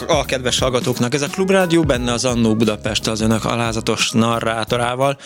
[0.00, 1.14] A kedves hallgatóknak!
[1.14, 5.16] Ez a Klubrádió, benne az Annó Budapest az önök alázatos narrátorával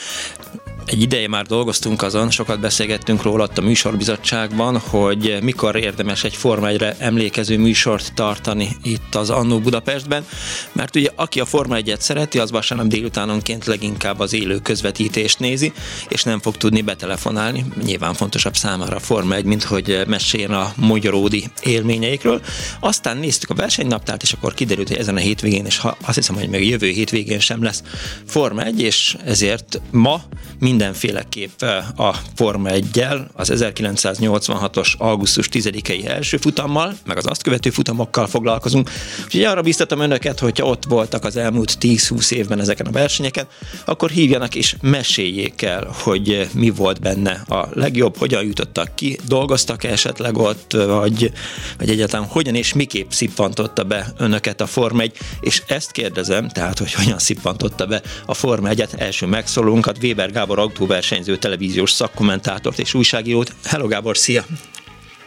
[0.91, 6.69] egy ideje már dolgoztunk azon, sokat beszélgettünk róla a műsorbizottságban, hogy mikor érdemes egy Forma
[6.69, 10.27] 1 emlékező műsort tartani itt az Annó Budapestben,
[10.73, 15.73] mert ugye aki a Forma 1-et szereti, az vasárnap délutánonként leginkább az élő közvetítést nézi,
[16.09, 17.65] és nem fog tudni betelefonálni.
[17.85, 22.41] Nyilván fontosabb számára a Forma 1, mint hogy meséljen a magyaródi élményeikről.
[22.81, 26.35] Aztán néztük a versenynaptárt, és akkor kiderült, hogy ezen a hétvégén, és ha, azt hiszem,
[26.35, 27.83] hogy még jövő hétvégén sem lesz
[28.27, 30.23] Forma 1, és ezért ma
[30.59, 31.63] mind mindenféleképp
[31.97, 38.91] a Forma 1 az 1986-os augusztus 10-i első futammal, meg az azt követő futamokkal foglalkozunk.
[39.25, 43.47] Úgyhogy arra biztatom önöket, hogyha ott voltak az elmúlt 10-20 évben ezeken a versenyeken,
[43.85, 49.85] akkor hívjanak és meséljék el, hogy mi volt benne a legjobb, hogyan jutottak ki, dolgoztak
[49.85, 51.33] esetleg ott, vagy,
[51.79, 56.79] vagy egyáltalán hogyan és miképp szippantotta be önöket a Forma 1, és ezt kérdezem, tehát,
[56.79, 62.95] hogy hogyan szippantotta be a Forma 1-et, első megszólónkat, Weber Gábor autóversenyző televíziós szakkommentátort és
[62.95, 63.51] újságírót.
[63.71, 64.43] Hello Gábor, szia!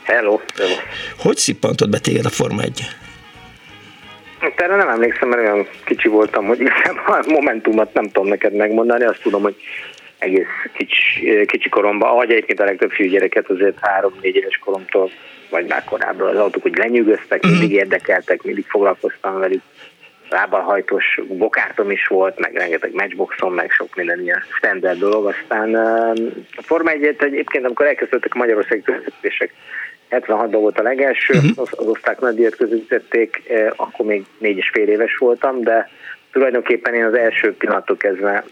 [0.03, 0.75] Hello, hello.
[1.17, 2.81] Hogy szippantott be téged a Forma 1?
[4.39, 6.59] Hát erre nem emlékszem, mert olyan kicsi voltam, hogy
[7.05, 9.55] a momentumot nem tudom neked megmondani, azt tudom, hogy
[10.17, 10.45] egész
[10.77, 15.11] kicsi, kicsi koromban, ahogy egyébként a legtöbb fiúgyereket azért három-négy éves koromtól,
[15.49, 17.77] vagy már korábban az autók, hogy lenyűgöztek, mindig mhm.
[17.77, 19.61] érdekeltek, mindig foglalkoztam velük,
[20.31, 25.25] lábalhajtós bokártom is volt, meg rengeteg matchboxom, meg sok minden ilyen standard dolog.
[25.25, 25.75] Aztán
[26.55, 29.53] a Forma 1 egyébként, amikor elkezdődtek a Magyarországi közvetítések,
[30.11, 31.51] 76-ban volt a legelső, uh-huh.
[31.55, 33.41] az, oszták nagydíjat közvetítették,
[33.75, 35.89] akkor még négy és fél éves voltam, de
[36.31, 38.43] tulajdonképpen én az első pillanattól kezdve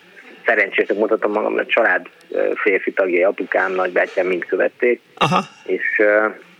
[0.45, 2.07] szerencsésnek mutatom magam, mert a család
[2.55, 5.41] férfi tagjai, apukám, nagybátyám mind követték, Aha.
[5.65, 6.01] és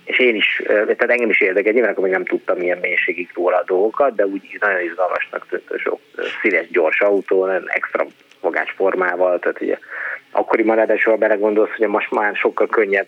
[0.10, 3.58] és én is, tehát engem is érdekel, nyilván akkor még nem tudtam milyen mélységig róla
[3.58, 6.00] a dolgokat, de úgy nagyon izgalmasnak tűnt sok
[6.42, 8.06] színes, gyors autó, extra
[8.42, 9.78] magás formával, tehát ugye
[10.32, 13.08] akkori maradásról belegondolsz, hogy most már sokkal könnyebb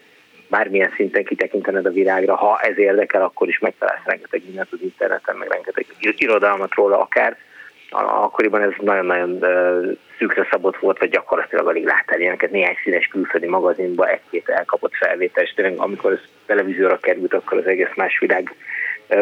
[0.49, 5.35] bármilyen szinten kitekintened a világra, ha ez érdekel, akkor is megtalálsz rengeteg mindent az interneten,
[5.35, 7.37] meg rengeteg irodalmat róla akár.
[7.93, 9.45] Akkoriban ez nagyon-nagyon
[10.17, 15.55] szűkre szabott volt, vagy gyakorlatilag alig láttál ilyeneket néhány színes külföldi magazinban egy-két elkapott felvételt,
[15.55, 18.55] tényleg amikor ez televízióra került, akkor az egész más világ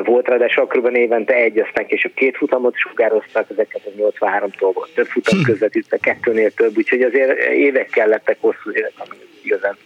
[0.03, 5.44] volt, ráadásul akkoriban évente egy, aztán később két futamot sugároztak, 1983-tól volt több futam hm.
[5.44, 9.78] közvetítve, kettőnél több, úgyhogy azért évek kellettek hosszú évek, amíg igazán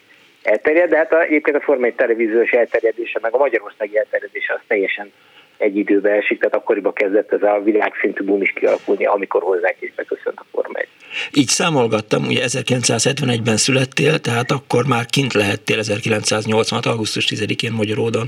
[0.43, 4.59] elterjed, de hát a, egyébként a Forma 1 televíziós elterjedése, meg a magyarországi elterjedése az
[4.67, 5.11] teljesen
[5.57, 9.93] egy időbe esik, tehát akkoriban kezdett ez a világszintű boom is kialakulni, amikor hozzánk is
[9.95, 10.87] beköszönt a 1.
[11.33, 16.85] Így számolgattam, ugye 1971-ben születtél, tehát akkor már kint lehettél 1986.
[16.85, 18.27] augusztus 10-én Magyaródon.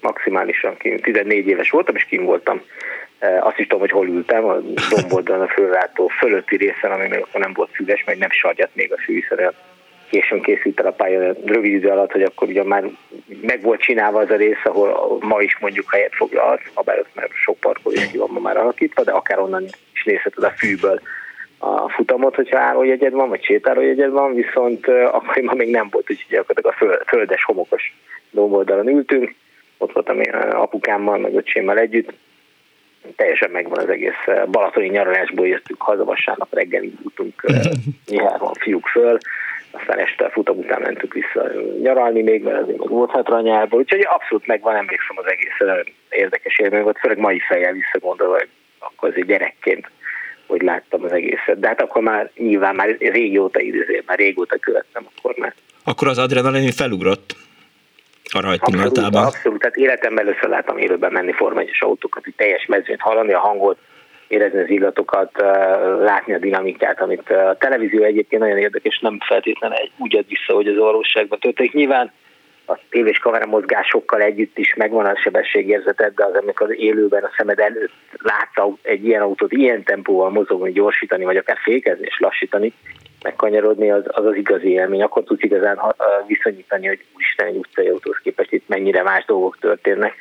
[0.00, 1.02] Maximálisan kint.
[1.02, 2.62] 14 éves voltam, és kint voltam.
[3.18, 4.56] E, azt is tudom, hogy hol ültem, a
[4.90, 8.92] domboldalon a fölváltó fölötti részen, ami még akkor nem volt füves, meg nem sagyat még
[8.92, 9.24] a fű,
[10.10, 12.84] későn készült el a pálya rövid idő alatt, hogy akkor ugye már
[13.40, 17.14] meg volt csinálva az a rész, ahol ma is mondjuk helyet foglalhat, ha bár ott
[17.14, 21.00] már sok parkolás ki van ma már alakítva, de akár onnan is nézheted a fűből
[21.58, 26.36] a futamot, hogyha állójegyed van, vagy sétálójegyed van, viszont akkor ma még nem volt, úgyhogy
[26.36, 27.96] gyakorlatilag a földes, homokos
[28.30, 29.34] domboldalon ültünk,
[29.78, 32.12] ott voltam én apukámmal, meg öcsémmel együtt,
[33.16, 37.42] teljesen megvan az egész balatoni nyaralásból jöttünk haza, vasárnap reggel indultunk
[38.06, 39.18] nyilván fiúk föl,
[39.80, 41.50] aztán este a futam után mentünk vissza
[41.80, 45.84] nyaralni még, mert azért még volt hátra a nyárból, úgyhogy abszolút megvan, emlékszem az egész
[46.08, 49.90] érdekes élmény volt, főleg mai fejjel visszagondolva, hogy akkor azért gyerekként
[50.46, 51.60] hogy láttam az egészet.
[51.60, 55.54] De hát akkor már nyilván már régóta időzél, már régóta követtem akkor már.
[55.84, 57.36] Akkor az adrenalin felugrott
[58.32, 59.04] a rajtpillanatában.
[59.04, 63.38] Abszolút, abszolút, tehát életemben először láttam élőben menni 1 autókat, hogy teljes mezőnyt hallani, a
[63.38, 63.78] hangot,
[64.28, 65.30] érezni az illatokat,
[66.00, 70.54] látni a dinamikát, amit a televízió egyébként nagyon érdekes, nem feltétlenül egy úgy ad vissza,
[70.54, 71.72] hogy az valóságban történik.
[71.72, 72.12] Nyilván
[72.66, 77.58] a tévés kamera mozgásokkal együtt is megvan a sebességérzeted, de az, amikor élőben a szemed
[77.58, 82.72] előtt látsz egy ilyen autót ilyen tempóval mozogni, gyorsítani, vagy akár fékezni és lassítani,
[83.22, 85.02] megkanyarodni, az, az az igazi élmény.
[85.02, 85.80] Akkor tudsz igazán
[86.26, 90.14] viszonyítani, hogy úristen egy utcai autóhoz képest itt mennyire más dolgok történnek.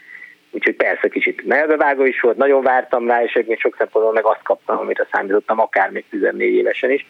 [0.56, 4.44] Úgyhogy persze kicsit melbevágó is volt, nagyon vártam rá, és egyébként sok szempontból meg azt
[4.44, 7.06] kaptam, amit a számítottam, akár még 14 évesen is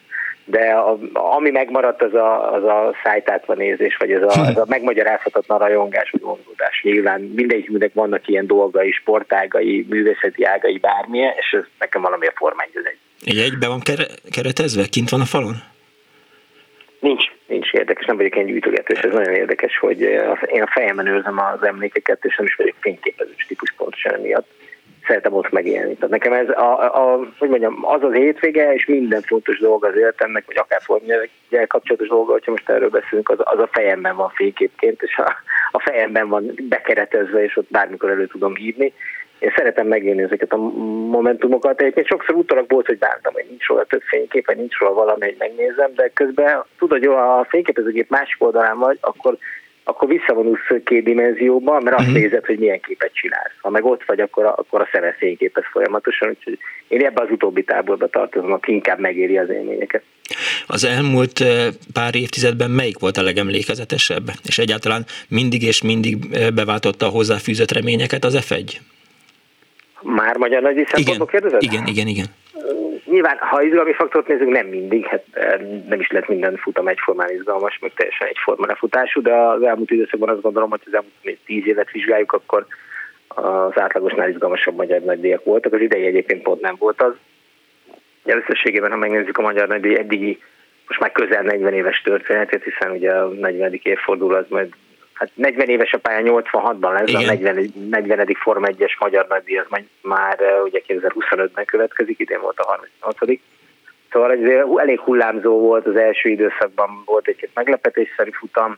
[0.46, 4.66] de a, ami megmaradt, az a, az a szájtátva nézés, vagy ez a, az a
[4.76, 6.82] megmagyarázhatatlan rajongás, vagy vonzódás.
[6.84, 12.84] Nyilván mindegyiknek vannak ilyen dolgai, sportágai, művészeti ágai, bármilyen, és ez nekem valamilyen formány ez
[12.86, 12.98] egy.
[13.26, 13.82] Egy egybe van
[14.32, 14.86] keretezve?
[14.86, 15.75] Kint van a falon?
[17.00, 20.02] Nincs, nincs érdekes, nem vagyok ilyen gyűjtögetős, ez nagyon érdekes, hogy
[20.46, 24.48] én a fejemben őrzem az emlékeket, és nem is vagyok fényképezős típus pontosan emiatt
[25.08, 25.94] szeretem ott megélni.
[25.94, 29.96] Tehát nekem ez a, a, hogy mondjam, az az hétvége, és minden fontos dolog az
[29.96, 34.30] életemnek, vagy akár formanyelekkel kapcsolatos dolga, hogyha most erről beszélünk, az, az a fejemben van
[34.30, 35.36] fényképként, és a,
[35.72, 38.94] a fejemben van bekeretezve, és ott bármikor elő tudom hívni.
[39.40, 41.82] Én szeretem megélni ezeket a momentumokat.
[41.82, 45.26] Egyébként sokszor utólag volt, hogy bántam, hogy nincs róla több fénykép, vagy nincs róla valami,
[45.26, 49.38] hogy megnézem, de közben tudod, hogy ha a fényképezőgép másik oldalán vagy, akkor
[49.88, 52.22] akkor visszavonulsz két dimenzióba, mert azt uh-huh.
[52.22, 53.54] nézed, hogy milyen képet csinálsz.
[53.62, 56.58] Ha meg ott vagy, akkor a, akkor a szeme fényképez folyamatosan, úgyhogy
[56.88, 60.04] én ebbe az utóbbi táborba tartozom, aki inkább megéri az élményeket.
[60.68, 61.44] Az elmúlt
[61.94, 64.28] pár évtizedben melyik volt a legemlékezetesebb?
[64.48, 66.18] És egyáltalán mindig és mindig
[66.54, 68.76] beváltotta a hozzáfűzött reményeket az F1?
[70.06, 71.62] Már magyar nagy szempontból kérdezed?
[71.62, 72.26] Igen, igen, igen
[73.06, 75.60] nyilván, ha izgalmi faktort nézzük, nem mindig, hát eh,
[75.90, 80.30] nem is lett minden futam egyformán izgalmas, meg teljesen egyforma lefutású, de az elmúlt időszakban
[80.30, 82.66] azt gondolom, hogy az elmúlt tíz évet vizsgáljuk, akkor
[83.28, 85.74] az átlagosnál izgalmasabb magyar nagydíjak voltak.
[85.74, 87.14] Az idei egyébként pont nem volt az.
[88.24, 90.42] Összességében, ha megnézzük a magyar nagydíj eddigi,
[90.88, 93.80] most már közel 40 éves történetét, hiszen ugye a 40.
[93.84, 94.74] évfordul az majd
[95.16, 97.24] hát 40 éves a pálya 86-ban lesz, Igen.
[97.24, 97.74] a 40.
[97.90, 98.28] 40.
[98.40, 99.66] Forma 1-es magyar nagydíj, az
[100.02, 102.66] már ugye 2025-ben következik, idén volt a
[103.02, 103.40] 38
[104.12, 104.40] Szóval ez
[104.76, 108.78] elég hullámzó volt az első időszakban, volt egy meglepetésszerű futam,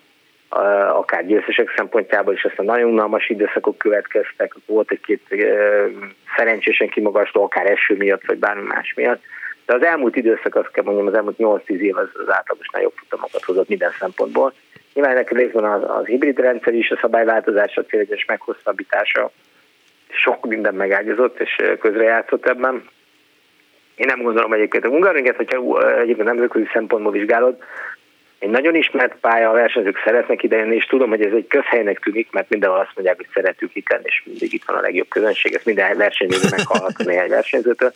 [0.94, 5.22] akár győztesek szempontjából is aztán nagyon unalmas időszakok következtek, volt egy-két
[6.36, 9.22] szerencsésen kimagasló, akár eső miatt, vagy bármi más miatt.
[9.66, 12.94] De az elmúlt időszak, azt kell mondjam, az elmúlt 8-10 év az, az átlagosnál jobb
[12.96, 14.54] futamokat hozott minden szempontból.
[14.98, 19.32] Nyilván ennek részben az, az hibrid rendszer is, a szabályváltozás, a célegyes meghosszabbítása
[20.10, 22.90] sok minden megágyazott és közrejátszott ebben.
[23.96, 27.58] Én nem gondolom egyébként a Hungaringet, hogyha egyébként nemzetközi szempontból vizsgálod,
[28.40, 32.32] egy nagyon ismert pálya, a versenyzők szeretnek idejönni, és tudom, hogy ez egy közhelynek tűnik,
[32.32, 35.54] mert mindenhol azt mondják, hogy szeretünk itt lenni, és mindig itt van a legjobb közönség,
[35.54, 37.94] ezt minden versenyző meghallhat néhány versenyzőtől.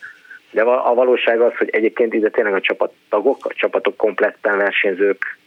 [0.51, 5.39] De a valóság az, hogy egyébként ide tényleg a csapattagok, a csapatok kompletten versenyzők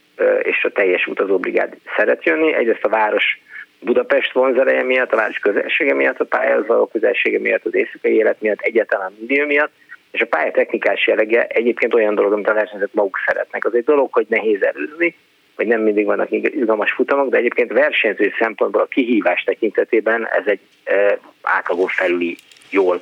[0.42, 2.54] és a teljes utazóbrigád szeret jönni.
[2.54, 3.40] Egyrészt a város
[3.80, 8.40] Budapest vonzereje miatt, a város közelsége miatt, a pályához való közelsége miatt, az éjszakai élet
[8.40, 9.72] miatt, egyáltalán millió miatt,
[10.10, 13.64] és a pálya technikás jellege egyébként olyan dolog, amit a versenyzők maguk szeretnek.
[13.64, 15.16] Az egy dolog, hogy nehéz előzni,
[15.56, 20.60] vagy nem mindig vannak izgalmas futamok, de egyébként versenyző szempontból a kihívás tekintetében ez egy
[20.84, 22.36] e, átlagon felüli
[22.74, 23.00] jól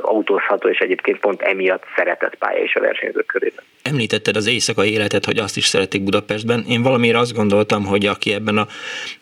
[0.00, 3.64] autózható, és egyébként pont emiatt szeretett pálya is a versenyzők körében.
[3.82, 6.64] Említetted az éjszakai életet, hogy azt is szeretik Budapestben.
[6.68, 8.66] Én valamiért azt gondoltam, hogy aki ebben a,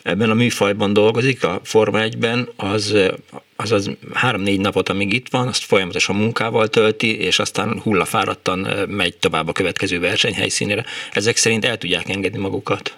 [0.03, 3.11] ebben a műfajban dolgozik, a Forma 1-ben, az,
[3.55, 9.17] az, az három-négy napot, amíg itt van, azt folyamatosan munkával tölti, és aztán hullafáradtan megy
[9.17, 10.83] tovább a következő versenyhelyszínére.
[11.11, 12.97] Ezek szerint el tudják engedni magukat?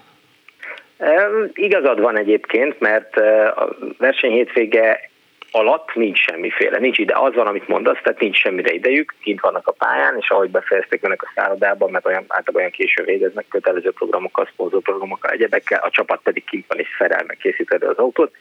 [1.54, 3.18] Igazad van egyébként, mert
[3.56, 5.10] a verseny hétvége
[5.52, 9.68] alatt nincs semmiféle, nincs ide, az van, amit mondasz, tehát nincs semmire idejük, kint vannak
[9.68, 13.92] a pályán, és ahogy befejezték önök a szállodában, mert olyan, általában olyan későn végeznek kötelező
[13.92, 18.36] programokkal, szponzorprogramokkal, egyebekkel, a csapat pedig kint van és szerelme készíteni az autót.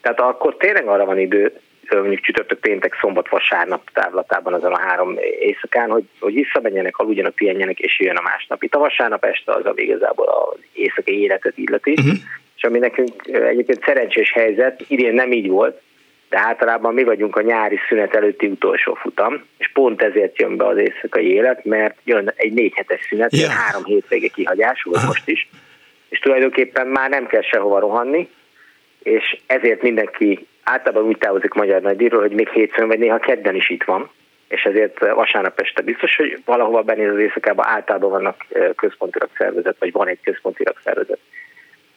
[0.00, 1.52] Tehát akkor tényleg arra van idő,
[1.90, 7.78] mondjuk csütörtök, péntek, szombat, vasárnap távlatában azon a három éjszakán, hogy, hogy visszamenjenek, aludjanak, pihenjenek,
[7.78, 8.62] és jön a másnap.
[8.62, 12.14] Itt a vasárnap este az a igazából az éjszakai életet illeti, uh-huh.
[12.56, 15.80] és ami nekünk egyébként szerencsés helyzet, idén nem így volt,
[16.28, 20.66] de általában mi vagyunk a nyári szünet előtti utolsó futam, és pont ezért jön be
[20.66, 23.50] az éjszakai élet, mert jön egy négy hetes szünet, yeah.
[23.50, 25.48] három hétvége kihagyás volt most is,
[26.08, 28.28] és tulajdonképpen már nem kell sehova rohanni,
[29.02, 33.70] és ezért mindenki általában úgy távozik Magyar Nagydíjról, hogy még hétfőn vagy néha kedden is
[33.70, 34.10] itt van,
[34.48, 39.92] és ezért vasárnap este biztos, hogy valahova benéz az éjszakába, általában vannak központilag szervezet, vagy
[39.92, 41.18] van egy központilag szervezet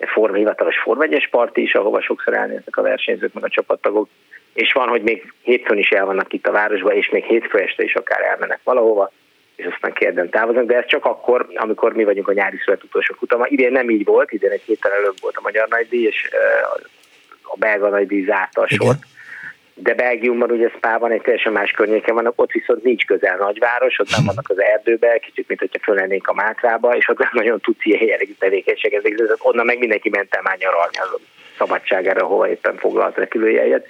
[0.07, 4.09] form, hivatalos Form 1 parti is, ahova sokszor elnéznek a versenyzők, meg a csapattagok,
[4.53, 7.83] és van, hogy még hétfőn is el vannak itt a városban, és még hétfő este
[7.83, 9.11] is akár elmennek valahova,
[9.55, 13.15] és aztán kérdem távoznak, de ez csak akkor, amikor mi vagyunk a nyári szület utolsó
[13.17, 13.45] futama.
[13.47, 16.29] Idén nem így volt, idén egy héttel előbb volt a Magyar Nagydíj, és
[17.41, 19.03] a belga nagydíj zárta a sort.
[19.81, 24.09] De Belgiumban, ugye Spában egy teljesen más környéken vannak, ott viszont nincs közel nagyváros, ott
[24.09, 27.85] nem vannak az erdőbe, kicsit, mint hogyha föllennénk a Mátrába, és ott nem nagyon tudsz
[27.85, 31.19] ilyen jellegű tevékenység, ezek, onnan meg mindenki ment el már nyaralni az
[31.57, 33.87] szabadságára, hova éppen foglalt repülőjegyet.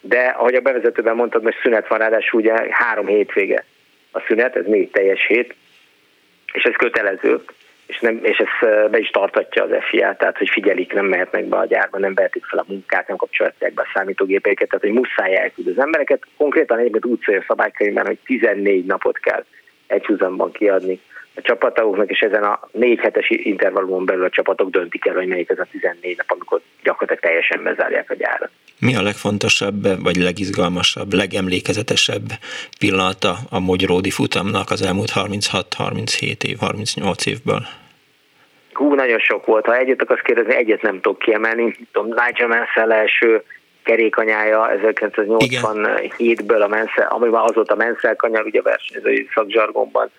[0.00, 3.64] De ahogy a bevezetőben mondtad, most szünet van, ráadásul ugye három hétvége
[4.12, 5.54] a szünet, ez négy teljes hét,
[6.52, 7.44] és ez kötelező,
[7.86, 11.56] és, nem, és ez be is tartatja az FIA, tehát hogy figyelik, nem mehetnek be
[11.56, 15.36] a gyárba, nem vehetik fel a munkát, nem kapcsolják be a számítógépeiket, tehát hogy muszáj
[15.36, 16.22] elküld az embereket.
[16.36, 19.44] Konkrétan egyébként úgy szól a szabálykönyvben, hogy 14 napot kell
[19.86, 21.00] egyhuzamban kiadni
[21.34, 25.50] a csapatoknak, és ezen a négy hetes intervallumon belül a csapatok döntik el, hogy melyik
[25.50, 28.50] ez a 14 nap, amikor gyakorlatilag teljesen bezárják a gyárat.
[28.78, 32.26] Mi a legfontosabb, vagy legizgalmasabb, legemlékezetesebb
[32.78, 37.60] pillanata a Magyaródi futamnak az elmúlt 36-37 év, 38 évből?
[38.72, 39.64] Hú, nagyon sok volt.
[39.64, 41.76] Ha egyet akarsz kérdezni, egyet nem tudok kiemelni.
[41.92, 43.42] Tudom, Nigel Mansell első
[43.82, 50.10] kerékanyája 1987-ből a Mansell, ami már azóta Mansell kanyar, ugye versenyzői szakzsargonban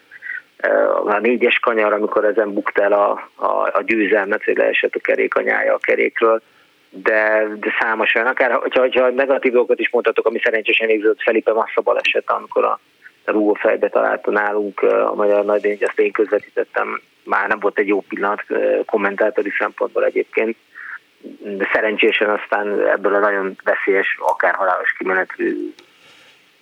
[1.05, 5.74] a négyes kanyar, amikor ezen bukt el a, a, a győzelmet, hogy leesett a kerékanyája
[5.74, 6.41] a kerékről,
[6.89, 11.53] de, de számos olyan, akár hogyha, hogyha negatív dolgokat is mondhatok, ami szerencsésen végződött Felipe
[11.53, 12.79] Massa baleset, amikor a,
[13.25, 17.88] a rúgó fejbe találta nálunk a Magyar Nagydíj, azt én közvetítettem, már nem volt egy
[17.88, 18.43] jó pillanat
[18.85, 20.57] kommentátori szempontból egyébként,
[21.39, 25.74] de szerencsésen aztán ebből a nagyon veszélyes, akár halálos kimenetű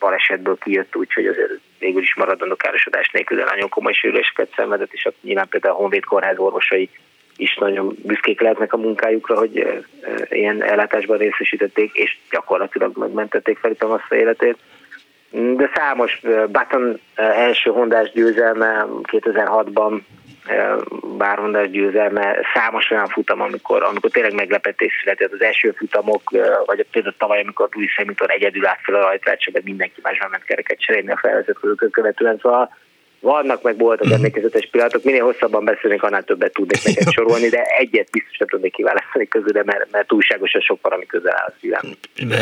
[0.03, 5.07] balesetből kijött, úgyhogy azért végül is maradandó károsodás nélkül, de nagyon komoly sérüléseket szenvedett, és
[5.21, 6.89] nyilván például a Honvéd kórház orvosai
[7.37, 9.83] is nagyon büszkék lehetnek a munkájukra, hogy
[10.29, 14.57] ilyen ellátásban részesítették, és gyakorlatilag megmentették fel a massza életét.
[15.31, 20.01] De számos Button első hondás győzelme 2006-ban
[21.17, 25.31] bárhondás győzelme, számos olyan futam, amikor, amikor tényleg meglepetés született.
[25.31, 26.29] Az első futamok,
[26.65, 30.79] vagy például tavaly, amikor Louis Hamilton egyedül állt fel a rajtrácsot, mindenki másban ment kereket
[30.79, 32.75] cserélni a felvezetőkön követően, szóval
[33.23, 34.13] vannak meg voltak mhm.
[34.13, 39.27] emlékezetes pillanatok, minél hosszabban beszélnék, annál többet tudnék neked sorolni, de egyet biztosan tudnék kiválasztani
[39.27, 41.81] közül, mert, mert túlságosan sok van, ami közel áll a szívem.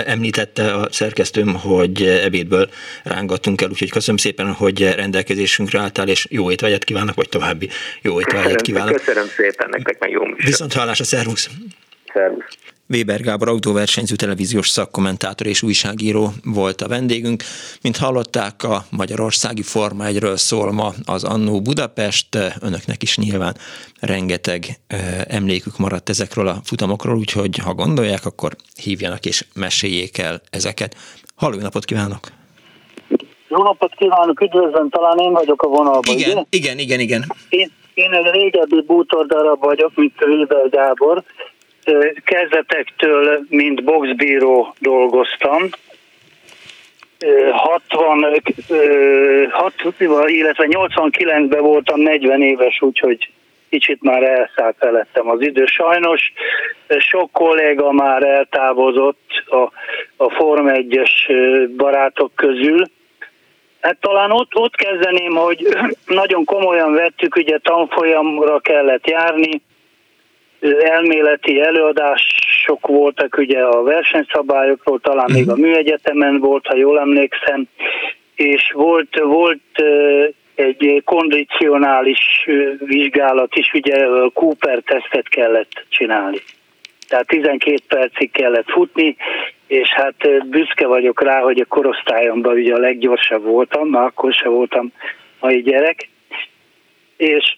[0.06, 2.70] Említette a szerkesztőm, hogy ebédből
[3.04, 7.70] rángattunk el, úgyhogy köszönöm szépen, hogy rendelkezésünkre álltál, és jó étvágyat kívánok, vagy további
[8.02, 8.96] jó étvágyat kívánok.
[8.96, 11.50] Köszönöm szépen, nektek meg jó Viszont hallásra, szervusz!
[12.14, 12.71] Szervusz!
[12.92, 17.44] Weber Gábor autóversenyző televíziós szakkommentátor és újságíró volt a vendégünk.
[17.82, 22.38] Mint hallották, a Magyarországi Forma 1 szól ma az Annó Budapest.
[22.62, 23.56] Önöknek is nyilván
[24.00, 24.62] rengeteg
[25.28, 28.52] emlékük maradt ezekről a futamokról, úgyhogy ha gondolják, akkor
[28.84, 30.96] hívjanak és meséljék el ezeket.
[31.36, 32.20] Halló, napot kívánok!
[33.48, 36.44] Jó napot kívánok, üdvözlöm, talán én vagyok a vonalban, Igen, ugye?
[36.50, 37.26] igen, igen, igen.
[37.50, 41.24] Én, én egy régebbi bútordarab vagyok, mint Weber Gábor,
[42.24, 45.70] kezdetektől, mint boxbíró dolgoztam.
[47.52, 48.42] 60,
[49.50, 53.30] 60 illetve 89-ben voltam 40 éves, úgyhogy
[53.70, 55.66] kicsit már elszállt felettem az idő.
[55.66, 56.34] Sajnos
[57.00, 59.72] sok kolléga már eltávozott a,
[60.24, 61.10] a Form 1-es
[61.78, 62.84] barátok közül.
[63.82, 65.68] Hát talán ott, ott kezdeném, hogy
[66.22, 69.62] nagyon komolyan vettük, ugye tanfolyamra kellett járni,
[70.80, 77.68] elméleti előadások voltak ugye a versenyszabályokról, talán még a műegyetemen volt, ha jól emlékszem,
[78.36, 79.84] és volt, volt
[80.56, 86.38] egy kondicionális vizsgálat is, ugye Cooper tesztet kellett csinálni.
[87.08, 89.16] Tehát 12 percig kellett futni,
[89.68, 94.52] és hát büszke vagyok rá, hogy a korosztályomban ugye a leggyorsabb voltam, már akkor sem
[94.52, 94.92] voltam
[95.40, 96.10] mai gyerek.
[97.18, 97.58] És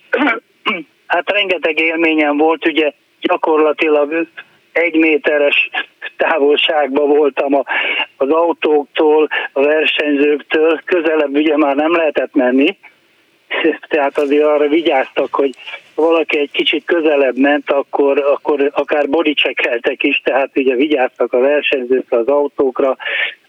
[1.14, 4.28] hát rengeteg élményem volt, ugye gyakorlatilag
[4.72, 5.70] egy méteres
[6.18, 7.54] távolságban voltam
[8.18, 12.78] az autóktól, a versenyzőktől, közelebb ugye már nem lehetett menni,
[13.90, 15.52] tehát azért arra vigyáztak, hogy
[15.96, 22.18] valaki egy kicsit közelebb ment, akkor, akkor akár bodycheckeltek is, tehát ugye vigyáztak a versenyzőkre,
[22.18, 22.98] az autókra,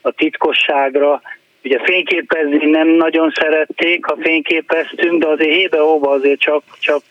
[0.03, 1.21] a titkosságra,
[1.65, 7.03] Ugye fényképezni nem nagyon szerették, ha fényképeztünk, de azért hébe-óba azért csak, csak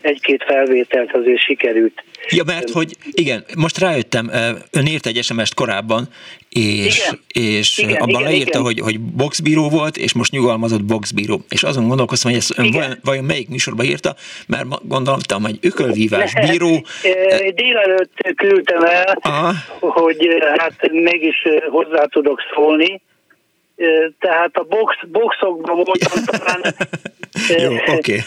[0.00, 2.04] egy-két felvételt azért sikerült.
[2.28, 4.30] Ja, mert hogy igen, most rájöttem,
[4.72, 6.08] ön írt egy SMS-t korábban,
[6.48, 7.20] és, igen.
[7.32, 8.62] és igen, abban igen, leírta, igen.
[8.62, 11.40] Hogy, hogy boxbíró volt, és most nyugalmazott boxbíró.
[11.48, 14.14] És azon gondolkoztam, hogy ezt ön vajon, vajon melyik műsorba írta,
[14.46, 16.84] mert gondoltam, hogy ökölvívás bíró.
[17.54, 19.52] Délelőtt küldtem el, Aha.
[19.78, 23.00] hogy hát mégis hozzá tudok szólni,
[24.18, 26.74] tehát a box, boxokban voltam talán...
[27.62, 27.92] Jó, oké.
[27.92, 28.20] Okay.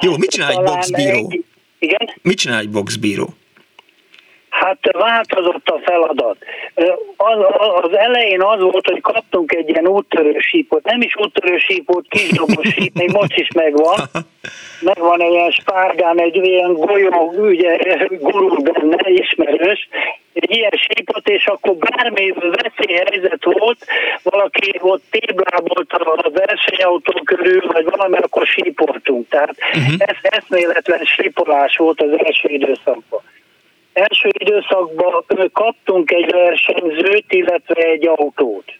[0.00, 1.28] Jó, mit csinál egy boxbíró?
[1.30, 1.44] Egy,
[1.78, 2.14] igen?
[2.22, 3.34] Mit csinál egy boxbíró?
[4.50, 6.36] Hát változott a feladat.
[7.16, 7.38] Az,
[7.82, 10.84] az elején az volt, hogy kaptunk egy ilyen úttörő sípot.
[10.84, 13.98] Nem is úttörő sípot, kisdobos síp, még most is megvan.
[14.80, 17.76] Megvan egy ilyen spárgán, egy ilyen golyó, ugye,
[18.08, 19.88] gurul benne, ismerős.
[20.32, 23.86] Egy ilyen sípot, és akkor bármi veszélyhelyzet volt,
[24.22, 29.28] valaki ott téblábolt a versenyautó körül, vagy valami, akkor sípoltunk.
[29.28, 29.94] Tehát uh-huh.
[29.98, 33.20] ez eszméletlen sípolás volt az első időszakban
[33.92, 38.72] első időszakban kaptunk egy versenyzőt, illetve egy autót.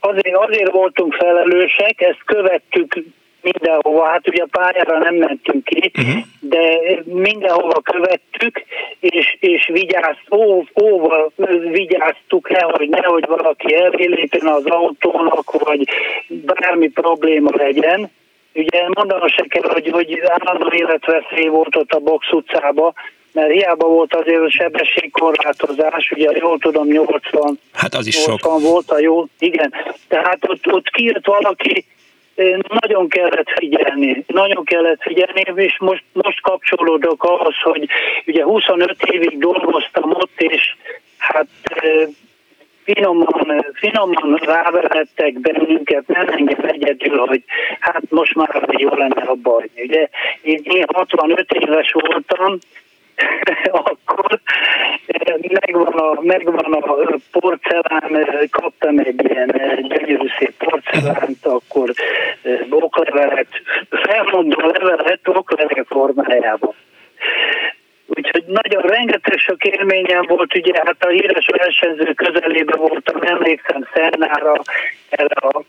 [0.00, 3.04] Azért, azért voltunk felelősek, ezt követtük
[3.52, 6.22] mindenhova, hát ugye a pályára nem mentünk ki, uh-huh.
[6.40, 8.64] de mindenhova követtük,
[9.00, 11.30] és, és vigyázt, ó, óva
[11.70, 15.88] vigyáztuk le, hogy nehogy valaki elvélépjen az autónak, vagy
[16.28, 18.10] bármi probléma legyen.
[18.54, 22.92] Ugye mondanom se kell, hogy, hogy állandó életveszély volt ott a box utcába,
[23.36, 28.60] mert hiába volt azért a sebességkorlátozás, ugye jól tudom 80, hát az is 80 sok.
[28.60, 29.72] volt a jó, igen,
[30.08, 31.84] tehát ott, ott kiírt valaki,
[32.80, 37.88] nagyon kellett figyelni, nagyon kellett figyelni, és most, most kapcsolódok ahhoz, hogy
[38.26, 40.74] ugye 25 évig dolgoztam ott, és
[41.18, 41.46] hát
[42.84, 47.42] finoman, finoman rávehettek bennünket, nem engem egyedül, hogy
[47.80, 49.70] hát most már jó lenne a baj.
[49.76, 50.08] Ugye
[50.42, 52.58] én 65 éves voltam,
[53.64, 54.40] akkor
[55.06, 61.92] eh, megvan a, megvan a porcelán, eh, kaptam egy ilyen eh, gyönyörű szép porcelánt, akkor
[62.70, 63.48] oklevelet,
[63.90, 66.74] felmondó levelet oklevelet formájában.
[68.06, 74.62] Úgyhogy nagyon rengeteg sok élményem volt, ugye hát a híres versenyző közelében voltam, emlékszem Szernára,
[75.08, 75.62] erre a,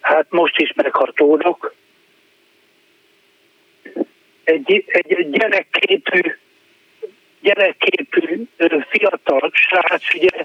[0.00, 1.74] hát most is meghatódok.
[4.44, 6.20] Egy, egy gyerekképű
[7.46, 8.46] gyerekképű
[8.88, 10.44] fiatal srác, ugye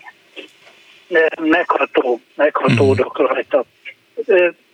[1.42, 3.26] megható, meghatódok mm.
[3.26, 3.64] rajta.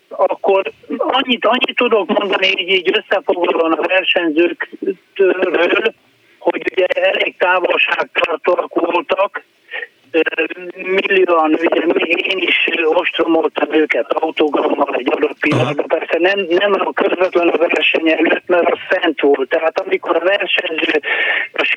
[0.10, 5.93] Akkor annyit, annyit tudok mondani, így, így összefoglalóan a versenyzőkről,
[6.37, 9.44] hogy ugye elég távolságtartóak voltak,
[10.75, 15.87] millióan, ugye én is ostromoltam őket autógrammal egy adott pillanatban.
[15.87, 19.50] Persze nem, nem a közvetlen a verseny előtt, mert az szent volt.
[19.50, 21.01] Tehát amikor a versenyző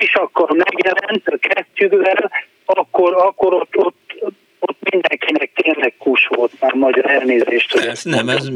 [0.01, 2.31] a sisakkal megjelent a kesztyűvel,
[2.65, 4.15] akkor, akkor ott, ott,
[4.59, 7.75] ott mindenkinek tényleg kus volt már magyar elnézést.
[7.75, 8.49] Ez, nem, ez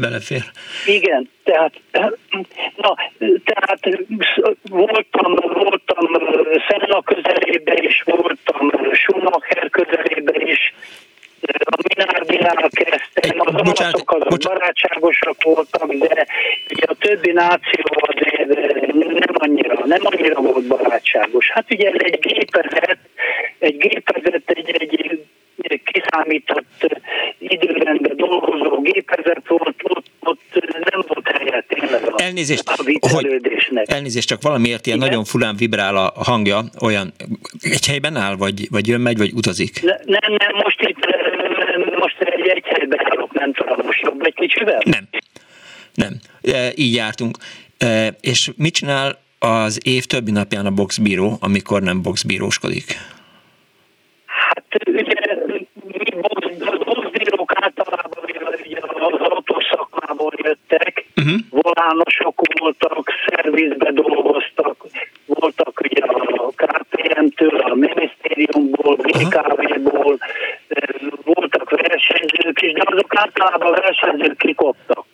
[0.00, 0.42] belefér.
[0.86, 1.72] Igen, tehát,
[2.76, 2.94] na,
[3.44, 3.80] tehát
[4.68, 6.06] voltam, voltam
[6.68, 10.74] Szenna közelébe is, voltam Schumacher közelébe is,
[11.66, 16.26] a Minardinál kezdtem, az barátságosak voltak, de
[16.70, 18.48] ugye a többi náció azért
[18.94, 21.50] nem annyira, nem annyira volt barátságos.
[21.50, 22.98] Hát ugye egy gépezet,
[23.58, 26.98] egy gépezet, egy, egy kiszámított
[27.38, 30.40] időrendben dolgozó gépezet volt, ott, ott
[30.90, 32.74] nem volt helye tényleg a, elnézést, a
[33.12, 33.40] hogy,
[33.84, 35.10] elnézést, csak valamiért ilyen Igen?
[35.10, 37.12] nagyon fulán vibrál a hangja, olyan
[37.60, 39.82] egy helyben áll, vagy, vagy jön, megy, vagy utazik?
[39.82, 41.04] Ne, nem, nem, most itt
[41.98, 44.80] most egy, egy helyben állok, nem tudom, most jobb egy kicsivel?
[44.84, 45.08] Nem,
[45.94, 47.36] nem, e, így jártunk.
[47.78, 52.84] E, és mit csinál az év többi napján a boxbíró, amikor nem boxbíróskodik?
[54.26, 55.36] Hát ugye
[56.84, 61.40] buszbírók általában ugye az autószakmából jöttek, uh-huh.
[61.50, 64.86] volánosok voltak, szervizbe dolgoztak,
[65.26, 67.74] voltak ugye a KPM-től, a
[68.36, 70.18] minisztériumból, BKV-ból,
[71.24, 75.04] voltak versenyzők is, de azok általában versenyzők kikoptak.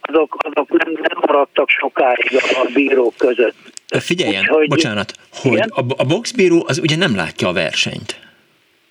[0.00, 3.56] Azok, azok nem, nem maradtak sokáig a bírók között.
[3.88, 8.20] Figyeljen, Úgyhogy, bocsánat, hogy a, a boxbíró az ugye nem látja a versenyt.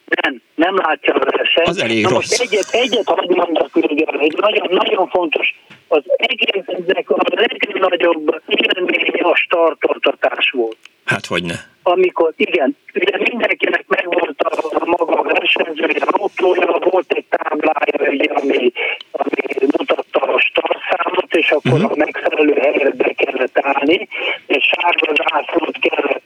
[0.06, 1.68] Nem, nem látja a versenyt.
[1.68, 2.40] Az elég Na rossz.
[2.40, 5.56] most egyet, egyet hadd mondjak még egy nagyon, nagyon fontos,
[5.88, 10.78] az egésznek a legnagyobb élmény a startoltatás volt.
[11.06, 11.56] Hát hogy ne.
[11.88, 18.72] Amikor, igen, ugye mindenkinek megvolt a, a maga versenyzője, autója, volt egy táblája, ugye, ami,
[19.12, 21.92] ami mutatta a startszámot, és akkor uh-huh.
[21.92, 24.08] a megfelelő helyre be kellett állni,
[24.48, 26.24] és sárga zászlót kellett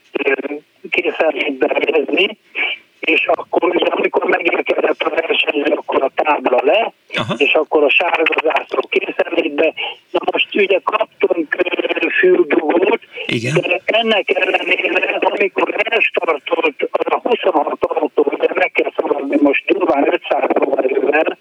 [0.89, 2.37] készenlétbe helyezni,
[3.09, 7.33] és akkor ugye amikor megérkezett a versenyző, akkor a tábla le, Aha.
[7.37, 9.73] és akkor a sárga zászló készenlétbe.
[10.11, 11.55] Na most ugye kaptunk
[12.19, 13.53] fürdugót, Igen.
[13.61, 20.07] de ennek ellenére, amikor elstartolt az a 26 autó, de meg kell szabadni most durván
[20.13, 21.37] 500 lóerővel,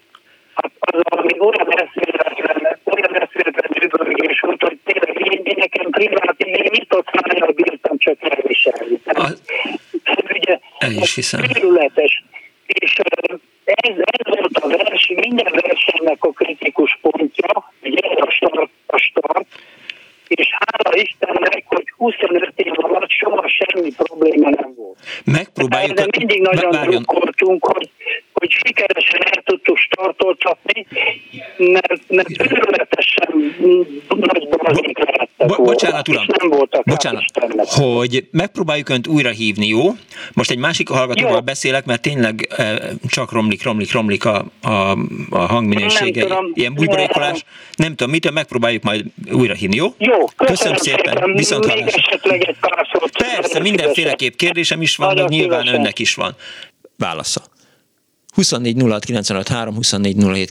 [0.53, 6.35] hát az valami olyan eszméletlen, olyan eszméletlen üvölgés volt, hogy tényleg én, én nekem privát,
[6.37, 8.99] én mit ott már bírtam csak elviselni.
[9.05, 9.31] A,
[10.33, 11.41] Ugye, el is hiszem.
[11.41, 12.23] Területes.
[12.65, 12.95] És
[13.63, 19.47] ez, ez volt a verseny, minden versenynek a kritikus pontja, ugye a start, a start,
[20.27, 24.99] és hála Istennek, hogy 25 év alatt soha semmi probléma nem volt.
[25.25, 25.97] Megpróbáljuk.
[25.97, 27.89] De mindig nagyon drukkoltunk, hogy,
[28.49, 30.85] hogy sikeresen el tudtuk startoltatni,
[31.57, 33.55] mert, mert őrületesen
[34.07, 34.97] nagy balzik
[35.47, 37.23] bo- Bocsánat, uram, nem voltak bocsánat,
[37.65, 39.95] hogy megpróbáljuk önt újra hívni, jó?
[40.33, 41.41] Most egy másik hallgatóval jó.
[41.41, 44.97] beszélek, mert tényleg e, csak romlik, romlik, romlik a, a,
[45.29, 46.27] a hangminősége.
[46.53, 47.43] Ilyen bújborékolás.
[47.75, 49.93] Nem tudom, mitől megpróbáljuk majd újra hívni, jó?
[49.97, 51.13] Jó, köszönöm, köszönöm szépen.
[51.13, 51.33] szépen.
[51.33, 53.17] Viszont Még esetleg egy pár szót.
[53.17, 55.79] Persze, mindenféleképp kérdésem is van, nyilván szívesen.
[55.79, 56.35] önnek is van.
[56.97, 57.41] Válasza.
[58.39, 58.75] 24
[59.73, 60.49] 24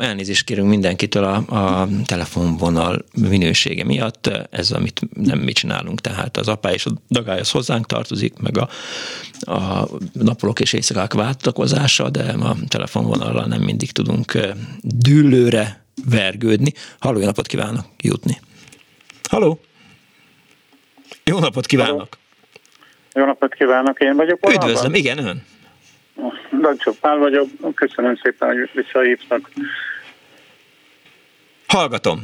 [0.00, 1.34] elnézést kérünk mindenkitől a,
[1.80, 7.38] a telefonvonal minősége miatt, ez amit nem mi csinálunk, tehát az apá és a dagály
[7.38, 8.68] az hozzánk tartozik, meg a,
[9.52, 14.38] a napolók és éjszakák váltakozása, de a telefonvonallal nem mindig tudunk
[14.80, 16.72] dűlőre vergődni.
[16.98, 18.40] Halló, napot kívánok jutni!
[19.30, 19.60] Halló!
[21.24, 21.96] Jó napot kívánok!
[21.96, 22.08] Halló.
[23.14, 24.40] Jó napot kívánok, én vagyok.
[24.40, 24.68] Valában?
[24.68, 25.42] Üdvözlöm, igen, ön.
[26.60, 29.50] Dancsó Pál vagyok, köszönöm szépen, hogy visszahívtak.
[31.66, 32.18] Hallgatom.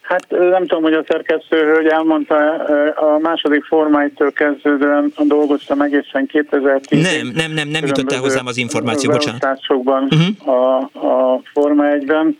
[0.00, 2.54] Hát nem tudom, hogy a szerkesztő hogy elmondta,
[2.94, 8.56] a második formáitől kezdődően dolgoztam egészen 2010 Nem, nem, nem, nem jutott el hozzám az
[8.56, 9.60] információ, bocsánat.
[9.68, 10.48] Uh-huh.
[10.48, 12.38] A, a Forma 1-ben.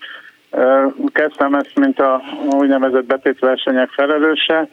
[1.12, 4.68] Kezdtem ezt, mint a úgynevezett betétversenyek felelőse,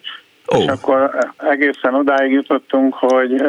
[0.45, 0.59] oh.
[0.59, 3.41] és akkor egészen odáig jutottunk, hogy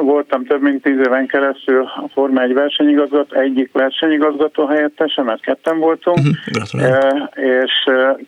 [0.00, 5.78] voltam több mint tíz éven keresztül a Forma 1 versenyigazgató, egyik versenyigazgató helyettese, mert ketten
[5.78, 7.28] voltunk, uh-huh.
[7.34, 7.72] és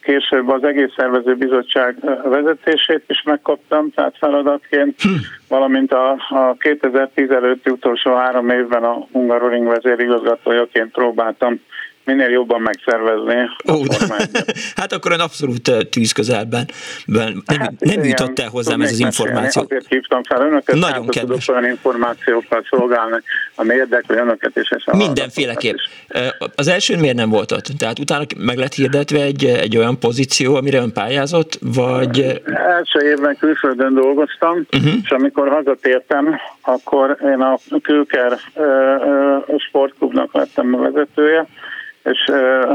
[0.03, 5.21] később az egész szervező bizottság vezetését is megkaptam, tehát feladatként, uh-huh.
[5.49, 11.61] valamint a, a 2010 előtti utolsó három évben a Hungaroring vezérigazgatójaként próbáltam
[12.05, 13.37] minél jobban megszervezni.
[13.73, 13.83] Ó,
[14.81, 16.67] hát akkor ön abszolút tűz közelben
[17.05, 19.63] nem, hát, nem jutott el hozzám ez az információ.
[19.63, 21.45] Azért hívtam fel önöket, Nagyon kedves.
[21.45, 23.23] tudok olyan információkkal szolgálni,
[23.55, 24.71] ami érdekli önöket is.
[24.71, 25.77] És Mindenféleképp.
[26.55, 27.67] Az első miért nem volt ott?
[27.79, 32.43] Tehát utána meg lett hirdetve egy, egy olyan pozíció, amire ön pályázott, vagy...
[32.55, 34.93] Első évben külföldön dolgoztam, uh-huh.
[35.03, 38.39] és amikor hazatértem, akkor én a Kőker
[39.57, 41.47] sportklubnak lettem a vezetője,
[42.05, 42.31] és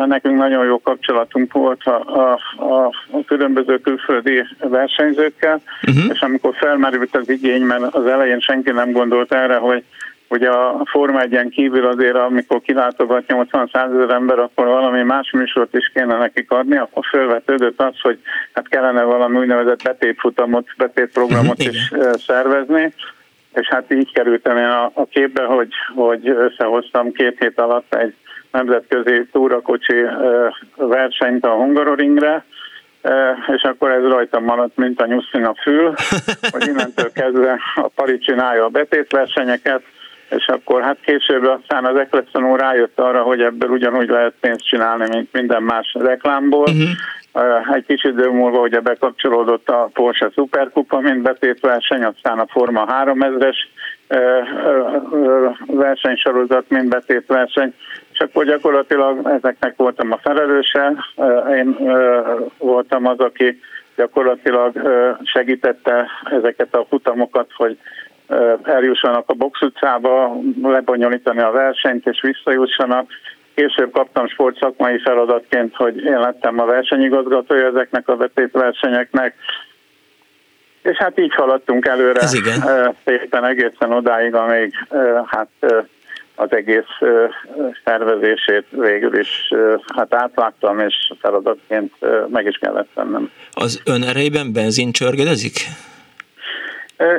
[0.08, 6.12] nekünk nagyon jó kapcsolatunk volt a, a, a, a különböző külföldi versenyzőkkel, uh-huh.
[6.14, 9.84] és amikor felmerült az igény, mert az elején senki nem gondolt erre, hogy
[10.30, 15.74] hogy a Forma 1 kívül azért, amikor kilátogat 80 ezer ember, akkor valami más műsort
[15.74, 18.20] is kéne nekik adni, akkor felvetődött az, hogy
[18.54, 21.92] hát kellene valami úgynevezett betétfutamot, betétprogramot is
[22.28, 22.94] szervezni,
[23.54, 28.16] és hát így kerültem én a, a képbe, hogy, hogy összehoztam két hét alatt egy
[28.52, 30.06] nemzetközi túrakocsi
[30.76, 32.46] versenyt a Hungaroringre,
[33.56, 35.94] és akkor ez rajtam maradt, mint a nyuszin a fül,
[36.52, 39.82] hogy innentől kezdve a Pari csinálja a betétversenyeket,
[40.30, 45.08] és akkor hát később aztán az Eccleston rájött arra, hogy ebből ugyanúgy lehet pénzt csinálni,
[45.10, 46.68] mint minden más reklámból.
[46.68, 47.76] Uh-huh.
[47.76, 53.58] Egy kis idő múlva ugye bekapcsolódott a Porsche Superkupa, mint betétverseny, aztán a Forma 3000-es
[55.66, 57.74] versenysorozat, mint betétverseny,
[58.20, 60.94] és akkor gyakorlatilag ezeknek voltam a felelőse.
[61.56, 61.78] Én
[62.58, 63.60] voltam az, aki
[63.96, 64.74] gyakorlatilag
[65.24, 67.78] segítette ezeket a futamokat, hogy
[68.64, 73.10] eljussanak a box utcába, lebonyolítani a versenyt és visszajussanak.
[73.56, 79.36] Később kaptam sportszakmai feladatként, hogy én lettem a versenyigazgatója ezeknek a vetétversenyeknek,
[80.82, 82.94] és hát így haladtunk előre Ez igen.
[83.06, 84.74] szépen egészen odáig, amíg
[85.26, 85.50] hát
[86.40, 86.94] az egész
[87.86, 89.52] szervezését végül is
[89.96, 91.94] hát átláttam, és feladatként
[92.28, 93.32] meg is kellett tennem.
[93.52, 95.54] Az ön erejében benzin csörgedezik?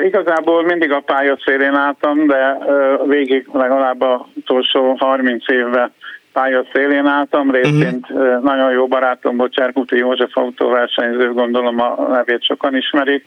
[0.04, 2.58] Igazából mindig a pályaszélén álltam, de
[3.06, 5.92] végig legalább a utolsó 30 évben
[6.32, 8.42] pályaszélén álltam, részint uh-huh.
[8.42, 13.26] nagyon jó barátom, Bocsárkuti József autóversenyző, gondolom a nevét sokan ismerik,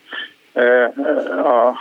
[0.54, 1.74] a,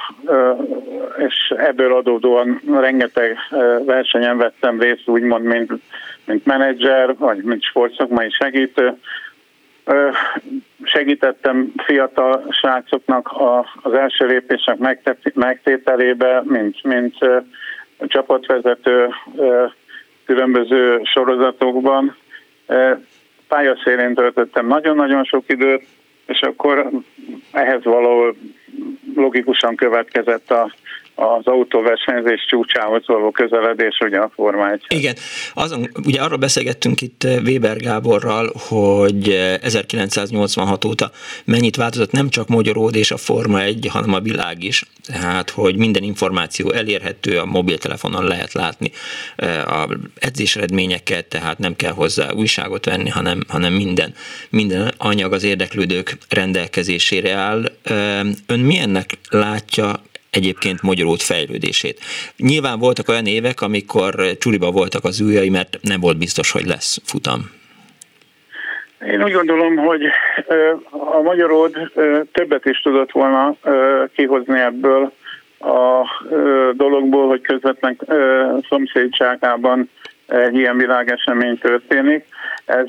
[1.18, 3.36] és ebből adódóan rengeteg
[3.84, 5.72] versenyen vettem részt, úgymond, mint,
[6.24, 8.92] mint menedzser, vagy mint sportszakmai segítő.
[10.82, 13.32] Segítettem fiatal srácoknak
[13.82, 14.76] az első lépések
[15.34, 17.16] megtételébe, mint, mint
[18.06, 19.08] csapatvezető
[20.24, 22.16] különböző sorozatokban
[23.48, 25.86] pályaszélén töltöttem nagyon-nagyon sok időt,
[26.32, 26.90] és akkor
[27.50, 28.34] ehhez való
[29.14, 30.74] logikusan következett a,
[31.14, 34.84] az autóversenyzés csúcsához való közeledés, ugye a Forma 1.
[34.88, 35.14] Igen,
[35.54, 39.28] azon, ugye arról beszélgettünk itt eh, Weber Gáborral, hogy
[39.62, 41.10] 1986 eh, óta
[41.44, 44.84] mennyit változott nem csak Magyaród és a Forma 1, hanem a világ is.
[45.06, 48.90] Tehát, hogy minden információ elérhető, a mobiltelefonon lehet látni
[49.36, 54.14] eh, a edzés eredményeket, tehát nem kell hozzá újságot venni, hanem, hanem minden,
[54.50, 57.64] minden anyag az érdeklődők rendelkezésére áll.
[58.46, 62.00] Ön milyennek látja egyébként magyarót fejlődését.
[62.36, 67.00] Nyilván voltak olyan évek, amikor csuliba voltak az ujjai, mert nem volt biztos, hogy lesz
[67.04, 67.40] futam.
[69.06, 70.02] Én úgy gondolom, hogy
[70.90, 71.90] a magyaród
[72.32, 73.56] többet is tudott volna
[74.14, 75.12] kihozni ebből
[75.58, 76.06] a
[76.72, 77.98] dologból, hogy közvetlen
[78.68, 79.90] szomszédságában
[80.26, 82.24] egy ilyen világesemény történik.
[82.64, 82.86] Ez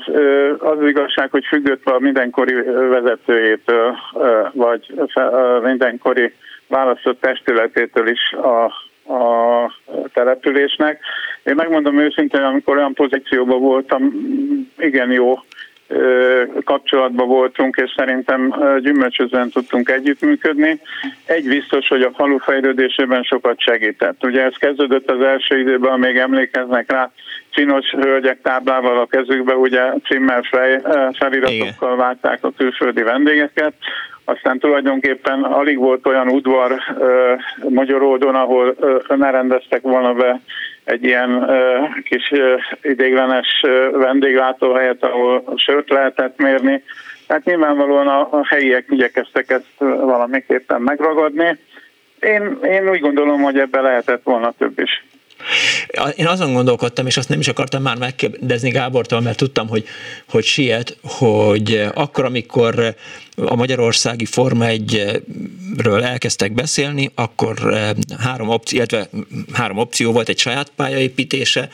[0.58, 2.54] az igazság, hogy függött a mindenkori
[2.90, 3.96] vezetőjétől,
[4.52, 4.94] vagy
[5.62, 6.34] mindenkori
[6.74, 8.64] választott testületétől is a,
[9.14, 9.72] a
[10.12, 11.00] településnek.
[11.42, 14.12] Én megmondom őszintén, amikor olyan pozícióban voltam,
[14.78, 15.38] igen jó
[16.64, 20.80] kapcsolatban voltunk, és szerintem gyümölcsözően tudtunk együttműködni.
[21.24, 24.24] Egy biztos, hogy a falu fejlődésében sokat segített.
[24.24, 27.10] Ugye ez kezdődött az első időben, még emlékeznek rá,
[27.50, 30.80] csinos hölgyek táblával a kezükbe, ugye címmel fej,
[31.12, 33.74] feliratokkal várták a külföldi vendégeket,
[34.24, 40.40] aztán tulajdonképpen alig volt olyan udvar uh, ahol uh, ne rendeztek volna be
[40.84, 41.50] egy ilyen
[42.04, 43.46] kis uh, idéglenes
[43.92, 46.82] vendéglátóhelyet, ahol sört lehetett mérni.
[47.26, 51.58] Tehát nyilvánvalóan a, a helyiek igyekeztek ezt valamiképpen megragadni.
[52.20, 55.04] Én, én úgy gondolom, hogy ebbe lehetett volna több is.
[56.16, 59.86] Én azon gondolkodtam, és azt nem is akartam már megkérdezni Gábortól, mert tudtam, hogy,
[60.28, 62.94] hogy siet, hogy akkor, amikor
[63.36, 69.08] a magyarországi Forma 1-ről elkezdtek beszélni, akkor eh, három opció, illetve
[69.52, 71.68] három opció volt, egy saját pályaépítése,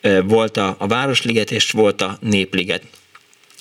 [0.00, 2.82] eh, volt a, a Városliget és volt a Népliget.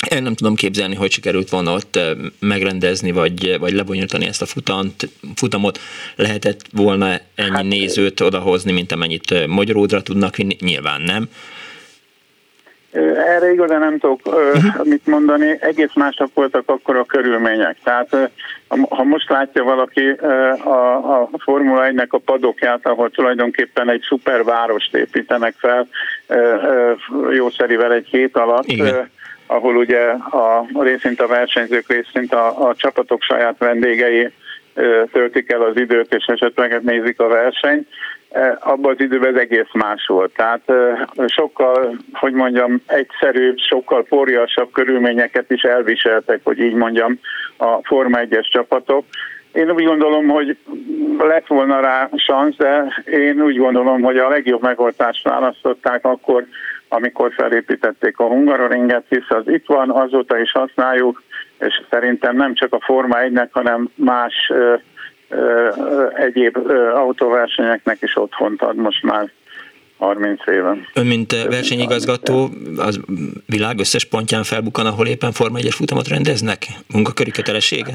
[0.09, 1.99] Én nem tudom képzelni, hogy sikerült volna ott
[2.39, 5.79] megrendezni, vagy, vagy lebonyolítani ezt a futant, futamot.
[6.15, 10.55] Lehetett volna ennyi hát, nézőt odahozni, mint amennyit Magyaródra tudnak vinni?
[10.59, 11.29] Nyilván nem.
[13.27, 14.85] Erre igazán nem tudok uh-huh.
[14.85, 17.77] mit mondani, egész mások voltak akkor a körülmények.
[17.83, 18.31] Tehát
[18.89, 25.55] ha most látja valaki a, a Formula 1-nek a padokját, ahol tulajdonképpen egy szupervárost építenek
[25.57, 25.87] fel,
[27.31, 29.11] jószerivel egy hét alatt, Igen
[29.45, 34.29] ahol ugye a részint a versenyzők, részint a, a csapatok saját vendégei
[35.11, 37.87] töltik el az időt, és esetleg nézik a versenyt.
[38.59, 40.33] Abban az időben ez egész más volt.
[40.33, 40.71] Tehát
[41.25, 47.19] sokkal, hogy mondjam, egyszerűbb, sokkal porjasabb körülményeket is elviseltek, hogy így mondjam,
[47.57, 49.05] a Forma 1-es csapatok.
[49.51, 50.57] Én úgy gondolom, hogy
[51.17, 56.45] lett volna rá szansz, de én úgy gondolom, hogy a legjobb megoldást választották akkor,
[56.93, 61.23] amikor felépítették a Hungaroringet, hisz az itt van, azóta is használjuk,
[61.59, 64.73] és szerintem nem csak a Forma 1-nek, hanem más ö,
[65.29, 65.69] ö,
[66.13, 69.31] egyéb ö, autóversenyeknek is otthont ad most már
[69.97, 70.87] 30 éven.
[70.93, 72.99] Ön, mint versenyigazgató, az
[73.45, 76.65] világ összes pontján felbukkan, ahol éppen Forma 1-es futamot rendeznek?
[76.93, 77.93] Munkaköri kötelessége?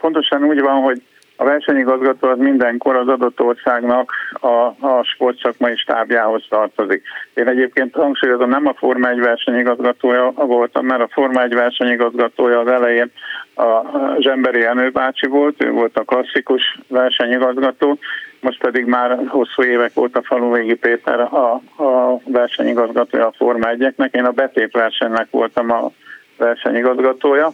[0.00, 1.02] Pontosan úgy van, hogy
[1.40, 7.02] a versenyigazgató az mindenkor az adott országnak a, a sportszakmai stábjához tartozik.
[7.34, 12.66] Én egyébként hangsúlyozom, nem a Forma 1 versenyigazgatója voltam, mert a Forma 1 versenyigazgatója az
[12.66, 13.10] elején
[13.54, 13.82] a
[14.18, 17.98] Zsemberi Jenő bácsi volt, ő volt a klasszikus versenyigazgató,
[18.40, 24.24] most pedig már hosszú évek óta Faluvégi Péter a, a versenyigazgatója a Forma 1-eknek, én
[24.24, 25.90] a betét versenynek voltam a
[26.36, 27.50] versenyigazgatója.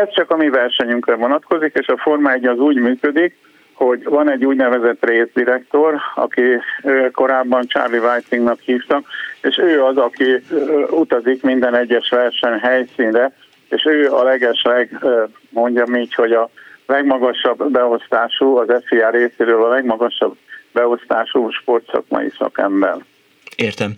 [0.00, 3.36] Ez csak a mi versenyünkre vonatkozik, és a Forma 1 az úgy működik,
[3.72, 6.42] hogy van egy úgynevezett részdirektor, aki
[7.12, 9.06] korábban Charlie Whitingnak hívtak,
[9.42, 10.42] és ő az, aki
[10.90, 13.32] utazik minden egyes verseny helyszínre,
[13.68, 15.06] és ő a legesleg,
[15.50, 16.50] mondjam így, hogy a
[16.86, 20.36] legmagasabb beosztású, az FIA részéről a legmagasabb
[20.72, 22.96] beosztású sportszakmai szakember.
[23.56, 23.92] Értem.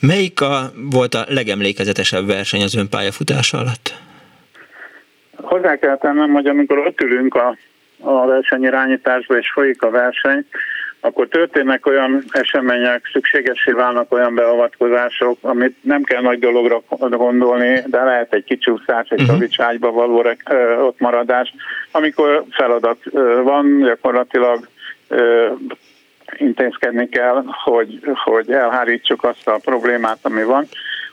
[0.00, 4.07] Melyik a, volt a legemlékezetesebb verseny az ön pályafutása alatt?
[5.42, 7.56] Hozzá kell tennem, hogy amikor ott ülünk a,
[8.00, 10.46] a versenyirányításba és folyik a verseny,
[11.00, 18.02] akkor történnek olyan események, szükségesé válnak olyan beavatkozások, amit nem kell nagy dologra gondolni, de
[18.02, 19.78] lehet egy kicsúszás, egy uh-huh.
[19.78, 20.24] való
[20.78, 21.54] ott maradás,
[21.90, 22.98] amikor feladat
[23.42, 24.68] van, gyakorlatilag
[26.36, 30.66] intézkedni kell, hogy, hogy elhárítsuk azt a problémát, ami van.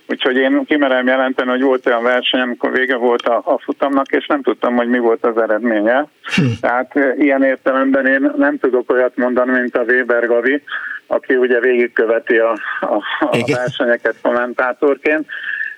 [0.08, 4.26] Úgyhogy én kimerem jelenteni, hogy volt olyan verseny, amikor vége volt a, a futamnak, és
[4.26, 6.08] nem tudtam, hogy mi volt az eredménye.
[6.36, 6.42] Hm.
[6.62, 10.62] Tehát ilyen értelemben én nem tudok olyat mondani, mint a Weber Gavi,
[11.08, 15.28] aki ugye végigköveti a, a, a versenyeket kommentátorként.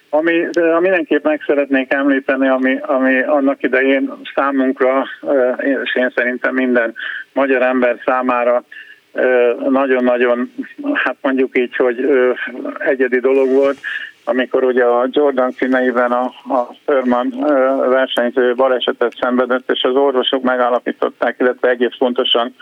[0.10, 0.48] Ami,
[0.80, 5.08] mindenképp meg szeretnék említeni, ami, ami annak idején számunkra,
[5.84, 6.94] és én szerintem minden
[7.34, 8.64] magyar ember számára
[9.70, 10.54] nagyon-nagyon,
[10.94, 12.10] hát mondjuk így, hogy
[12.78, 13.78] egyedi dolog volt,
[14.28, 17.34] amikor ugye a Jordan színeiben a, a Thurman
[17.90, 22.56] versenyző balesetet szenvedett, és az orvosok megállapították, illetve egész pontosan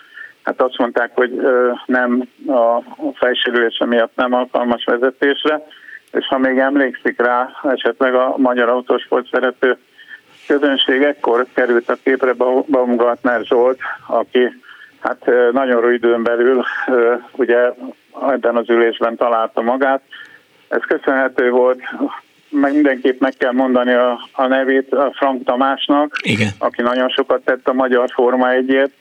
[0.46, 1.42] hát azt mondták, hogy
[1.86, 2.80] nem a
[3.14, 5.66] fejsérülése miatt nem alkalmas vezetésre,
[6.12, 9.78] és ha még emlékszik rá, esetleg a magyar autósport szerető
[10.48, 12.34] közönség ekkor került a képre
[12.68, 14.62] Baumgartner Zsolt, aki
[15.00, 16.64] hát nagyon rövid időn belül
[17.32, 17.72] ugye
[18.30, 20.02] ebben az ülésben találta magát.
[20.76, 21.80] Ez köszönhető volt,
[22.50, 26.50] meg mindenképp meg kell mondani a, a nevét a Frank Tamásnak, Igen.
[26.60, 28.92] aki nagyon sokat tett a magyar Forma egyért,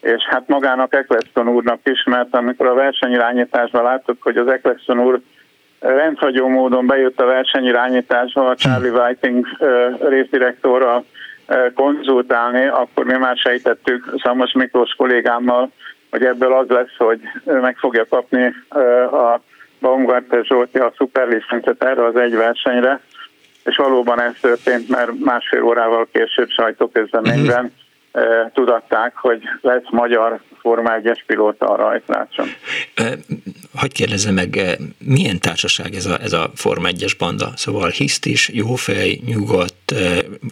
[0.00, 5.20] és hát magának Eccleston úrnak is, mert amikor a versenyirányításban láttuk, hogy az Eccleston úr
[5.80, 9.46] rendhagyó módon bejött a versenyirányításba a Charlie Whiting
[10.08, 11.04] részdirektorral
[11.74, 15.70] konzultálni, akkor mi már sejtettük Szamos Miklós kollégámmal,
[16.10, 18.54] hogy ebből az lesz, hogy meg fogja kapni
[19.12, 19.40] a
[19.84, 23.00] Baumgartner Zsolti a szuperlicencet erre az egy versenyre,
[23.64, 27.82] és valóban ez történt, mert másfél órával később sajtóközleményben uh-huh
[28.52, 32.46] tudatták, hogy lesz magyar Forma 1-es pilóta a rajtrácson.
[33.74, 37.52] Hogy kérdezem meg, milyen társaság ez a, ez a Forma 1-es banda?
[37.56, 39.94] Szóval hiszt is, jófej, nyugodt,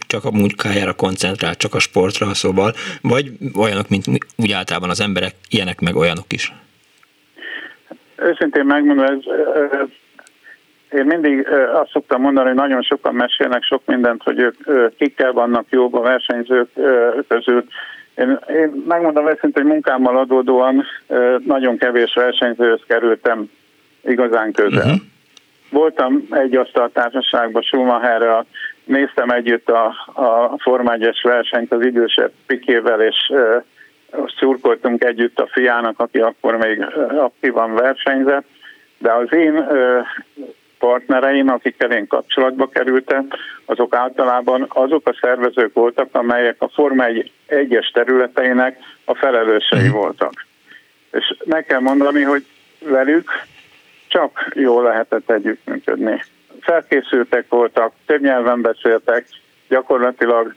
[0.07, 5.35] csak a munkájára koncentrál, csak a sportra, szóval, vagy olyanok, mint úgy általában az emberek,
[5.49, 6.53] ilyenek meg olyanok is?
[8.23, 9.19] Őszintén megmondom, ez
[10.93, 14.55] én mindig azt szoktam mondani, hogy nagyon sokan mesélnek sok mindent, hogy ők
[14.97, 16.69] kikkel vannak jók a versenyzők
[17.27, 17.67] között.
[18.15, 20.85] Én, én megmondom őszintén, hogy munkámmal adódóan
[21.45, 23.49] nagyon kevés versenyzőhöz kerültem
[24.01, 24.85] igazán közel.
[24.85, 25.01] Uh-huh.
[25.69, 28.45] Voltam egy asztaltársaságban Schumacherrel,
[28.83, 33.31] néztem együtt a, a Forma 1 versenyt az idősebb Pikével, és
[34.37, 36.85] szurkoltunk együtt a fiának, aki akkor még
[37.17, 38.45] aktívan versenyzett,
[38.97, 39.67] de az én
[40.79, 43.27] partnereim, akikkel én kapcsolatba kerültem,
[43.65, 47.05] azok általában azok a szervezők voltak, amelyek a Forma
[47.47, 49.97] 1-es területeinek a felelősei mhm.
[49.97, 50.45] voltak.
[51.11, 52.45] És meg kell mondani, hogy
[52.79, 53.31] velük
[54.07, 56.23] csak jól lehetett együttműködni.
[56.59, 59.25] Felkészültek voltak, több nyelven beszéltek,
[59.69, 60.55] gyakorlatilag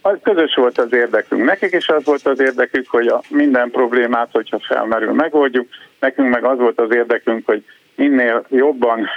[0.00, 1.44] az közös volt az érdekünk.
[1.44, 5.68] Nekik is az volt az érdekük, hogy a minden problémát, hogyha felmerül, megoldjuk.
[6.00, 9.08] Nekünk meg az volt az érdekünk, hogy minél jobban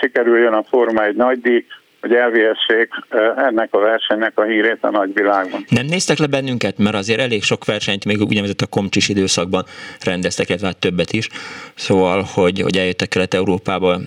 [0.00, 1.66] sikerüljön a Forma egy nagy díj,
[2.00, 2.88] hogy elvihessék
[3.36, 5.64] ennek a versenynek a hírét a nagyvilágban.
[5.68, 9.64] Nem néztek le bennünket, mert azért elég sok versenyt még úgynevezett a komcsis időszakban
[10.04, 11.28] rendeztek, illetve hát többet is.
[11.74, 13.98] Szóval, hogy, hogy eljöttek Kelet-Európába,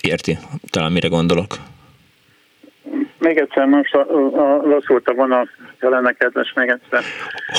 [0.00, 0.38] érti
[0.70, 1.54] talán mire gondolok.
[3.20, 4.00] Még egyszer, most a,
[4.36, 7.02] a, lassult a vonal, kellene kedves még egyszer.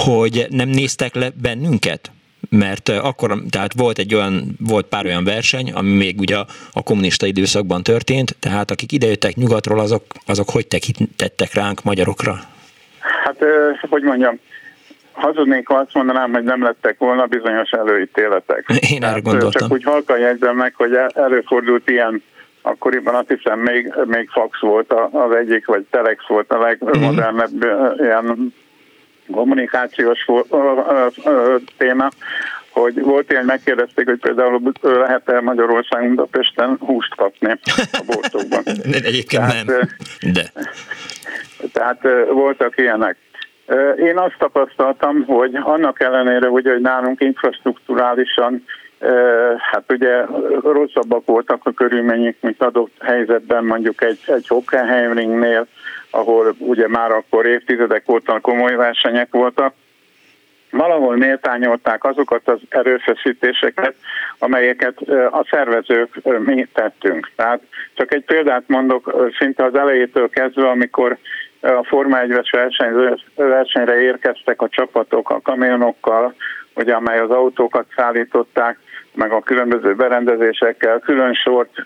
[0.05, 2.11] Hogy nem néztek le bennünket?
[2.49, 6.35] mert akkor, tehát volt egy olyan, volt pár olyan verseny, ami még ugye
[6.73, 12.39] a kommunista időszakban történt, tehát akik idejöttek nyugatról, azok, azok hogy tekintettek ránk magyarokra?
[12.99, 13.37] Hát,
[13.89, 14.39] hogy mondjam,
[15.11, 18.65] hazudnék, ha azt mondanám, hogy nem lettek volna bizonyos előítéletek.
[18.91, 19.61] Én erre gondoltam.
[19.61, 22.23] Csak úgy halkan jegyzem meg, hogy előfordult ilyen
[22.61, 27.99] akkoriban azt hiszem még, még fax volt az egyik, vagy telex volt a legmodernebb uh-huh.
[27.99, 28.53] ilyen
[29.31, 30.25] kommunikációs
[31.77, 32.09] téma,
[32.69, 37.59] hogy volt ilyen, megkérdezték, hogy például lehet-e Magyarországon Budapesten húst kapni
[37.91, 38.63] a boltokban.
[39.03, 40.51] Egyébként tehát, nem, de.
[41.73, 43.17] Tehát voltak ilyenek.
[43.97, 48.65] Én azt tapasztaltam, hogy annak ellenére, hogy, hogy nálunk infrastruktúrálisan
[49.57, 50.25] hát ugye
[50.61, 55.67] rosszabbak voltak a körülmények, mint adott helyzetben mondjuk egy, egy Hockenheimringnél,
[56.09, 59.73] ahol ugye már akkor évtizedek óta komoly versenyek voltak,
[60.71, 63.95] valahol méltányolták azokat az erőfeszítéseket,
[64.39, 64.97] amelyeket
[65.31, 67.31] a szervezők mi tettünk.
[67.35, 67.61] Tehát
[67.93, 71.17] csak egy példát mondok, szinte az elejétől kezdve, amikor
[71.61, 72.69] a Forma 1-es
[73.35, 76.33] versenyre érkeztek a csapatok a kamionokkal,
[76.75, 78.79] ugye, amely az autókat szállították,
[79.13, 81.83] meg a különböző berendezésekkel, külön sort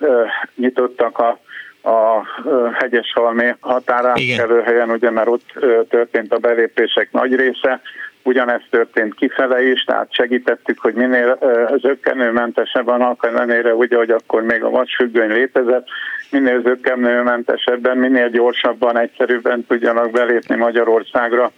[0.55, 1.39] nyitottak a
[1.85, 2.25] a
[2.73, 4.17] Hegyeshalmi határán
[4.65, 5.53] helyen, ugye mert ott
[5.89, 7.81] történt a belépések nagy része,
[8.23, 11.37] ugyanezt történt kifele is, tehát segítettük, hogy minél
[11.81, 15.87] zöggenőmentesebb annak ellenére, ugye, hogy akkor még a vasfüggöny létezett,
[16.31, 21.51] minél zöggenőmentesebben, minél gyorsabban, egyszerűbben tudjanak belépni Magyarországra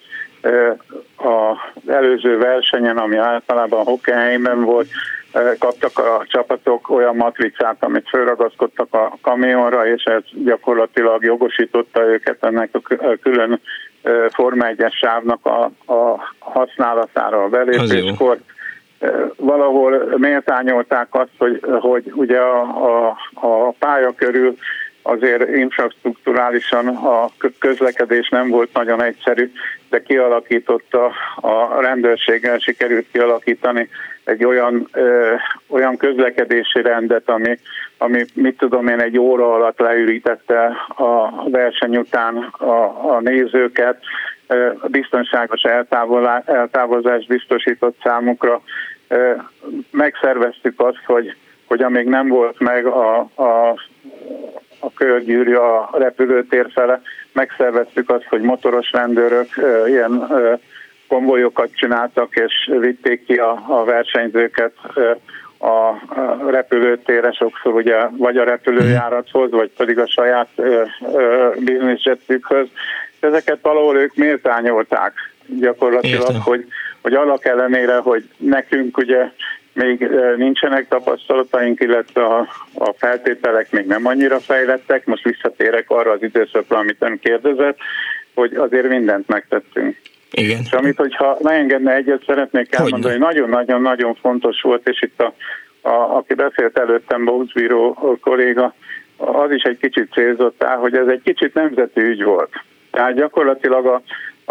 [1.16, 4.88] az előző versenyen, ami általában Hockenheimben volt,
[5.60, 12.70] kaptak a csapatok olyan matricát, amit felragaszkodtak a kamionra, és ez gyakorlatilag jogosította őket ennek
[12.74, 13.60] a külön
[14.30, 15.64] Forma 1-es sávnak a,
[15.94, 18.38] a használatára a belépéskor.
[19.36, 24.58] Valahol méltányolták azt, hogy, hogy ugye a, a, a pálya körül
[25.08, 27.30] azért infrastruktúrálisan a
[27.60, 29.52] közlekedés nem volt nagyon egyszerű,
[29.90, 33.90] de kialakította a rendőrséggel sikerült kialakítani
[34.24, 35.34] egy olyan, ö,
[35.68, 37.60] olyan közlekedési rendet, ami,
[37.98, 44.00] ami mit tudom én egy óra alatt leürítette a verseny után a, a nézőket,
[44.48, 45.62] ö, biztonságos
[46.46, 48.62] eltávozást biztosított számukra.
[49.08, 49.32] Ö,
[49.92, 51.36] megszerveztük azt, hogy,
[51.66, 53.80] hogy amíg nem volt meg a, a
[54.80, 57.02] a körgyűrű a repülőtér fele.
[57.32, 59.48] Megszerveztük azt, hogy motoros rendőrök
[59.88, 60.28] ilyen
[61.08, 64.74] konvojokat csináltak, és vitték ki a, a versenyzőket
[65.60, 65.92] a
[66.50, 70.50] repülőtérre sokszor ugye vagy a repülőjárathoz, vagy pedig a saját
[71.58, 72.68] bizniszjetükhöz.
[73.20, 75.14] Ezeket valahol ők méltányolták
[75.46, 76.66] gyakorlatilag, hogy,
[77.02, 79.32] hogy annak ellenére, hogy nekünk ugye
[79.78, 85.06] még nincsenek tapasztalataink, illetve a, a feltételek még nem annyira fejlettek.
[85.06, 87.78] Most visszatérek arra az időszakra, amit ön kérdezett,
[88.34, 89.98] hogy azért mindent megtettünk.
[90.32, 90.60] Igen.
[90.64, 95.34] És amit, hogyha megengedne egyet, szeretnék elmondani, hogy nagyon-nagyon-nagyon fontos volt, és itt a,
[95.82, 98.74] a, aki beszélt előttem, Bózbíró kolléga,
[99.18, 102.50] az is egy kicsit célzott el, hogy ez egy kicsit nemzeti ügy volt.
[102.92, 104.02] Tehát gyakorlatilag a,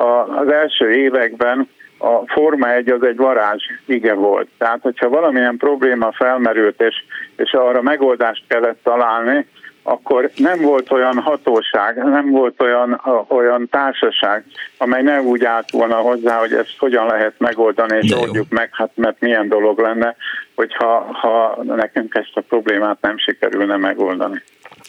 [0.00, 1.68] a, az első években
[1.98, 4.48] a Forma 1 az egy varázs ige volt.
[4.58, 6.94] Tehát, hogyha valamilyen probléma felmerült, és,
[7.36, 9.46] és arra megoldást kellett találni,
[9.82, 14.44] akkor nem volt olyan hatóság, nem volt olyan, olyan társaság,
[14.78, 18.90] amely ne úgy állt volna hozzá, hogy ezt hogyan lehet megoldani, és oldjuk meg, hát
[18.94, 20.16] mert milyen dolog lenne,
[20.54, 24.42] hogyha ha nekünk ezt a problémát nem sikerülne megoldani.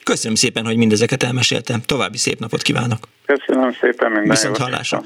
[0.04, 1.80] Köszönöm szépen, hogy mindezeket elmeséltem.
[1.86, 3.00] További szép napot kívánok!
[3.26, 5.02] Köszönöm szépen, minden Viszont hallásra!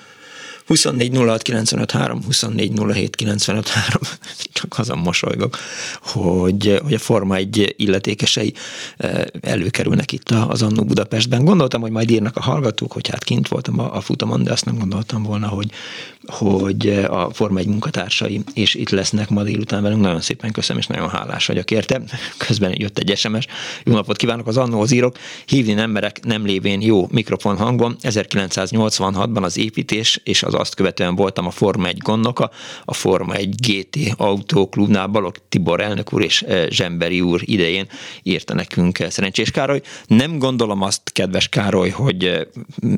[0.71, 4.01] 24 06 95 3, 24 07 95 3,
[4.53, 5.57] csak azon mosolygok,
[6.01, 8.53] hogy, hogy a Forma egy illetékesei
[8.97, 11.45] eh, előkerülnek itt az Annó Budapestben.
[11.45, 14.65] Gondoltam, hogy majd írnak a hallgatók, hogy hát kint voltam a, a futamon, de azt
[14.65, 15.71] nem gondoltam volna, hogy,
[16.25, 20.01] hogy a Forma egy munkatársai és itt lesznek ma délután velünk.
[20.01, 22.01] Nagyon szépen köszönöm, és nagyon hálás vagyok érte.
[22.37, 23.47] Közben jött egy SMS.
[23.83, 25.17] Jó napot kívánok az Annóhoz írok.
[25.45, 27.95] Hívni emberek nem lévén jó mikrofon hangon.
[28.01, 32.51] 1986-ban az építés és az azt követően voltam a Forma 1 gondnoka,
[32.85, 37.87] a Forma 1 GT autóklubnál Balog Tibor elnök úr és eh, Zsemberi úr idején
[38.23, 39.81] írta nekünk eh, Szerencsés Károly.
[40.07, 42.41] Nem gondolom azt, kedves Károly, hogy eh,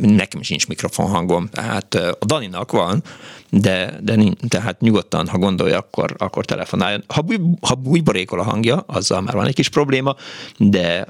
[0.02, 1.50] nekem sincs mikrofon hangom.
[1.50, 3.04] Tehát a Daninak van,
[3.50, 4.16] de, de
[4.48, 7.04] tehát nyugodtan, ha gondolja, akkor, akkor telefonáljon.
[7.08, 10.16] Ha, búj, ha bújborékol a hangja, azzal már van egy kis probléma,
[10.58, 11.06] de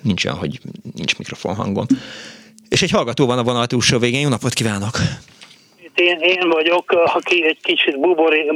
[0.00, 0.60] nincs olyan, hogy
[0.94, 1.86] nincs mikrofon hangom.
[2.68, 4.20] És egy hallgató van a vonal túlsó végén.
[4.20, 4.98] Jó napot kívánok!
[5.94, 8.00] Én, én vagyok, aki egy kicsit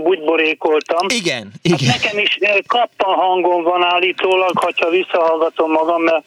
[0.02, 1.06] bugyborékoltam.
[1.08, 1.90] Igen, hát igen.
[1.90, 6.24] Hát nekem is kappan hangom van állítólag, ha visszahallgatom magam, mert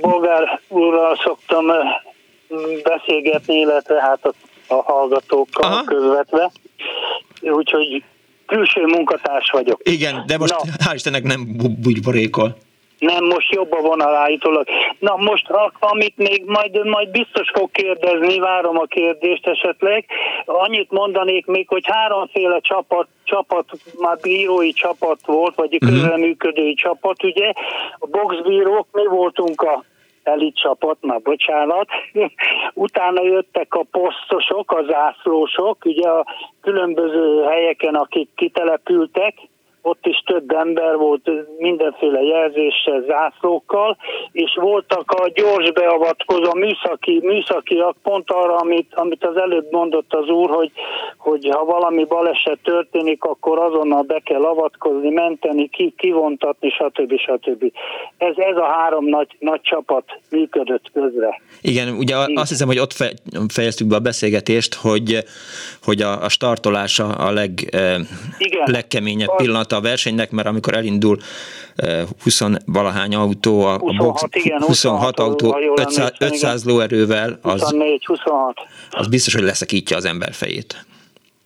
[0.00, 1.66] bolgár úrral szoktam
[2.82, 4.32] beszélgetni, illetve hát a,
[4.74, 5.84] a hallgatókkal Aha.
[5.84, 6.50] közvetve.
[7.40, 8.02] Úgyhogy
[8.46, 9.80] külső munkatárs vagyok.
[9.84, 10.84] Igen, de most Na.
[10.84, 12.56] hál' Istennek nem bugyborékol.
[13.00, 14.66] Nem, most jobb a vonal állítólag.
[14.98, 15.46] Na most,
[15.78, 20.04] amit még majd, majd biztos fog kérdezni, várom a kérdést esetleg.
[20.44, 23.64] Annyit mondanék még, hogy háromféle csapat, csapat
[24.00, 25.90] már bírói csapat volt, vagy mhm.
[25.90, 27.52] közreműködői csapat, ugye.
[27.98, 29.84] A boxbírók, mi voltunk a
[30.22, 31.88] elit csapat, már bocsánat.
[32.74, 36.24] Utána jöttek a posztosok, a zászlósok, ugye a
[36.60, 39.34] különböző helyeken, akik kitelepültek,
[39.82, 43.96] ott is több ember volt mindenféle jelzéssel, zászlókkal,
[44.32, 50.28] és voltak a gyors beavatkozó műszaki, műszakiak, pont arra, amit, amit az előbb mondott az
[50.28, 50.70] úr, hogy,
[51.18, 57.18] hogy ha valami baleset történik, akkor azonnal be kell avatkozni, menteni, ki, kivontatni, stb.
[57.18, 57.72] stb.
[58.16, 61.40] Ez, ez a három nagy, nagy csapat működött közre.
[61.62, 62.36] Igen, ugye Igen.
[62.36, 62.94] azt hiszem, hogy ott
[63.48, 65.24] fejeztük be a beszélgetést, hogy,
[65.82, 67.50] hogy a, a startolása a leg,
[68.38, 68.62] Igen.
[68.64, 71.16] legkeményebb pillanat feladata a versenynek, mert amikor elindul
[72.22, 77.60] 20 eh, valahány autó, a, 26, box, igen, 26, 26 autó, 500, 500 lóerővel, az,
[77.60, 78.58] 24, 26.
[78.90, 80.84] az biztos, hogy leszekítja az ember fejét.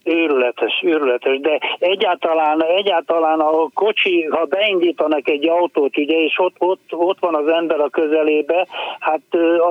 [0.04, 6.88] Őrületes, őrületes, de egyáltalán, egyáltalán a kocsi, ha beindítanak egy autót, ugye, és ott, ott,
[6.90, 8.66] ott van az ember a közelébe,
[8.98, 9.22] hát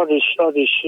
[0.01, 0.86] az is, az is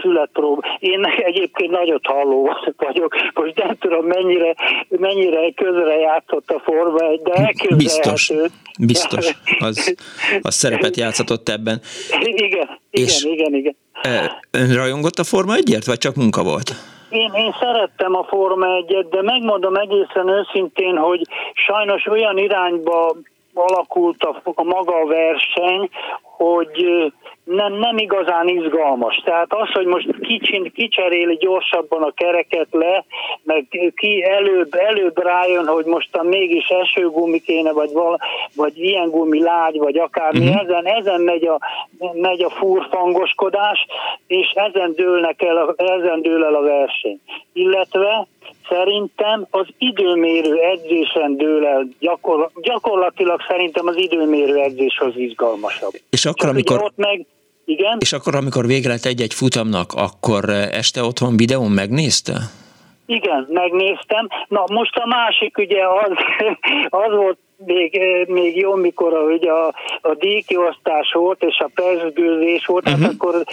[0.00, 0.62] születprób.
[0.78, 4.54] Én egyébként nagyot halló vagyok, most nem tudom mennyire,
[4.88, 8.32] mennyire közre játszott a Forma egy, de Biztos,
[8.78, 9.32] biztos.
[9.58, 9.96] Az,
[10.42, 11.80] az szerepet játszott ebben.
[12.20, 13.74] Igen, és igen, igen, igen.
[14.50, 16.70] Ön rajongott a Forma egyért, vagy csak munka volt?
[17.08, 21.20] Én, én szerettem a Forma 1 de megmondom egészen őszintén, hogy
[21.54, 23.16] sajnos olyan irányba
[23.58, 25.88] alakult a, a maga a verseny,
[26.22, 27.12] hogy
[27.46, 29.22] nem, nem igazán izgalmas.
[29.24, 33.04] Tehát az, hogy most kicsin, kicseréli gyorsabban a kereket le,
[33.42, 38.18] meg ki előbb, előbb rájön, hogy most mégis esőgumi kéne, vagy, val,
[38.56, 40.62] vagy ilyen gumi lágy, vagy akármi, uh-huh.
[40.62, 41.58] ezen, ezen megy, a,
[42.12, 43.86] megy a furfangoskodás,
[44.26, 47.20] és ezen, dőlnek el, ezen dől el a verseny.
[47.52, 48.26] Illetve
[48.68, 55.92] Szerintem az időmérő edzésen dől el, gyakor, gyakorlatilag szerintem az időmérő edzés az izgalmasabb.
[56.10, 56.82] És akkor, amikor...
[56.82, 57.26] Ott meg,
[57.64, 57.98] igen?
[58.00, 62.34] És akkor, amikor vége lett egy-egy futamnak, akkor este otthon videón megnézte?
[63.06, 64.28] Igen, megnéztem.
[64.48, 66.12] Na most a másik ugye az,
[67.04, 72.66] az volt még, még jó, mikor a, ugye a, a díjkiosztás volt, és a percgőzés
[72.66, 73.02] volt, uh-huh.
[73.02, 73.20] hát mhm.
[73.20, 73.44] akkor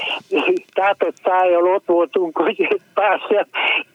[0.73, 3.19] tátott szájjal ott voltunk, hogy pár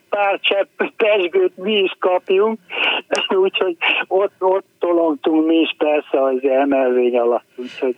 [0.08, 2.58] pár csepp pesgőt mi is kapjunk,
[3.44, 7.96] úgyhogy ott, ott tolongtunk mi is persze az emelvény alatt, úgyhogy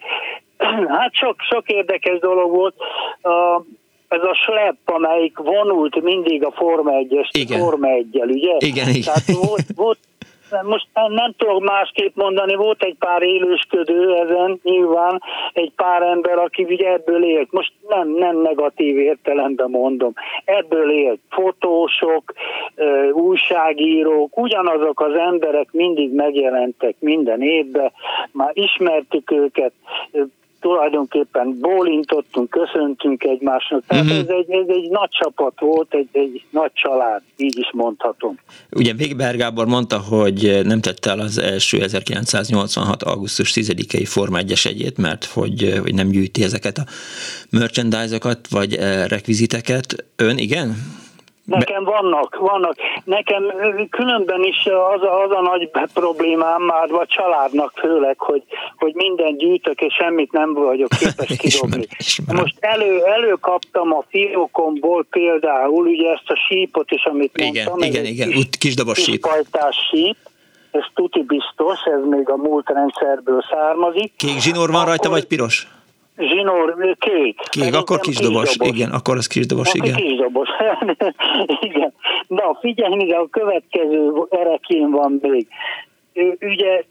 [0.99, 2.75] hát sok, sok érdekes dolog volt.
[3.23, 3.65] Uh,
[4.09, 8.55] ez a slep, amelyik vonult mindig a Forma 1-es, Forma 1 ugye?
[8.59, 9.03] Igen, igen.
[9.03, 9.99] Tehát volt, volt
[10.63, 15.23] most nem tudok másképp mondani, volt egy pár élősködő ezen, nyilván
[15.53, 17.53] egy pár ember, aki ugye ebből élt.
[17.53, 20.13] Most nem, nem negatív értelemben mondom.
[20.45, 22.33] Ebből élt fotósok,
[23.13, 27.93] újságírók, ugyanazok az emberek mindig megjelentek minden évben,
[28.33, 29.73] már ismertük őket,
[30.61, 33.83] tulajdonképpen bólintottunk, köszöntünk egymásnak.
[33.87, 34.19] Tehát uh-huh.
[34.19, 38.39] ez, egy, ez egy nagy csapat volt, egy, egy nagy család, így is mondhatom.
[38.71, 43.03] Ugye Végber Gábor mondta, hogy nem tette el az első 1986.
[43.03, 46.85] augusztus 10-i Forma 1 egyét, mert hogy, hogy nem gyűjti ezeket a
[47.51, 50.05] merchandise-okat, vagy eh, rekviziteket.
[50.17, 50.77] Ön igen?
[51.45, 52.75] Nekem vannak, vannak.
[53.05, 53.43] Nekem
[53.91, 58.43] különben is az a, az a nagy problémám már, vagy családnak főleg, hogy,
[58.77, 61.87] hogy minden gyűjtök, és semmit nem vagyok képes kidobni.
[62.27, 67.89] Most elő, előkaptam a fiókomból például ugye ezt a sípot is, amit igen, mondtam.
[67.89, 69.27] Igen, igen, igen, kis dobos síp.
[69.91, 70.17] síp
[70.71, 74.13] ez tuti biztos, ez még a múlt rendszerből származik.
[74.17, 75.67] Kék zsinór van rajta, vagy piros?
[76.21, 77.41] Zsinór kék.
[77.51, 79.97] Kék, akkor kisdobos, kis igen, akkor az kisdobos, akkor igen.
[79.97, 80.49] Kisdobos,
[81.69, 81.93] igen.
[82.27, 85.47] Na figyelj, a következő erekén van még.
[86.41, 86.85] Ugye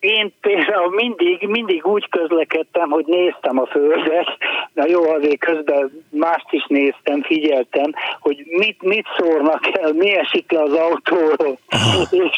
[0.00, 4.26] én például mindig, mindig úgy közlekedtem, hogy néztem a földet,
[4.74, 10.52] na jó, azért közben mást is néztem, figyeltem, hogy mit, mit szórnak el, mi esik
[10.52, 11.58] le az autóról.
[12.24, 12.36] És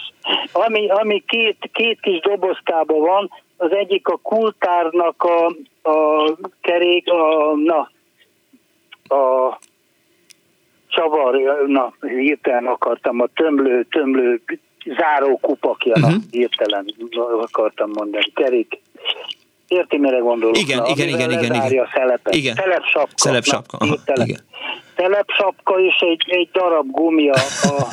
[0.53, 3.31] ami, ami két, két kis dobozkában van,
[3.65, 5.47] az egyik a kultárnak a,
[5.91, 7.91] a kerék, a, na,
[9.17, 9.59] a
[10.89, 11.35] csavar,
[11.67, 14.43] na, hirtelen akartam, a tömlő, tömlő
[14.99, 16.11] záró kupakja, uh-huh.
[16.11, 16.27] na, mhm.
[16.31, 16.87] hirtelen
[17.41, 18.83] akartam mondani, kerék.
[19.69, 20.59] Érti, mire gondolok?
[20.59, 21.85] Igen, na, igen, igen, igen, igen.
[21.85, 22.35] A szelepet.
[22.35, 22.55] igen.
[22.55, 23.13] Szelepsapka.
[23.17, 24.41] Szelepsapka, aha, igen.
[24.95, 27.37] Telepsapka és egy, egy darab gumi a,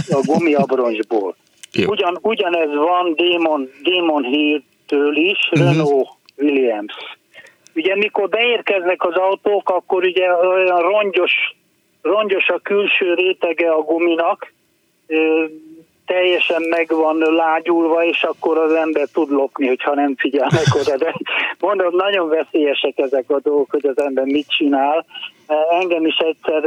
[0.09, 1.35] a, gumiabroncsból.
[1.87, 4.23] Ugyan, ugyanez van Demon, Demon
[4.91, 5.67] Hill-től is, uh-huh.
[5.67, 6.93] Renault Williams
[7.75, 11.31] Ugye mikor beérkeznek az autók, akkor ugye olyan rongyos,
[12.01, 14.53] rongyos a külső rétege a guminak,
[16.05, 20.97] teljesen meg van lágyulva, és akkor az ember tud lopni, hogyha nem figyelnek oda.
[20.97, 21.13] De
[21.59, 25.05] mondom, nagyon veszélyesek ezek a dolgok, hogy az ember mit csinál.
[25.69, 26.63] Engem is egyszer,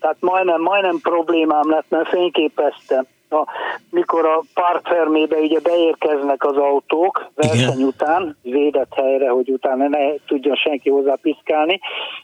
[0.00, 3.46] tehát majdnem, majdnem problémám lett, mert fényképeztem a,
[3.90, 7.86] mikor a parkfermébe ugye beérkeznek az autók verseny Igen.
[7.86, 11.80] után, védett helyre, hogy utána ne tudjon senki hozzá piszkálni,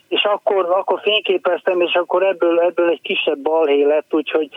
[0.07, 4.49] és akkor, akkor fényképeztem, és akkor ebből, ebből egy kisebb balhé lett, úgyhogy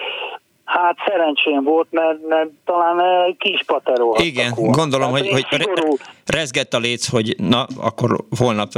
[0.64, 3.00] Hát szerencsém volt, mert, mert talán
[3.38, 4.16] kis pateró.
[4.20, 4.76] Igen, volna.
[4.76, 5.96] gondolom, hogy, hogy szigorú...
[6.26, 8.72] rezgett a léc, hogy na, akkor holnap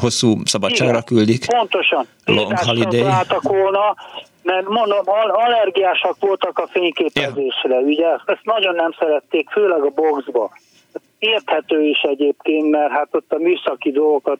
[0.00, 1.46] hosszú szabadságra Igen, küldik.
[1.46, 2.06] Pontosan.
[2.24, 3.04] Long holiday.
[3.42, 3.94] volna,
[4.42, 7.80] mert mondom, allergiásak voltak a fényképezésre, ja.
[7.80, 8.08] ugye?
[8.26, 10.50] Ezt nagyon nem szerették, főleg a boxba.
[11.18, 14.38] Érthető is egyébként, mert hát ott a műszaki dolgokat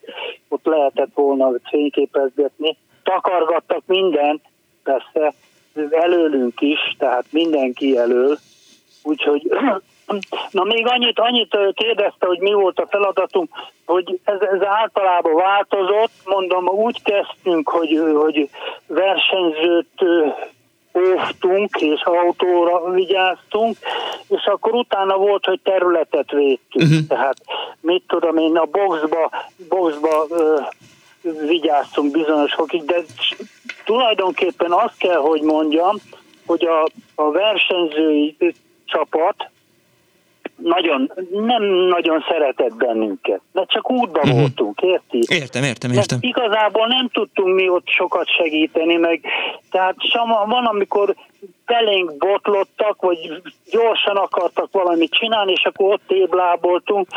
[0.48, 2.76] ott lehetett volna fényképezgetni.
[3.02, 4.40] Takargattak mindent,
[4.82, 5.34] persze,
[5.90, 8.38] előlünk is, tehát mindenki elől,
[9.02, 9.50] úgyhogy
[10.50, 13.50] Na még annyit, annyit kérdezte, hogy mi volt a feladatunk,
[13.86, 18.48] hogy ez, ez általában változott, mondom, úgy kezdtünk, hogy, hogy
[18.86, 20.04] versenyzőt
[20.94, 23.76] óvtunk, és autóra vigyáztunk,
[24.28, 26.90] és akkor utána volt, hogy területet védtünk.
[26.90, 27.06] Uh-huh.
[27.08, 27.36] Tehát
[27.80, 29.30] mit tudom én, a boxba,
[29.68, 30.60] boxba ö,
[31.46, 33.02] vigyáztunk bizonyos fokig, de
[33.84, 35.96] tulajdonképpen azt kell, hogy mondjam,
[36.46, 38.36] hogy a, a versenyzői
[38.84, 39.50] csapat
[40.62, 44.38] nagyon, nem nagyon szeretett bennünket, mert csak útban uh-huh.
[44.38, 45.18] voltunk, érti?
[45.28, 46.18] Értem, értem, értem.
[46.20, 49.20] De igazából nem tudtunk mi ott sokat segíteni, meg
[49.70, 49.96] tehát
[50.46, 51.14] van, amikor
[51.66, 57.08] belénk botlottak, vagy gyorsan akartak valamit csinálni, és akkor ott ébláboltunk.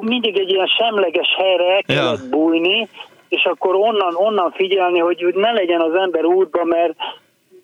[0.00, 2.28] Mindig egy ilyen semleges helyre el kellett ja.
[2.30, 2.88] bújni,
[3.28, 6.94] és akkor onnan, onnan figyelni, hogy ne legyen az ember útba, mert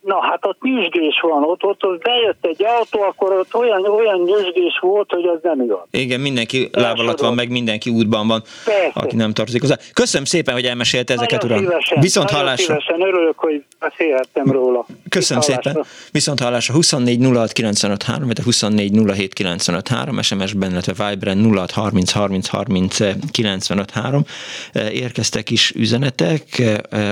[0.05, 4.21] Na hát ott nyüzsgés van, ott, ott, ott bejött egy autó, akkor ott olyan, olyan
[4.21, 5.87] nyüzsgés volt, hogy az nem igaz.
[5.91, 8.91] Igen, mindenki láb alatt van, meg mindenki útban van, Persze.
[8.95, 9.77] aki nem tartozik hozzá.
[9.93, 11.71] Köszönöm szépen, hogy elmesélte ezeket, nagyon uram.
[11.71, 12.65] Szívesen, Viszont hallásra.
[12.65, 14.87] Szívesen, örülök, hogy beszélhettem róla.
[15.09, 15.85] Köszönöm szépen.
[16.11, 22.11] Viszont hallásra 24 06 95 3, 24 07 95 3, SMS-ben, illetve Viberen 06 30
[22.11, 22.99] 30 30
[23.31, 24.25] 95 3.
[24.93, 26.43] Érkeztek is üzenetek,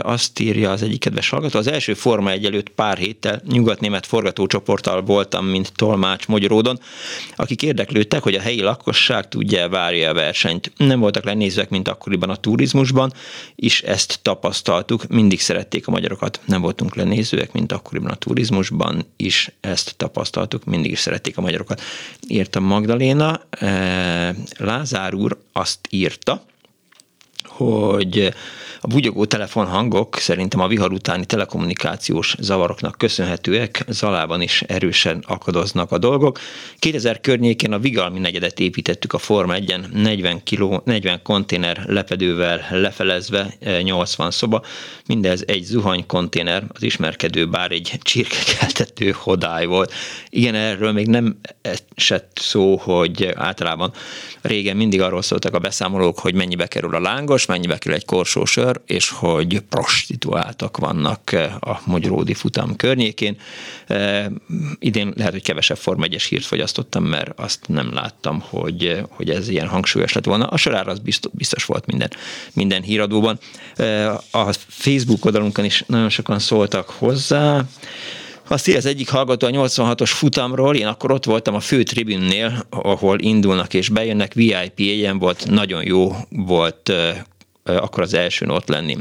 [0.02, 1.58] azt írja az egyik kedves hallgató.
[1.58, 6.78] Az első Forma egy előtt pár héttel nyugatnémet forgatócsoporttal voltam, mint tolmács Magyaródon,
[7.36, 10.72] akik érdeklődtek, hogy a helyi lakosság tudja várja a versenyt.
[10.76, 13.12] Nem voltak lenézőek, mint akkoriban a turizmusban,
[13.54, 16.40] és ezt tapasztaltuk, mindig szerették a magyarokat.
[16.44, 21.80] Nem voltunk lenézőek, mint akkoriban a turizmusban, is ezt tapasztaltuk, mindig is szerették a magyarokat.
[22.28, 26.44] Írta Magdaléna, eh, Lázár úr azt írta,
[27.44, 28.34] hogy
[28.84, 35.98] a bugyogó telefonhangok szerintem a vihar utáni telekommunikációs zavaroknak köszönhetőek, Zalában is erősen akadoznak a
[35.98, 36.38] dolgok.
[36.78, 43.54] 2000 környékén a Vigalmi negyedet építettük a Forma 1 40, kiló, 40 konténer lepedővel lefelezve,
[43.82, 44.62] 80 eh, szoba,
[45.06, 49.92] mindez egy zuhany konténer, az ismerkedő bár egy csirkekeltető hodály volt.
[50.28, 51.36] Igen, erről még nem
[51.94, 53.92] esett szó, hogy általában
[54.40, 58.70] régen mindig arról szóltak a beszámolók, hogy mennyibe kerül a lángos, mennyibe kerül egy korsósör,
[58.71, 63.36] sör, és hogy prostituáltak vannak eh, a Magyaródi futam környékén.
[63.86, 64.26] Eh,
[64.78, 69.48] idén lehet, hogy kevesebb Forma 1 hírt fogyasztottam, mert azt nem láttam, hogy, hogy ez
[69.48, 70.46] ilyen hangsúlyos lett volna.
[70.46, 71.00] A sorár az
[71.32, 72.10] biztos, volt minden,
[72.52, 73.38] minden híradóban.
[73.76, 77.64] Eh, a Facebook oldalunkon is nagyon sokan szóltak hozzá.
[78.52, 82.66] Azt írja az egyik hallgató a 86-os futamról, én akkor ott voltam a fő tribünnél,
[82.70, 86.92] ahol indulnak és bejönnek, VIP egyen volt, nagyon jó volt
[87.62, 88.96] akkor az elsőn ott lenni.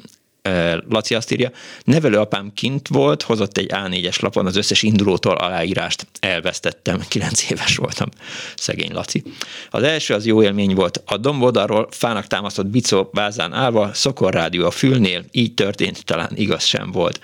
[0.89, 1.51] Laci azt írja,
[1.83, 8.09] nevelőapám kint volt, hozott egy A4-es lapon az összes indulótól aláírást, elvesztettem, 9 éves voltam,
[8.55, 9.23] szegény Laci.
[9.69, 14.71] Az első az jó élmény volt, a domboldalról fának támasztott bicó vázán állva, szokorrádió a
[14.71, 17.19] fülnél, így történt, talán igaz sem volt.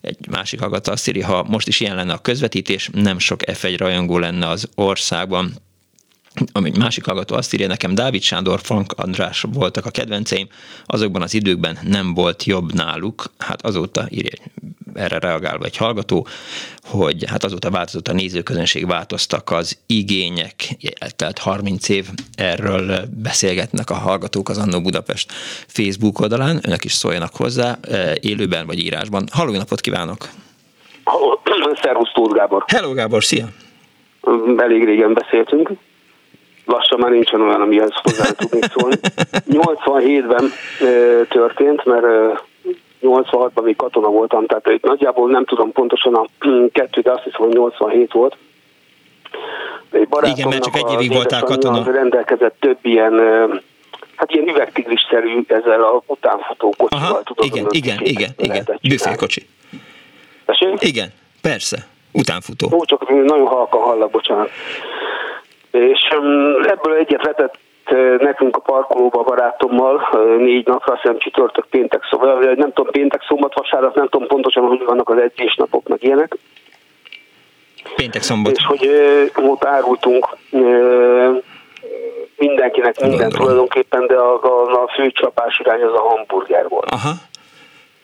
[0.00, 3.74] Egy másik hallgató azt írja, ha most is ilyen lenne a közvetítés, nem sok F1
[3.78, 5.54] rajongó lenne az országban,
[6.52, 10.48] ami egy másik hallgató azt írja nekem, Dávid Sándor, Frank András voltak a kedvenceim,
[10.86, 14.38] azokban az időkben nem volt jobb náluk, hát azóta írja
[14.94, 16.26] erre reagálva egy hallgató,
[16.82, 23.94] hogy hát azóta változott a nézőközönség, változtak az igények, eltelt 30 év, erről beszélgetnek a
[23.94, 25.32] hallgatók az Annó Budapest
[25.66, 29.24] Facebook oldalán, önök is szóljanak hozzá, eh, élőben vagy írásban.
[29.32, 30.28] Halló, napot kívánok!
[31.82, 32.64] Szervusz, Tóth Gábor!
[32.66, 33.46] Hello, Gábor, szia!
[34.56, 35.70] Elég régen beszéltünk
[36.72, 38.96] lassan már nincsen olyan, amihez hozzá tudnék szólni.
[39.50, 40.52] 87-ben
[41.28, 42.06] történt, mert
[43.02, 46.26] 86-ban még katona voltam, tehát itt nagyjából nem tudom pontosan a
[46.72, 48.36] kettő, de azt hiszem, hogy 87 volt.
[49.90, 51.92] Egy Igen, mert csak egy évig voltál katona.
[51.92, 53.12] Rendelkezett több ilyen
[54.16, 57.04] hát ilyen üvegtigris-szerű ezzel a utánfutó kocsival.
[57.04, 59.46] Aha, tudod, igen, igen, igen, igen, büfélkocsi.
[60.76, 61.08] Igen,
[61.40, 62.68] persze, utánfutó.
[62.72, 64.50] Ó, csak nagyon halkan hallak, bocsánat.
[65.72, 66.08] És
[66.62, 67.58] ebből egyet vetett
[68.18, 70.08] nekünk a parkolóba a barátommal
[70.38, 74.66] négy napra, azt hiszem csütörtök, péntek, szóval nem tudom, péntek, szombat, vasárnap, nem tudom pontosan,
[74.66, 76.36] hogy vannak az edzésnapok, meg ilyenek.
[77.96, 78.56] Péntek, szombat.
[78.56, 78.90] És hogy
[79.36, 80.36] ott árultunk
[82.36, 86.90] mindenkinek minden tulajdonképpen, de a, a, a fő csapás irány az a hamburger volt.
[86.90, 87.12] Aha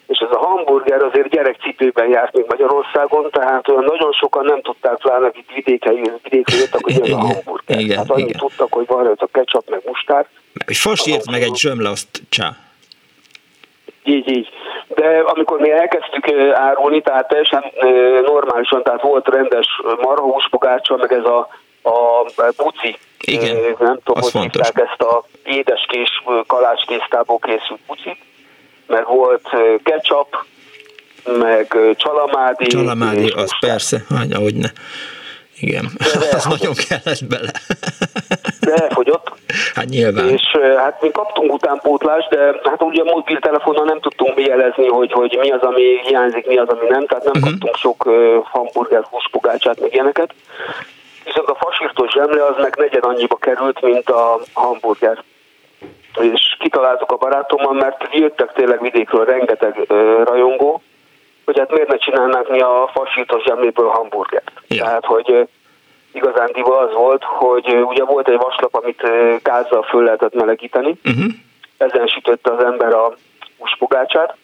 [0.08, 4.96] és ez a hamburger azért gyerekcipőben járt még Magyarországon, tehát olyan nagyon sokan nem tudták,
[4.96, 7.80] pláne akik vidéken, vidéken jöttek, hogy ez a hamburger.
[7.80, 8.38] Igen, hát annyit igen.
[8.40, 10.26] tudtak, hogy van rajta ketchup, meg mustár.
[10.66, 12.56] És fasírt meg egy zsömle, azt csá.
[14.04, 14.48] Így, így.
[14.88, 17.64] de amikor mi elkezdtük árulni, tehát teljesen
[18.22, 19.66] normálisan, tehát volt rendes
[20.00, 21.48] marhahúspogácsa, meg ez a,
[21.82, 22.24] a
[22.56, 24.68] buci, Igen, nem tudom, hogy fontos.
[24.68, 28.18] ezt a édeskés kalácstésztából készült bucit,
[28.88, 29.48] meg volt
[29.82, 30.36] ketchup,
[31.38, 32.66] meg csalamádi.
[32.66, 34.68] Csalamádi, az persze, hogy ne.
[35.60, 37.50] Igen, de az nagyon kellett bele.
[38.60, 39.32] De elfogyott.
[39.74, 40.28] Hát nyilván.
[40.28, 40.42] És
[40.76, 45.50] hát mi kaptunk utánpótlást, de hát ugye a mobiltelefonnal nem tudtunk jelezni, hogy, hogy mi
[45.50, 47.50] az, ami hiányzik, mi az, ami nem, tehát nem uh-huh.
[47.50, 50.34] kaptunk sok uh, hamburger, húspogácsát, meg ilyeneket.
[51.24, 55.22] Viszont a fasírtos zsemle az meg negyed annyiba került, mint a hamburger.
[56.14, 60.82] És kitaláltuk a barátommal, mert jöttek tényleg vidékről rengeteg uh, rajongó,
[61.44, 64.52] hogy hát miért ne csinálnánk mi a fasítos zsemléből hamburgert.
[64.68, 64.84] Ja.
[64.84, 65.48] Tehát, hogy
[66.12, 69.02] igazándiból az volt, hogy ugye volt egy vaslap, amit
[69.42, 71.32] gázzal föl lehetett melegíteni, uh-huh.
[71.76, 73.12] ezen sütötte az ember a
[73.58, 74.36] húspogácsát,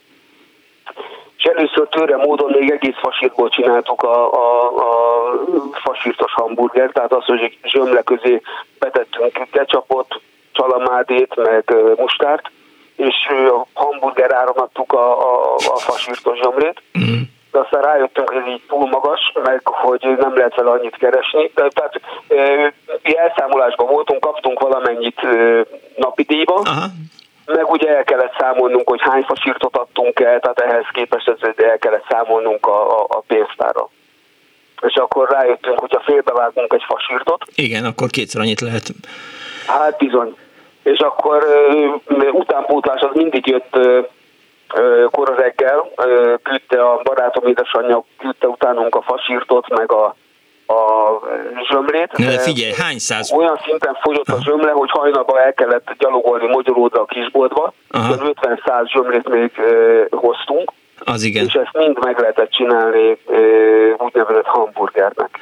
[1.36, 5.32] és először tőre módon még egész fasírból csináltuk a, a, a
[5.72, 8.40] fasírtos hamburger, tehát az, hogy zsömle közé
[8.78, 10.20] betettünk ketchupot,
[10.54, 12.50] csalamádét, meg mustárt,
[12.96, 13.14] és
[13.48, 16.82] a hamburger áramlattuk a, a, a fasírtos zsömlét.
[16.98, 17.20] Mm.
[17.52, 21.50] De aztán rájöttünk, hogy ez így túl magas, meg hogy nem lehet vele annyit keresni.
[21.50, 22.00] Tehát
[23.02, 25.20] mi elszámolásban voltunk, kaptunk valamennyit
[25.96, 26.86] napi díjba, Aha.
[27.46, 32.06] meg ugye el kellett számolnunk, hogy hány fasírtot adtunk el, tehát ehhez képest el kellett
[32.08, 33.88] számolnunk a, a, a pénztárra.
[34.80, 37.44] És akkor rájöttünk, hogy ha félbevágunk egy fasírtot.
[37.54, 38.90] Igen, akkor kétszer annyit lehet.
[39.66, 40.36] Hát bizony
[40.84, 41.46] és akkor
[42.32, 43.78] utánpótlás az mindig jött
[45.10, 45.90] kora reggel,
[46.42, 50.04] küldte a barátom édesanyja, küldte utánunk a fasírtot, meg a,
[50.66, 51.20] a
[51.68, 52.12] zsömlét.
[52.16, 53.32] Ne, de figyelj, hány száz?
[53.32, 59.28] Olyan szinten fogyott a zsömle, hogy hajnalban el kellett gyalogolni magyaródra a kisboltba, 50-100 zsömlét
[59.28, 59.50] még
[60.10, 60.72] hoztunk.
[61.04, 61.44] Az igen.
[61.44, 63.18] És ezt mind meg lehetett csinálni
[63.98, 65.38] úgynevezett hamburgernek.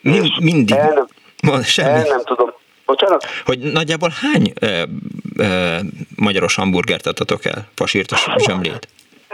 [0.00, 0.76] Mind, mindig.
[0.76, 1.06] El
[1.42, 2.52] nem, el nem tudom,
[2.90, 3.24] Bocsánat?
[3.44, 4.82] Hogy nagyjából hány ö,
[5.36, 5.76] ö,
[6.16, 8.88] magyaros hamburgert adtatok el, pasírtos zsömlét?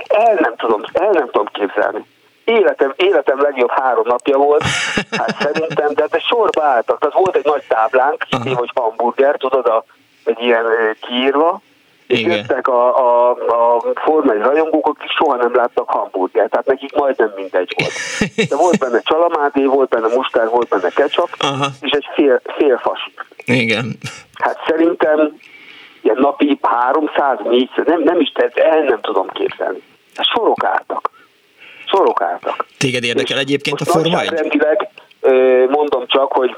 [0.08, 2.04] El nem tudom, el nem tudom képzelni.
[2.44, 4.62] Életem, életem legjobb három napja volt,
[5.10, 6.98] hát szerintem, de hát sorba álltak.
[6.98, 9.84] Tehát volt egy nagy táblánk, hogy hamburger, tudod, a,
[10.24, 10.64] egy ilyen
[11.00, 11.60] kiírva,
[12.06, 12.36] és Igen.
[12.36, 17.74] jöttek a, a, a formai rajongók, akik soha nem láttak hamburgert, tehát nekik majdnem mindegy
[17.76, 17.92] volt.
[18.48, 21.66] De volt benne csalamádé, volt benne mustár, volt benne ketchup, Aha.
[21.80, 23.10] és egy fél, fél fas.
[23.44, 23.98] Igen.
[24.34, 25.38] Hát szerintem
[26.00, 29.82] ilyen napi 300, 400, nem, nem is, tehát el nem tudom képzelni.
[30.14, 31.10] Hát sorok álltak.
[31.86, 32.66] Sorok álltak.
[32.78, 34.30] Téged érdekel és egyébként a Forma 1?
[35.68, 36.56] mondom csak, hogy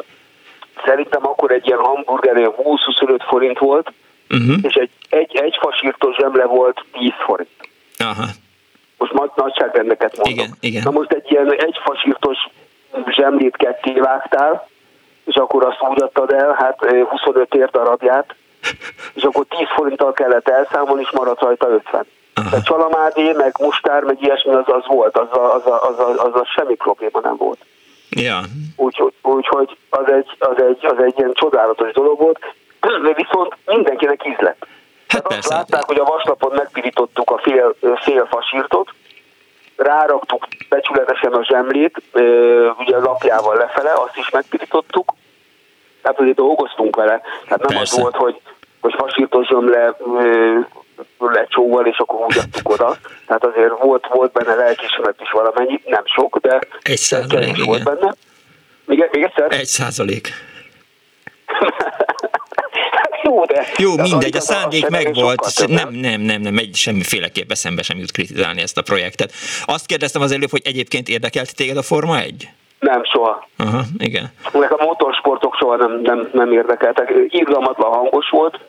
[0.84, 3.92] szerintem akkor egy ilyen hamburger 20-25 forint volt,
[4.30, 4.56] uh-huh.
[4.62, 7.68] és egy, egy, egy fasírtos zsemle volt 10 forint.
[7.98, 8.24] Aha.
[8.98, 10.34] Most nagy nagyságrendeket mondok.
[10.34, 10.82] Igen, igen.
[10.84, 12.36] Na most egy ilyen egy fasírtos
[13.08, 14.68] zsemlét ketté vágtál,
[15.24, 18.34] és akkor azt úgy adtad el, hát 25 ért darabját,
[19.14, 22.06] és akkor 10 forinttal kellett elszámolni, és maradt rajta 50.
[22.34, 22.48] Aha.
[22.48, 26.46] Tehát csalamádé, meg mustár, meg ilyesmi az, az volt, az, az, az, az, az, az
[26.54, 27.58] semmi probléma nem volt.
[28.10, 28.40] Ja.
[28.76, 32.38] Úgyhogy úgy, úgy, az, egy, az, egy, az egy ilyen csodálatos dolog volt,
[32.80, 34.66] de viszont mindenkinek ízlet.
[35.08, 35.38] Hát persze.
[35.38, 38.90] Azt látták, hogy a vaslapon megpirítottuk a fél, fél fasírtot,
[39.76, 42.02] ráraktuk becsületesen a zsemlét,
[42.78, 45.14] ugye a lapjával lefele, azt is megpirítottuk,
[46.02, 47.20] tehát azért dolgoztunk vele.
[47.44, 47.80] Tehát nem Persze.
[47.80, 48.40] az volt, hogy,
[48.80, 49.96] hogy fasírtos zsömle
[51.18, 52.96] lecsóval, és akkor úgy adtuk oda.
[53.26, 58.14] Tehát azért volt, volt benne lelkismeret is valamennyi, nem sok, de egy százalék, volt benne.
[58.84, 59.52] Még, még egyszer?
[59.52, 60.28] Egy százalék.
[63.28, 63.64] jó, de...
[63.78, 68.12] Jó, de mindegy, a szándék megvolt, nem, nem, nem, nem, egy semmiféleképp eszembe sem jut
[68.12, 69.32] kritizálni ezt a projektet.
[69.64, 72.48] Azt kérdeztem az előbb, hogy egyébként érdekelt téged a Forma 1?
[72.78, 73.48] Nem, soha.
[73.56, 74.32] Aha, igen.
[74.52, 77.12] Nekem a motorsportok soha nem, nem, nem érdekeltek.
[77.28, 78.60] Irgalmatlan hangos volt,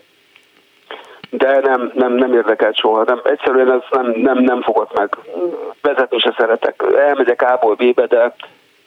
[1.29, 3.03] de nem, nem, nem érdekelt soha.
[3.03, 5.17] Nem, egyszerűen ez nem, nem, nem fogott meg.
[5.81, 6.83] Vezetni se szeretek.
[7.07, 8.35] Elmegyek A-ból B-be, de,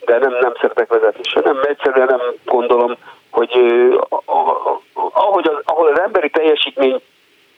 [0.05, 1.41] de nem, nem szeretek vezetni se.
[1.45, 2.97] Nem, egyszerűen nem gondolom,
[3.33, 3.51] hogy
[5.13, 7.01] ahogy az, ahol az emberi teljesítmény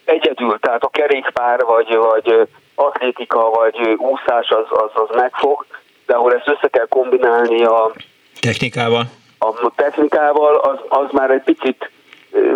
[0.05, 5.67] egyedül, tehát a kerékpár, vagy, vagy atlétika, vagy úszás az, az, az megfog,
[6.07, 7.93] de ahol ezt össze kell kombinálni a
[8.41, 9.05] technikával,
[9.39, 11.91] a technikával az, az már egy picit,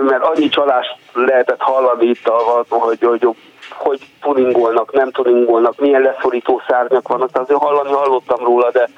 [0.08, 2.28] mert annyi csalást lehetett hallani itt,
[2.68, 3.28] hogy, hogy,
[3.68, 8.88] hogy tuningolnak, nem tuningolnak, milyen leszorító szárnyak vannak, azért hallani hallottam róla, de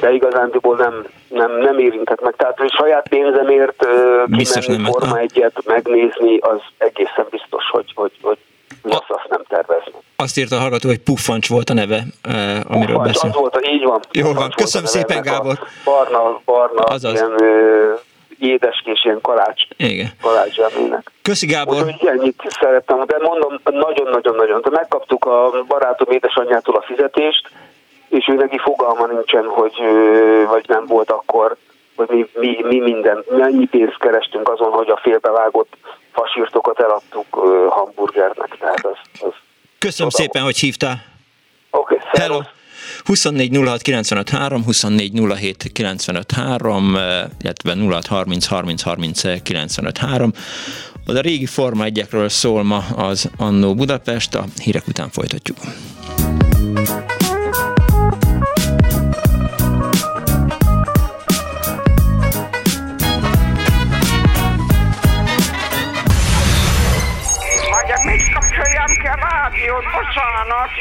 [0.00, 2.34] de igazándiból nem, nem, nem érintett meg.
[2.36, 3.86] Tehát, hogy saját pénzemért
[4.26, 8.38] biztos kimenni nem Forma egyet megnézni, az egészen biztos, hogy, hogy, hogy
[8.82, 9.92] azt, azt nem tervezni.
[10.16, 12.02] Az azt írta a hallgató, hogy Puffancs volt a neve,
[12.68, 13.30] amiről Puffancs, beszél.
[13.30, 14.00] az volt, így van.
[14.12, 15.58] Jó van, köszönöm szépen, Gábor.
[15.84, 17.12] Barna, barna, Azaz.
[17.12, 17.34] ilyen
[18.38, 20.08] édeskés, ilyen kalács, Igen.
[20.22, 21.10] kalács zsemlének.
[21.22, 21.84] Köszi Gábor.
[21.84, 24.64] Úgyhogy ennyit szerettem, de mondom, nagyon-nagyon-nagyon.
[24.70, 27.50] Megkaptuk a barátom édesanyjától a fizetést,
[28.10, 29.74] és ő neki fogalma nincsen, hogy
[30.48, 31.56] vagy nem volt akkor,
[31.96, 35.76] hogy mi, mi, mi minden, mennyi pénzt kerestünk azon, hogy a félbevágott
[36.12, 37.26] fasírtokat eladtuk
[37.68, 38.56] hamburgernek.
[38.58, 39.32] Tehát az, az
[39.78, 40.22] Köszönöm oda.
[40.22, 41.02] szépen, hogy hívtál.
[41.70, 42.40] Oké, okay, Hello!
[43.04, 46.96] 24 06 95 3, 24 07 95 3,
[47.40, 50.32] illetve 06 30 30 30 95 3.
[51.06, 55.56] Az a régi Forma 1 szól ma az Annó Budapest, a hírek után folytatjuk.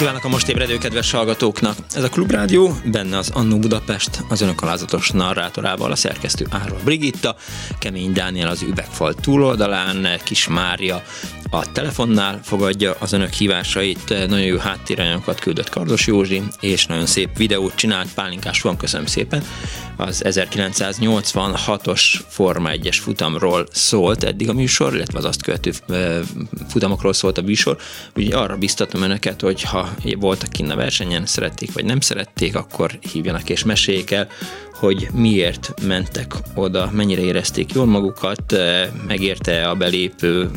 [0.00, 1.76] Kívánok a most ébredő kedves hallgatóknak!
[1.94, 7.36] Ez a Klubrádió, benne az Annó Budapest, az önök alázatos narrátorával, a szerkesztő Árva Brigitta,
[7.78, 11.02] Kemény Dániel az üvegfal túloldalán, Kis Mária
[11.50, 17.36] a telefonnál fogadja az önök hívásait, nagyon jó háttéranyagokat küldött Kardos Józsi, és nagyon szép
[17.36, 18.14] videót csinált.
[18.14, 19.42] Pálinkás van, köszönöm szépen.
[19.96, 25.72] Az 1986-os Forma 1-es futamról szólt eddig a műsor, illetve az azt követő
[26.68, 27.76] futamokról szólt a műsor,
[28.16, 29.88] úgyhogy arra biztatom önöket, hogy ha
[30.18, 34.28] voltak kinn a versenyen, szerették vagy nem szerették, akkor hívjanak és meséljék el,
[34.74, 38.54] hogy miért mentek oda, mennyire érezték jól magukat,
[39.06, 40.50] megérte a belépő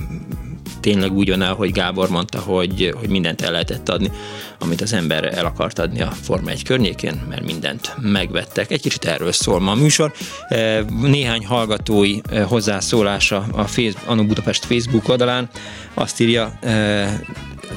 [0.79, 4.11] tényleg úgy jön el, hogy Gábor mondta, hogy, hogy mindent el lehetett adni,
[4.59, 8.71] amit az ember el akart adni a Forma 1 környékén, mert mindent megvettek.
[8.71, 10.13] Egy kicsit erről szól ma a műsor.
[11.01, 15.49] Néhány hallgatói hozzászólása a Facebook, Anu Budapest Facebook oldalán
[15.93, 16.59] azt írja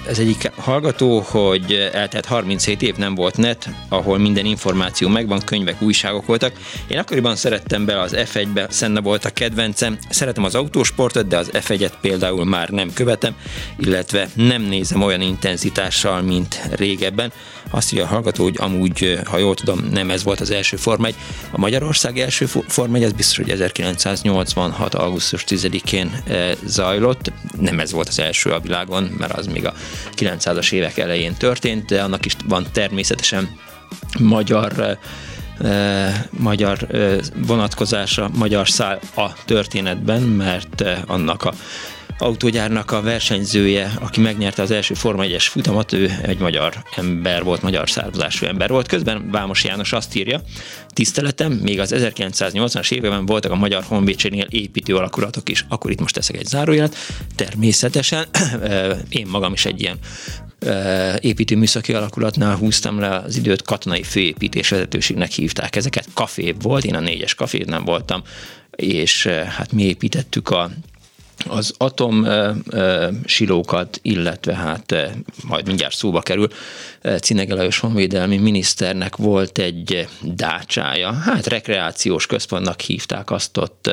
[0.07, 5.83] ez egyik hallgató, hogy eltelt 37 év nem volt net, ahol minden információ megvan, könyvek,
[5.83, 6.53] újságok voltak.
[6.89, 9.99] Én akkoriban szerettem be az F1-be, Senna volt a kedvencem.
[10.09, 13.37] Szeretem az autósportot, de az F1-et például már nem követem,
[13.79, 17.33] illetve nem nézem olyan intenzitással, mint régebben.
[17.71, 21.07] Azt írja a hallgató, hogy amúgy, ha jól tudom, nem ez volt az első Forma
[21.07, 21.15] 1.
[21.51, 24.95] A Magyarország első Forma 1, az biztos, hogy 1986.
[24.95, 26.23] augusztus 10-én
[26.65, 27.33] zajlott.
[27.61, 29.75] Nem ez volt az első a világon, mert az még a
[30.17, 33.57] 900-as évek elején történt, de annak is van természetesen
[34.19, 34.99] magyar
[36.31, 36.87] magyar
[37.47, 41.53] vonatkozása, magyar szál a történetben, mert annak a
[42.19, 47.63] autógyárnak a versenyzője, aki megnyerte az első Forma 1-es futamot, ő egy magyar ember volt,
[47.63, 48.89] magyar származású ember volt.
[48.89, 50.41] Közben Vámos János azt írja,
[50.89, 55.65] tiszteletem, még az 1980-as években voltak a Magyar Honvédségnél építő alakulatok is.
[55.69, 56.97] Akkor itt most teszek egy zárójelet.
[57.35, 58.27] Természetesen
[59.09, 59.99] én magam is egy ilyen
[61.21, 66.09] építő műszaki alakulatnál húztam le az időt, katonai főépítés vezetőségnek hívták ezeket.
[66.15, 68.23] Kafé volt, én a négyes kafé nem voltam,
[68.77, 70.71] és hát mi építettük a
[71.49, 72.27] az atom
[73.25, 74.95] silókat, illetve hát
[75.45, 76.49] majd mindjárt szóba kerül,
[77.21, 83.91] Cinege Lajos honvédelmi miniszternek volt egy dácsája, hát rekreációs központnak hívták azt ott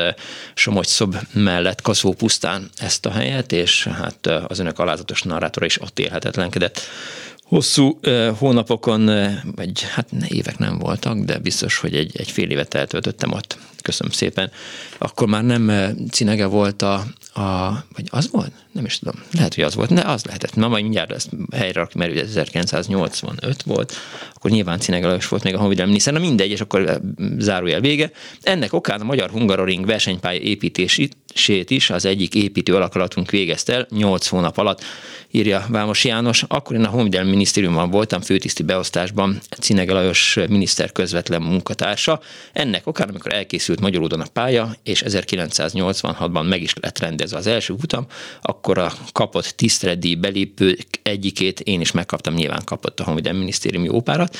[0.53, 6.79] Somogy-szob mellett Kaszópusztán ezt a helyet, és hát az önök alázatos narrátora is ott élhetetlenkedett.
[7.43, 7.99] Hosszú
[8.37, 9.09] hónapokon,
[9.55, 13.57] egy, hát évek nem voltak, de biztos, hogy egy, egy fél évet eltöltöttem ott.
[13.83, 14.51] Köszönöm szépen.
[14.97, 15.71] Akkor már nem
[16.11, 16.93] Cinege volt a,
[17.33, 18.51] a, vagy az volt?
[18.71, 19.23] Nem is tudom.
[19.31, 19.89] Lehet, hogy az volt.
[19.89, 20.55] Ne, az lehetett.
[20.55, 23.93] Na, majd mindjárt ezt helyre rakjuk, mert 1985 volt.
[24.33, 26.13] Akkor nyilván Cinege Lajos volt még a honvédelmi miniszter.
[26.13, 27.01] Na mindegy, és akkor
[27.37, 28.11] zárójel vége.
[28.41, 34.27] Ennek okán a Magyar Hungaroring versenypálya építését is az egyik építő alakulatunk végezte el 8
[34.27, 34.83] hónap alatt
[35.31, 36.43] írja Vámos János.
[36.47, 42.21] Akkor én a Honvédelmi Minisztériumban voltam főtiszti beosztásban, Cinege Lajos miniszter közvetlen munkatársa.
[42.53, 47.73] Ennek okán, amikor elkészült Magyaródon a pálya, és 1986-ban meg is lett rendezve az első
[47.73, 48.05] utam,
[48.41, 54.37] akkor a kapott tisztreddi belépő egyikét én is megkaptam, nyilván kapott a Honvédelmi Minisztériumi ópárat.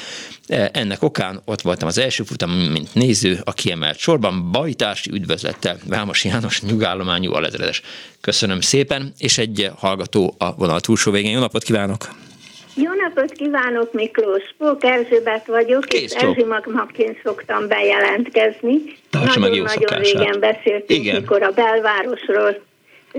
[0.72, 6.26] Ennek okán ott voltam az első futam, mint néző, a kiemelt sorban, bajtársi üdvözlettel Vámos
[6.26, 7.82] János nyugállományú alezredes.
[8.22, 11.32] Köszönöm szépen, és egy hallgató a vonal túlsó végén.
[11.32, 12.32] Jó napot kívánok!
[12.76, 14.54] Jó napot kívánok, Miklós!
[14.58, 18.76] Pók Erzsébet vagyok, Kész, és Erzsimagmaként szoktam bejelentkezni.
[19.12, 21.22] Nagyon-nagyon régen beszéltünk, Igen.
[21.22, 22.62] mikor a belvárosról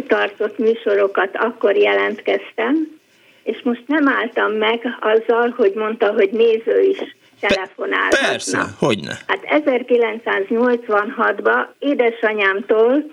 [0.07, 3.01] tartott műsorokat, akkor jelentkeztem,
[3.43, 8.29] és most nem álltam meg azzal, hogy mondta, hogy néző is telefonálhatna.
[8.29, 9.19] Persze, hogyne.
[9.27, 13.05] Hát 1986-ban édesanyámtól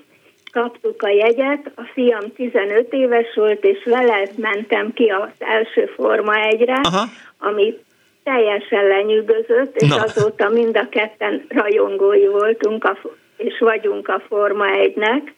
[0.52, 6.46] kaptuk a jegyet, a fiam 15 éves volt, és vele mentem ki az első Forma
[6.46, 7.06] egyre, Aha.
[7.40, 7.78] ami
[8.24, 10.02] teljesen lenyűgözött, és Na.
[10.02, 12.98] azóta mind a ketten rajongói voltunk, a,
[13.38, 15.34] és vagyunk a Forma egynek.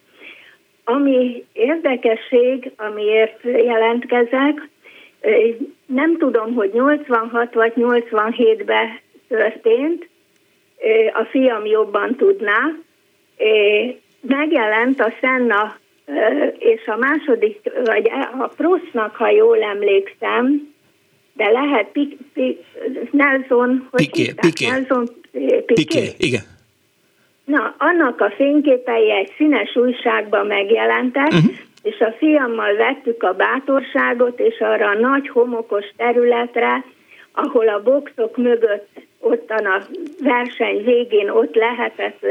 [0.84, 4.70] Ami érdekesség, amiért jelentkezek,
[5.86, 10.08] nem tudom, hogy 86 vagy 87-ben történt,
[11.14, 12.76] a fiam jobban tudná,
[14.28, 15.76] megjelent a Senna
[16.58, 20.74] és a második, vagy a Prostnak, ha jól emlékszem,
[21.34, 22.60] de lehet Pik, Pik,
[23.12, 24.68] Nelson, hogy Piqué, Piqué.
[24.68, 25.64] Nelson Piqué.
[25.74, 26.42] Piqué, igen.
[27.46, 31.52] Na, annak a fényképei egy színes újságban megjelentek, uh-huh.
[31.82, 36.84] és a fiammal vettük a bátorságot, és arra a nagy homokos területre,
[37.32, 38.90] ahol a boxok mögött
[39.24, 39.82] ottan a
[40.20, 42.26] verseny végén ott lehetett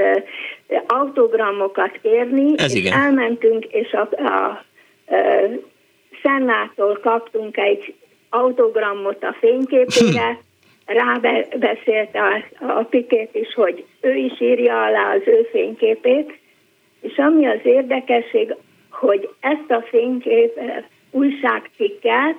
[0.86, 2.92] autogramokat kérni, Ez és igen.
[2.98, 4.64] elmentünk, és a, a, a
[6.22, 7.94] Szennától kaptunk egy
[8.30, 10.38] autogramot a fényképére,
[10.86, 16.38] rábeszélte a, a Pikét is, hogy ő is írja alá az ő fényképét,
[17.00, 18.54] és ami az érdekesség,
[18.90, 20.60] hogy ezt a fénykép
[21.10, 22.36] újságcikket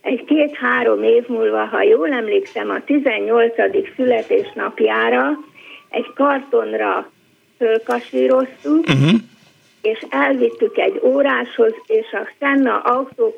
[0.00, 3.54] egy két-három év múlva, ha jól emlékszem, a 18.
[3.96, 5.38] születésnapjára
[5.88, 7.10] egy kartonra
[7.58, 9.20] fölkasíroztuk, uh-huh.
[9.82, 13.34] és elvittük egy óráshoz, és a Senna autó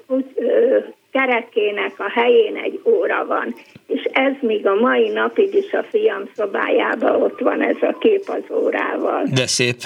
[1.13, 3.55] kerekének a helyén egy óra van.
[3.87, 8.23] És ez még a mai napig is a fiam szobájában ott van ez a kép
[8.27, 9.23] az órával.
[9.35, 9.77] De szép.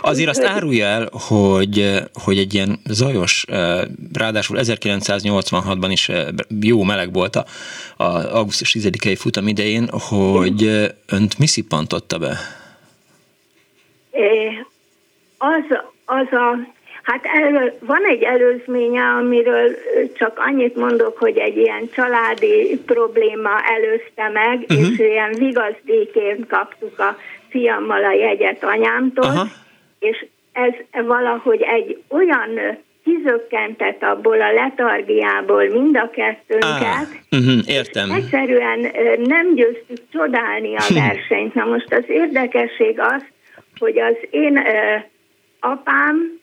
[0.00, 3.80] Azért azt árulja el, hogy, hogy egy ilyen zajos, eh,
[4.12, 6.26] ráadásul 1986-ban is eh,
[6.60, 7.44] jó meleg volt a,
[7.96, 12.38] a augusztus 10-i futam idején, hogy eh, önt mi szippantotta be?
[15.38, 19.76] Az, az a Hát elő, van egy előzménye, amiről
[20.14, 24.90] csak annyit mondok, hogy egy ilyen családi probléma előzte meg, uh-huh.
[24.90, 27.16] és ilyen vigazdékén kaptuk a
[27.50, 29.46] fiammal a jegyet anyámtól, Aha.
[29.98, 37.08] és ez valahogy egy olyan kizökkentett abból a letargiából mind a kettőnket.
[37.30, 38.10] Ah, uh-huh, értem.
[38.10, 38.78] Egyszerűen
[39.18, 41.54] nem győztük csodálni a versenyt.
[41.54, 43.24] Na most az érdekesség az,
[43.78, 44.62] hogy az én
[45.60, 46.40] apám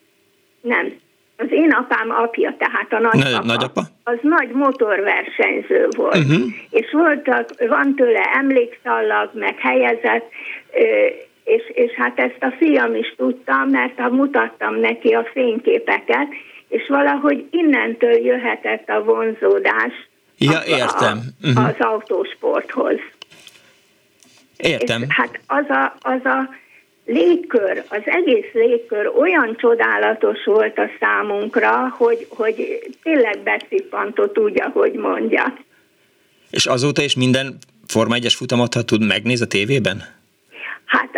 [0.62, 0.94] nem.
[1.38, 3.82] Az én apám apja, tehát a nagypapa, nagyapa?
[4.04, 6.18] az nagy motorversenyző volt.
[6.18, 6.46] Uh-huh.
[6.70, 10.30] És voltak, van tőle emlékszallag, meg helyezett,
[11.44, 16.28] és, és hát ezt a fiam is tudta, mert ha mutattam neki a fényképeket,
[16.68, 19.94] és valahogy innentől jöhetett a vonzódás
[20.38, 21.20] ja, értem.
[21.44, 21.66] A, uh-huh.
[21.66, 23.00] az autósporthoz.
[24.58, 25.02] Értem.
[25.02, 26.50] És hát az a, az a
[27.08, 34.94] légkör, az egész légkör olyan csodálatos volt a számunkra, hogy, hogy tényleg beszippantott úgy, ahogy
[34.94, 35.58] mondja.
[36.52, 40.04] És azóta is minden Forma 1-es futamot, ha tud, megnéz a tévében?
[40.86, 41.10] Hát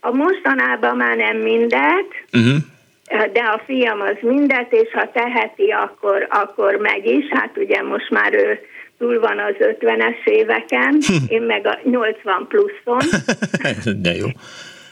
[0.00, 3.32] a mostanában már nem mindet, uh-huh.
[3.32, 7.24] de a fiam az mindet, és ha teheti, akkor, akkor megy is.
[7.30, 8.58] Hát ugye most már ő
[8.98, 13.00] túl van az 50-es éveken, én meg a 80 pluszon.
[14.02, 14.26] de jó.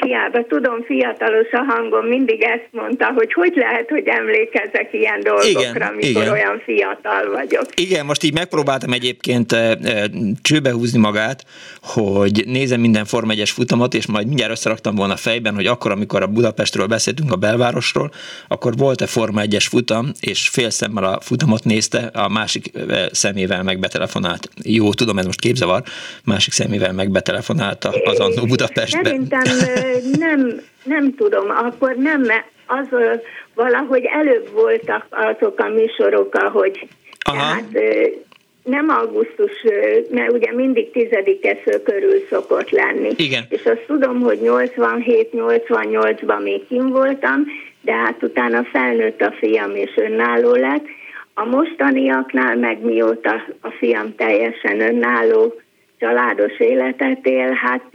[0.00, 5.50] hiába tudom, fiatalos a hangom, mindig ezt mondta, hogy hogy lehet, hogy emlékezek ilyen dolgokra,
[5.50, 6.28] igen, amikor igen.
[6.28, 7.64] olyan fiatal vagyok.
[7.74, 10.10] Igen, most így megpróbáltam egyébként e, e,
[10.42, 11.44] csőbe húzni magát,
[11.82, 16.22] hogy nézem minden Form 1 futamot, és majd mindjárt összeraktam volna fejben, hogy akkor, amikor
[16.22, 18.10] a Budapestről beszéltünk, a belvárosról,
[18.48, 22.70] akkor volt-e Forma 1 futam, és fél szemmel a futamot nézte, a másik
[23.12, 24.48] szemével megbetelefonált.
[24.62, 25.82] Jó, tudom, ez most képzavar,
[26.24, 29.00] másik szemével megbetelefonált az Annó Budapestbe.
[29.02, 29.42] Szerintem
[30.18, 32.22] nem, nem tudom, akkor nem,
[32.66, 32.86] az
[33.54, 37.38] valahogy előbb voltak azok a műsorok, ahogy Aha.
[37.38, 37.68] tehát
[38.66, 39.52] nem augusztus,
[40.10, 43.10] mert ugye mindig tizedike körül szokott lenni.
[43.16, 43.44] Igen.
[43.48, 47.44] És azt tudom, hogy 87-88-ban még kim voltam,
[47.80, 50.84] de hát utána felnőtt a fiam és önálló lett.
[51.34, 55.60] A mostaniaknál meg mióta a fiam teljesen önálló,
[55.98, 57.94] családos életet él, hát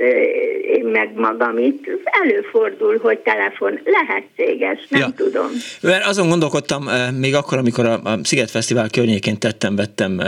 [0.76, 5.10] én meg magam itt előfordul, hogy telefon lehetséges, nem ja.
[5.16, 5.48] tudom.
[5.82, 6.90] Mert azon gondolkodtam
[7.20, 10.22] még akkor, amikor a, a Sziget Fesztivál környékén tettem, vettem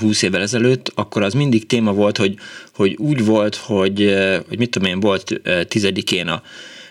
[0.00, 2.34] 20 évvel ezelőtt, akkor az mindig téma volt, hogy,
[2.74, 4.14] hogy úgy volt, hogy,
[4.48, 6.42] hogy mit tudom én, volt tizedikén a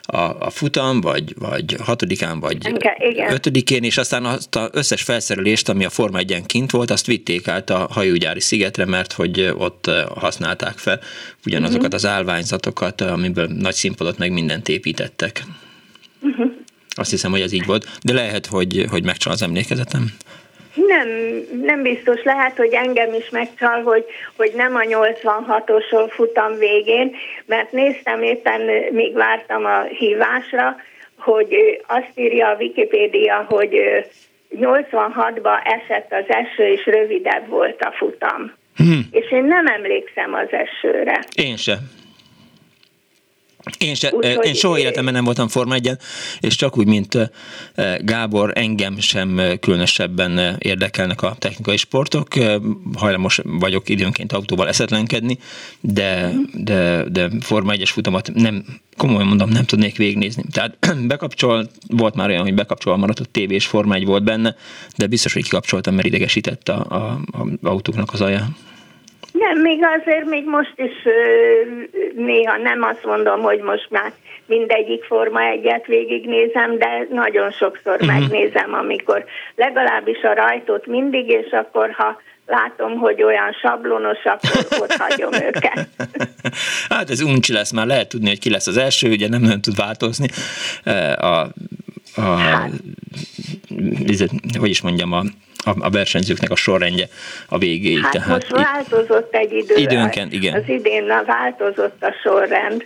[0.02, 2.58] a, a futam, vagy, vagy hatodikán, vagy
[2.98, 3.34] Igen.
[3.34, 7.48] ötödikén, és aztán azt az összes felszerelést, ami a Forma 1 kint volt, azt vitték
[7.48, 11.00] át a hajógyári szigetre, mert hogy ott használták fel
[11.46, 11.96] ugyanazokat uh-huh.
[11.96, 15.44] az állványzatokat, amiből nagy színpadot meg mindent építettek.
[16.22, 16.52] Uh-huh.
[16.96, 20.12] Azt hiszem, hogy ez így volt, de lehet, hogy, hogy megcsal az emlékezetem.
[20.74, 21.08] Nem,
[21.62, 22.24] nem biztos.
[22.24, 24.06] Lehet, hogy engem is megcsal, hogy,
[24.36, 27.16] hogy nem a 86-oson futam végén,
[27.46, 28.62] mert néztem éppen,
[28.92, 30.76] míg vártam a hívásra,
[31.18, 33.76] hogy azt írja a Wikipédia, hogy
[34.56, 38.52] 86-ba esett az eső, és rövidebb volt a futam.
[38.76, 39.08] Hmm.
[39.12, 41.24] És én nem emlékszem az esőre.
[41.36, 41.78] Én sem.
[43.78, 45.92] Én, se, Úgyhogy én soha életemben nem voltam Forma 1
[46.40, 47.32] és csak úgy, mint
[48.00, 52.28] Gábor, engem sem különösebben érdekelnek a technikai sportok.
[52.96, 55.38] Hajlamos vagyok időnként autóval eszetlenkedni,
[55.80, 58.66] de, de, de Forma 1-es futamat nem,
[58.98, 60.44] komolyan mondom, nem tudnék végignézni.
[60.52, 64.56] Tehát bekapcsol, volt már olyan, hogy bekapcsolva maradt a tévé és Forma 1 volt benne,
[64.96, 68.50] de biztos, hogy kikapcsoltam, mert idegesített a, a, a autóknak az aja.
[69.42, 70.94] Nem, még azért még most is
[72.16, 74.12] néha nem azt mondom, hogy most már
[74.46, 78.08] mindegyik Forma egyet végignézem, de nagyon sokszor uh-huh.
[78.08, 79.26] megnézem, amikor
[79.56, 85.88] legalábbis a rajtot mindig, és akkor ha látom, hogy olyan sablonos, akkor ott hagyom őket.
[86.90, 89.62] Hát ez uncsi lesz, már lehet tudni, hogy ki lesz az első, ugye nem nagyon
[89.62, 90.28] tud változni.
[91.16, 91.26] A,
[92.16, 92.72] a, hát.
[94.60, 95.24] hogy is mondjam, a
[95.64, 97.08] a, a versenyzőknek a sorrendje
[97.50, 98.02] a végéig.
[98.02, 99.76] Hát tehát most változott egy idő.
[99.76, 100.54] Időnként, igen.
[100.54, 102.86] Az idén változott a sorrend.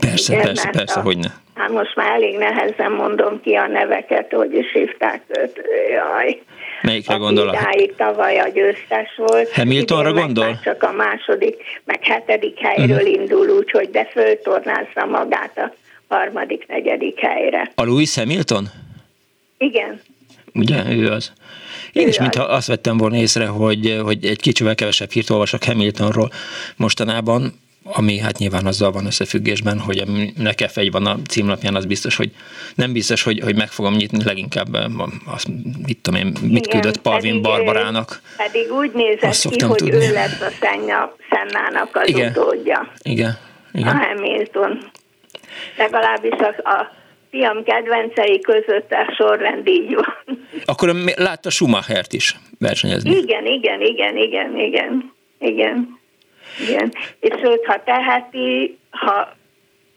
[0.00, 1.28] Persze, igen, persze, persze, a, hogy ne.
[1.54, 5.60] Hát most már elég nehezen mondom ki a neveket, hogy is hívták őt.
[5.90, 6.42] Jaj.
[6.82, 7.54] Melyikre gondolok?
[7.54, 9.52] Idáig tavaly a győztes volt.
[9.52, 10.60] Hamiltonra gondol?
[10.64, 13.12] csak a második, meg hetedik helyről uh-huh.
[13.12, 15.74] indul, úgyhogy de föltornázza magát a
[16.14, 17.70] harmadik, negyedik helyre.
[17.74, 18.68] A Lewis Hamilton?
[19.58, 20.00] Igen.
[20.54, 21.32] Ugye, ő az.
[21.92, 26.32] Én is mintha azt vettem volna észre, hogy, hogy egy kicsivel kevesebb hírt olvasok Hamiltonról
[26.76, 30.04] mostanában, ami hát nyilván azzal van összefüggésben, hogy
[30.36, 32.30] nekem fegy van a címlapján, az biztos, hogy
[32.74, 34.76] nem biztos, hogy, hogy meg fogom nyitni, leginkább
[35.26, 35.48] azt,
[35.86, 38.20] mit tudom én, mit Igen, küldött Palvin pedig, Barbarának.
[38.36, 40.06] Pedig úgy nézett ki, hogy tudni.
[40.06, 42.30] ő lesz a Szenna, Szennának az Igen.
[42.30, 42.92] utódja.
[43.02, 43.38] Igen.
[43.72, 43.96] Igen.
[43.96, 44.90] A Hamilton.
[45.76, 46.99] Legalábbis a, a
[47.30, 50.46] fiam kedvencei között a sorrend így van.
[50.64, 53.10] Akkor látta Schumachert is versenyezni?
[53.10, 55.98] Igen, igen, igen, igen, igen, igen.
[56.68, 56.92] igen.
[57.20, 59.36] És sőt, ha teheti, ha,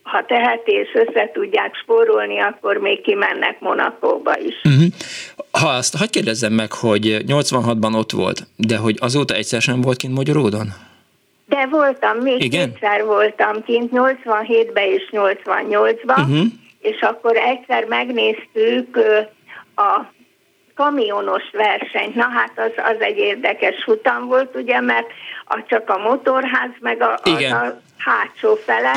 [0.04, 4.62] ha teheti és össze tudják spórolni, akkor még kimennek Monakóba is.
[4.64, 4.86] Uh-huh.
[5.52, 9.98] Ha azt, hagyd kérdezzem meg, hogy 86-ban ott volt, de hogy azóta egyszer sem volt
[9.98, 10.68] kint Magyaródon?
[11.46, 12.72] De voltam, még Igen?
[12.72, 16.18] kétszer voltam kint, 87-ben és 88-ban.
[16.18, 16.46] Uh-huh
[16.84, 18.98] és akkor egyszer megnéztük
[19.76, 20.02] a
[20.76, 22.16] kamionos versenyt.
[22.16, 25.08] Na hát az, az egy érdekes futam volt, ugye, mert
[25.46, 28.94] a, csak a motorház, meg a, az a hátsó fele,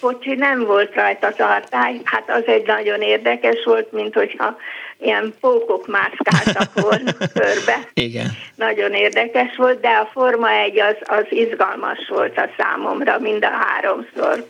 [0.00, 4.56] kocsi nem volt rajta tartály, hát az egy nagyon érdekes volt, mint hogyha
[4.98, 7.88] ilyen pókok mászkáltak volna körbe.
[7.94, 8.26] Igen.
[8.54, 13.50] Nagyon érdekes volt, de a Forma 1 az, az izgalmas volt a számomra mind a
[13.50, 14.46] háromszor.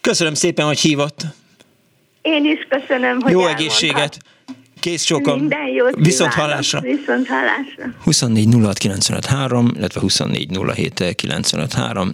[0.00, 1.20] Köszönöm szépen, hogy hívott.
[2.24, 3.60] Én is köszönöm, hogy Jó elmondhat.
[3.60, 4.16] egészséget!
[4.80, 5.38] Kész sokan.
[5.38, 6.80] Minden jót Viszont hallásra.
[6.80, 7.84] Viszont hallásra.
[8.04, 8.48] 24
[9.76, 11.02] illetve 24 07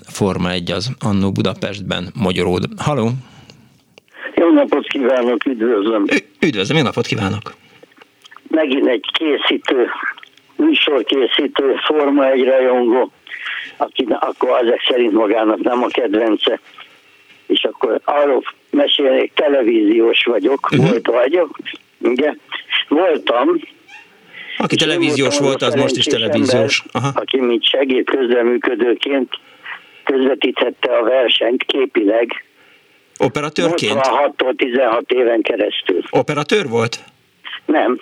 [0.07, 2.65] Forma 1 az Annó Budapestben, Magyaród.
[2.77, 3.11] Haló!
[4.35, 6.05] Jó napot kívánok, üdvözlöm.
[6.41, 7.55] Üdvözlöm, jó napot kívánok.
[8.49, 9.87] Megint egy készítő,
[10.57, 13.12] műsorkészítő, Forma egy rajongó,
[13.77, 16.61] aki akkor ezek szerint magának nem a kedvence.
[17.51, 20.89] És akkor arról mesélnék, televíziós vagyok, uh-huh.
[20.89, 21.59] volt vagyok,
[21.98, 22.40] igen.
[22.89, 23.60] Voltam,
[24.62, 26.82] aki televíziós volt, az most is televíziós.
[26.93, 27.20] Ember, Aha.
[27.20, 29.28] Aki mint segéd közreműködőként
[30.05, 32.44] közvetítette a versenyt képileg.
[33.18, 34.01] Operatőrként?
[34.01, 36.02] 86-tól 16 éven keresztül.
[36.10, 37.05] Operatőr volt?
[37.64, 38.01] Nem.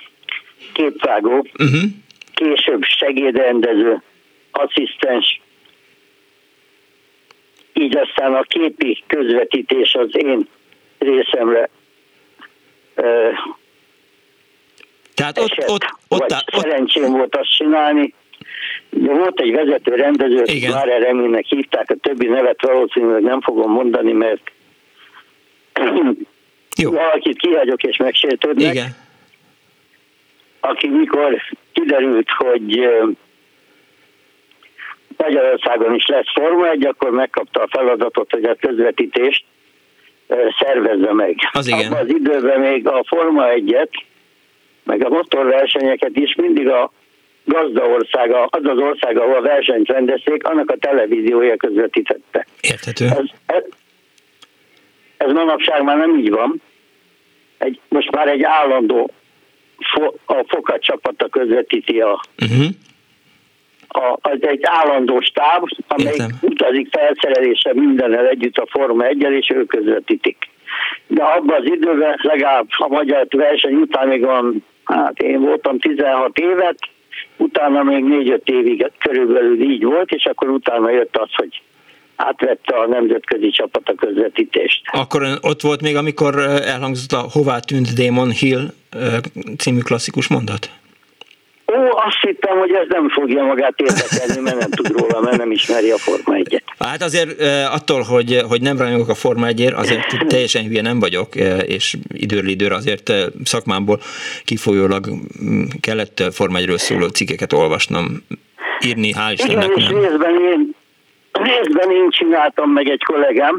[0.72, 1.46] Képvágó.
[1.58, 1.82] Uh-huh.
[2.34, 4.02] Később segédrendező,
[4.50, 5.40] asszisztens.
[7.78, 10.48] Így aztán a képi közvetítés az én
[10.98, 11.68] részemre
[15.14, 18.14] tehát ott, eset, ott, ott, ott, ott, szerencsém volt azt csinálni.
[18.90, 24.12] De volt egy vezető rendező, már Reménynek hívták, a többi nevet valószínűleg nem fogom mondani,
[24.12, 24.40] mert
[26.76, 26.90] Jó.
[27.04, 28.74] valakit kihagyok és megsértődnek.
[28.74, 28.96] Igen.
[30.60, 31.42] Aki mikor
[31.72, 32.88] kiderült, hogy
[35.18, 39.44] Magyarországon is lesz Forma egy, akkor megkapta a feladatot, hogy a közvetítést
[40.58, 41.36] szervezze meg.
[41.52, 41.92] Az igen.
[41.92, 43.90] Abban az időben még a Forma egyet
[44.84, 46.92] meg a motorversenyeket is mindig a
[47.44, 52.46] gazda országa, az az ország, ahol a versenyt rendezték, annak a televíziója közvetítette.
[52.60, 53.04] Érthető.
[53.04, 53.62] Ez, ez,
[55.16, 56.62] ez manapság már nem így van.
[57.58, 59.10] Egy, most már egy állandó
[59.78, 62.66] fo, a fokat csapata közvetíti a, uh-huh.
[63.88, 66.28] A, az egy állandó stáb, amely Értem.
[66.40, 70.36] utazik felszerelése mindennel együtt a Forma 1 és ők közvetítik.
[71.06, 76.38] De abban az időben legalább a magyar verseny után még van Hát én voltam 16
[76.38, 76.78] évet,
[77.36, 81.62] utána még 4-5 évig körülbelül így volt, és akkor utána jött az, hogy
[82.16, 84.82] átvette a nemzetközi csapat a közvetítést.
[84.92, 88.66] Akkor ott volt még, amikor elhangzott a Hová tűnt Damon Hill
[89.56, 90.70] című klasszikus mondat?
[91.72, 95.50] Ó, azt hittem, hogy ez nem fogja magát érdekelni, mert nem tud róla, mert nem
[95.50, 97.40] ismeri a Forma 1 Hát azért
[97.72, 101.34] attól, hogy, hogy nem rajongok a Forma 1 azért teljesen hülye nem vagyok,
[101.66, 103.12] és időről időre azért
[103.44, 104.00] szakmámból
[104.44, 105.06] kifolyólag
[105.44, 108.04] mm, kellett Forma 1 szóló cikkeket olvasnom,
[108.86, 110.74] írni, hál' Istennek Igen, és részben én,
[111.32, 113.58] részben én csináltam meg egy kollégám,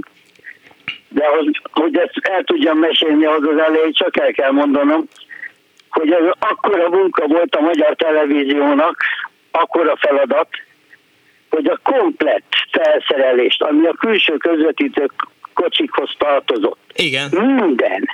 [1.09, 5.07] de hogy, hogy ezt el tudjam mesélni, az az elején csak el kell mondanom,
[5.89, 9.03] hogy ez akkora munka volt a magyar televíziónak,
[9.51, 10.47] akkora feladat,
[11.49, 15.11] hogy a komplett felszerelést, ami a külső közvetítők
[15.53, 16.79] kocsikhoz tartozott.
[16.95, 17.29] Igen.
[17.31, 18.09] Minden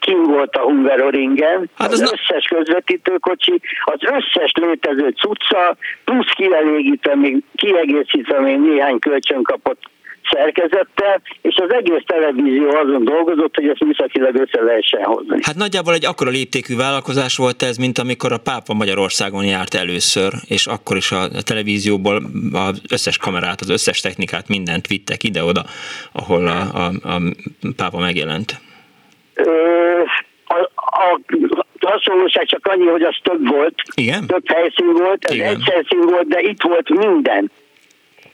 [0.00, 7.14] kim volt a Hungaroringen, hát az, az összes közvetítőkocsi, az összes létező cucca, plusz kielégítve
[7.14, 9.82] még, kiegészítve még néhány kölcsön kapott
[10.30, 15.38] szerkezettel, és az egész televízió azon dolgozott, hogy ezt műszakilag össze lehessen hozni.
[15.42, 20.32] Hát nagyjából egy akkora léptékű vállalkozás volt ez, mint amikor a pápa Magyarországon járt először,
[20.48, 25.62] és akkor is a televízióból az összes kamerát, az összes technikát, mindent vittek ide-oda,
[26.12, 27.20] ahol a, a, a
[27.76, 28.60] pápa megjelent.
[29.34, 30.02] Ö,
[30.44, 31.20] a, a,
[31.80, 34.26] hasonlóság csak annyi, hogy az több volt, Igen?
[34.26, 37.50] több helyszín volt, ez egy helyszín volt, de itt volt minden.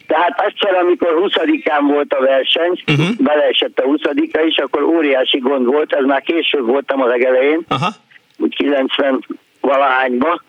[0.07, 3.17] Tehát egyszer, amikor 20-án volt a verseny, uh-huh.
[3.19, 4.01] beleesett a 20
[4.47, 7.89] is, akkor óriási gond volt, ez már később voltam a legelején, Aha.
[8.37, 9.25] úgy 90
[9.61, 10.43] valahányba,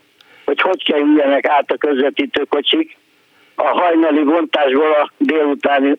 [0.45, 2.97] hogy hogy kerüljenek át a közvetítőkocsik
[3.55, 5.97] a hajnali bontásból a délutáni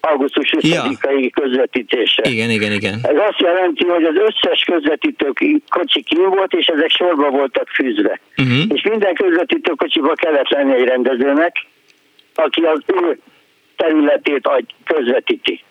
[0.00, 1.30] augusztus 20-ai ja.
[1.42, 2.30] közvetítésre.
[2.30, 2.94] Igen, igen, igen.
[3.02, 5.32] Ez azt jelenti, hogy az összes közvetítő
[5.68, 8.20] kocsi kim volt, és ezek sorba voltak fűzve.
[8.36, 8.62] Uh-huh.
[8.68, 11.54] És minden közvetítő kocsiba kellett lenni egy rendezőnek,
[12.38, 13.20] aki az ő
[13.76, 14.48] területét
[14.84, 15.64] közvetíti.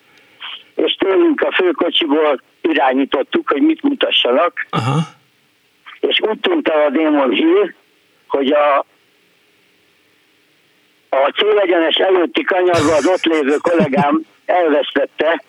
[0.74, 4.98] És tőlünk a főkocsiból irányítottuk, hogy mit mutassanak, Aha.
[6.00, 7.74] és úgy tűnt el a Démon Hill,
[8.26, 8.84] hogy a
[11.14, 15.42] a célegyenes előtti kanyarban az ott lévő kollégám elvesztette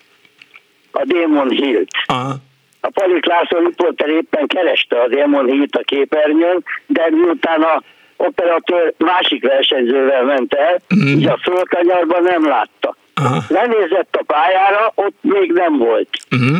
[0.91, 1.89] a Démon Hilt.
[2.05, 2.35] Aha.
[2.79, 7.83] A Palik László riporter éppen kereste a Démon Hilt a képernyőn, de miután a
[8.23, 11.07] operatőr másik versenyzővel ment el, mm.
[11.07, 12.95] így a fölkanyarban nem látta.
[13.13, 13.43] Aha.
[13.47, 16.09] Lenézett a pályára, ott még nem volt.
[16.35, 16.57] Mm.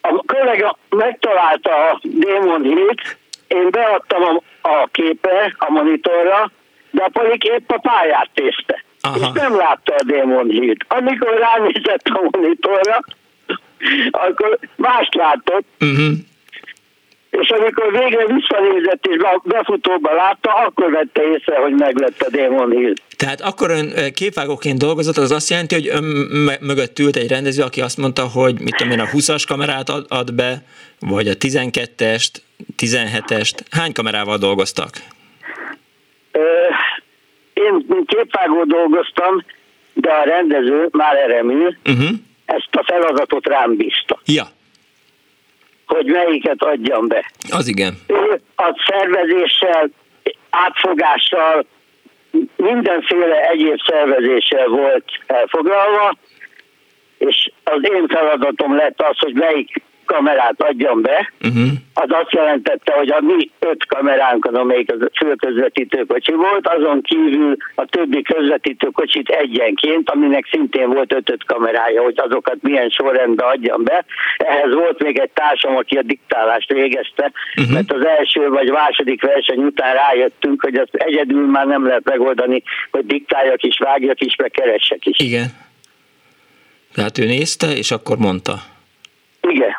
[0.00, 6.50] A kollega megtalálta a Demon Hilt, én beadtam a, a képe a monitorra,
[6.90, 8.84] de a polik épp a pályát tészte.
[9.00, 9.16] Aha.
[9.16, 10.84] És nem látta a Demon Hilt.
[10.88, 13.00] Amikor ránézett a monitorra,
[14.10, 16.12] akkor mást látott, uh-huh
[17.30, 22.92] és amikor végre visszanézett és befutóba látta, akkor vette észre, hogy meglett a Demon Hill.
[23.16, 26.04] Tehát akkor ön képvágóként dolgozott, az azt jelenti, hogy ön
[26.60, 30.06] mögött ült egy rendező, aki azt mondta, hogy mit tudom én, a 20-as kamerát ad,
[30.08, 30.62] ad be,
[31.00, 32.30] vagy a 12-est,
[32.78, 33.58] 17-est.
[33.70, 34.90] Hány kamerával dolgoztak?
[37.54, 39.44] Én képvágó dolgoztam,
[39.92, 42.08] de a rendező már eremű, uh-huh.
[42.44, 44.20] ezt a feladatot rám bízta.
[44.24, 44.58] Ja
[45.92, 47.30] hogy melyiket adjam be.
[47.50, 47.94] Az igen.
[48.06, 49.90] Ő a szervezéssel,
[50.50, 51.64] átfogással,
[52.56, 56.16] mindenféle egyéb szervezéssel volt elfoglalva,
[57.18, 61.70] és az én feladatom lett az, hogy melyik kamerát adjam be, uh-huh.
[61.94, 67.56] az azt jelentette, hogy a mi öt kameránkon, amelyik a főközvetítő kocsi volt, azon kívül
[67.74, 73.84] a többi közvetítő kocsit egyenként, aminek szintén volt öt-öt kamerája, hogy azokat milyen sorrendben adjam
[73.84, 74.04] be.
[74.36, 77.74] Ehhez volt még egy társam, aki a diktálást végezte, uh-huh.
[77.74, 82.62] mert az első vagy második verseny után rájöttünk, hogy azt egyedül már nem lehet megoldani,
[82.90, 85.18] hogy diktáljak is, vágjak is, meg keressek is.
[85.18, 85.46] Igen.
[86.94, 88.54] Tehát ő nézte, és akkor mondta.
[89.40, 89.74] Igen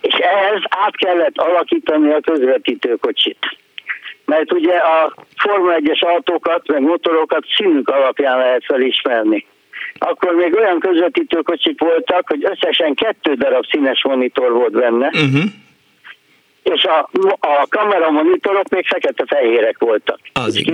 [0.00, 3.38] és ehhez át kellett alakítani a közvetítőkocsit.
[4.24, 9.46] Mert ugye a Forma 1-es autókat, meg motorokat színük alapján lehet felismerni.
[9.98, 15.50] Akkor még olyan közvetítőkocsik voltak, hogy összesen kettő darab színes monitor volt benne, uh-huh
[16.74, 20.18] és a, a kameramonitorok még fekete-fehérek voltak.
[20.32, 20.64] Az és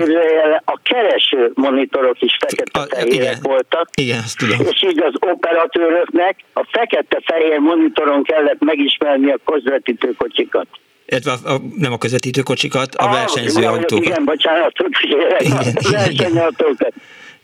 [0.64, 3.88] a kereső monitorok is fekete-fehérek voltak.
[4.00, 4.60] Igen, ezt tudom.
[4.70, 10.66] És így az operatőröknek a fekete-fehér monitoron kellett megismerni a közvetítőkocsikat.
[11.06, 14.04] Illetve a, a, nem a közvetítőkocsikat, a, a versenyző autókat.
[14.04, 16.92] Igen, bocsánat, igen, a versenyautókat.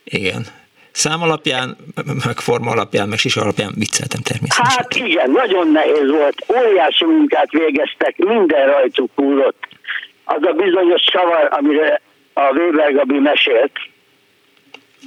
[0.05, 0.47] Igen.
[0.93, 1.77] Szám alapján,
[2.27, 4.77] meg forma alapján, meg sisa alapján vicceltem természetesen.
[4.77, 6.45] Hát igen, nagyon nehéz volt.
[6.59, 9.69] Óriási munkát végeztek, minden rajtuk húlott.
[10.25, 12.01] Az a bizonyos savar, amire
[12.33, 13.73] a Weber Gabi mesélt,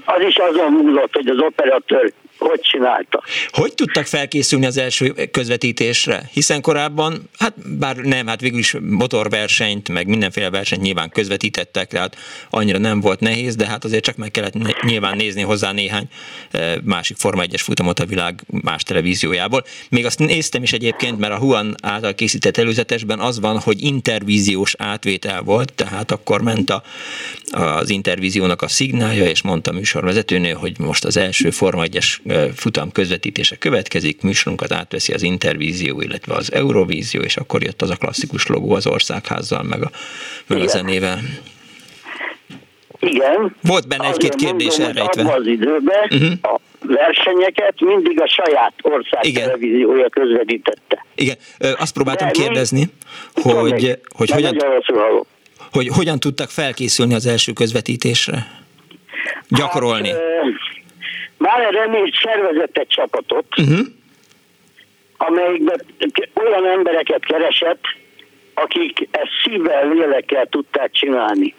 [0.05, 2.13] az is azon múlott, hogy az operatőr
[2.47, 3.23] hogy csinálta.
[3.51, 6.29] Hogy tudtak felkészülni az első közvetítésre?
[6.33, 12.17] Hiszen korábban, hát bár nem, hát végül is motorversenyt, meg mindenféle versenyt nyilván közvetítettek, tehát
[12.49, 16.07] annyira nem volt nehéz, de hát azért csak meg kellett nyilván nézni hozzá néhány
[16.51, 19.63] eh, másik Forma 1-es futamot a világ más televíziójából.
[19.89, 24.75] Még azt néztem is egyébként, mert a Huan által készített előzetesben az van, hogy intervíziós
[24.77, 26.83] átvétel volt, tehát akkor ment a,
[27.51, 32.17] az intervíziónak a szignálja, és mondta a hogy most az első Forma 1-es
[32.55, 37.95] futam közvetítése következik, műsorunkat átveszi az Intervízió, illetve az Eurovízió, és akkor jött az a
[37.95, 39.89] klasszikus logó az országházzal, meg a,
[40.47, 41.19] meg a zenével.
[42.99, 43.55] Igen.
[43.61, 45.33] Volt benne egy-két kérdés elrejtve.
[45.33, 46.31] Az időben uh-huh.
[46.41, 49.43] a versenyeket mindig a saját ország Igen.
[49.43, 51.05] televíziója közvetítette.
[51.15, 51.35] Igen,
[51.77, 52.89] azt próbáltam De kérdezni,
[53.33, 54.57] hogy, hogy, hogy, hogyan,
[55.71, 58.61] hogy hogyan tudtak felkészülni az első közvetítésre?
[59.47, 60.09] Gyakorolni?
[60.09, 60.19] Hát,
[61.43, 63.85] már remélt szervezett egy csapatot, uh-huh.
[65.17, 65.81] amelyikben
[66.33, 67.81] olyan embereket keresett,
[68.53, 71.55] akik ezt szívvel, lélekkel tudták csinálni.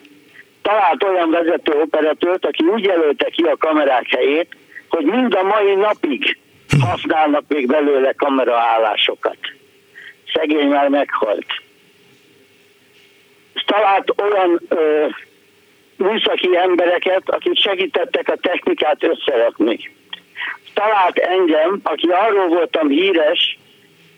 [0.63, 4.57] Talált olyan vezető operatőrt, aki úgy jelölte ki a kamerák helyét,
[4.89, 6.39] hogy mind a mai napig
[6.81, 9.39] használnak még belőle kameraállásokat.
[10.33, 11.47] Szegény már meghalt.
[13.67, 15.07] Talált olyan ö,
[15.97, 19.91] műszaki embereket, akik segítettek a technikát összerakni.
[20.75, 23.59] Talált engem, aki arról voltam híres,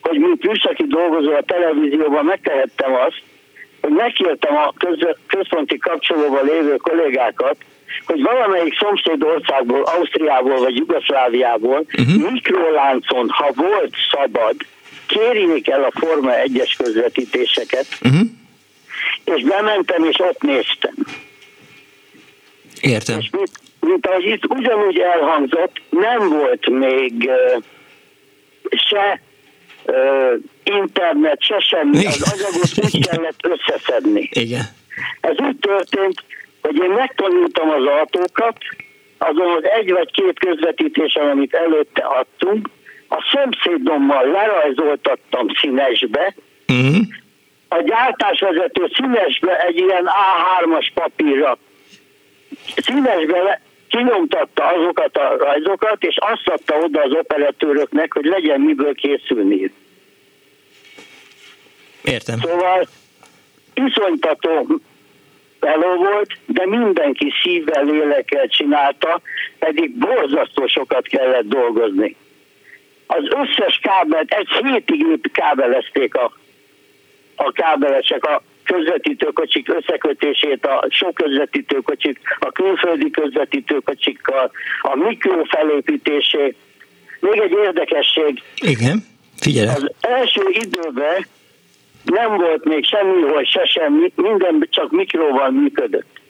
[0.03, 3.23] hogy mint műszaki dolgozó a televízióban megtehettem azt,
[3.81, 7.57] hogy megkértem a köz- központi kapcsolóban lévő kollégákat,
[8.07, 12.31] hogy valamelyik szomszéd országból, Ausztriából vagy Jugoszláviából uh-huh.
[12.33, 14.55] mikroláncon, ha volt szabad,
[15.07, 18.21] kérjék el a Forma 1-es közvetítéseket, uh-huh.
[19.25, 20.95] és bementem és ott néztem.
[22.87, 23.19] Értem.
[23.19, 23.51] És mint,
[23.81, 27.63] mint ahogy itt ugyanúgy elhangzott, nem volt még uh,
[28.71, 29.21] se
[29.85, 30.33] uh,
[30.65, 34.29] internet, se semmi, az anyagot úgy kellett összeszedni.
[34.33, 34.65] Igen.
[35.21, 36.25] Ez úgy történt,
[36.63, 38.57] hogy én megtanultam az autókat,
[39.19, 42.69] azon az egy vagy két közvetítésen, amit előtte adtunk,
[43.09, 46.35] a szomszédommal lerajzoltattam színesbe,
[46.69, 46.97] uh-huh.
[47.69, 51.59] a gyártásvezető színesbe egy ilyen A3-as papírra
[52.77, 59.73] színesbe kinyomtatta azokat a rajzokat, és azt adta oda az operatőröknek, hogy legyen miből készülni.
[62.03, 62.39] Értem.
[62.39, 62.89] Szóval
[63.75, 64.81] iszonytató
[65.61, 69.21] meló volt, de mindenki szívvel, lélekkel csinálta,
[69.59, 72.17] pedig borzasztó sokat kellett dolgozni.
[73.07, 76.33] Az összes kábelt, egy hétig kábelezték a
[77.37, 86.57] a kábelesek, a közvetítőkocsik összekötését, a sok közvetítőkocsik, a külföldi közvetítőkocsikkal, a mikró felépítését.
[87.21, 88.43] Még egy érdekesség.
[88.57, 89.05] Igen,
[89.37, 89.69] figyelj.
[89.69, 91.27] Az első időben
[92.05, 96.21] nem volt még semmihol se semmi, minden csak mikróval működött.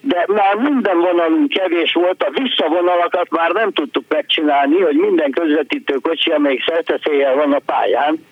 [0.00, 5.94] De már minden vonalunk kevés volt, a visszavonalakat már nem tudtuk megcsinálni, hogy minden közvetítő
[5.94, 8.26] kocsi, amelyik szerteszéjjel van a pályán,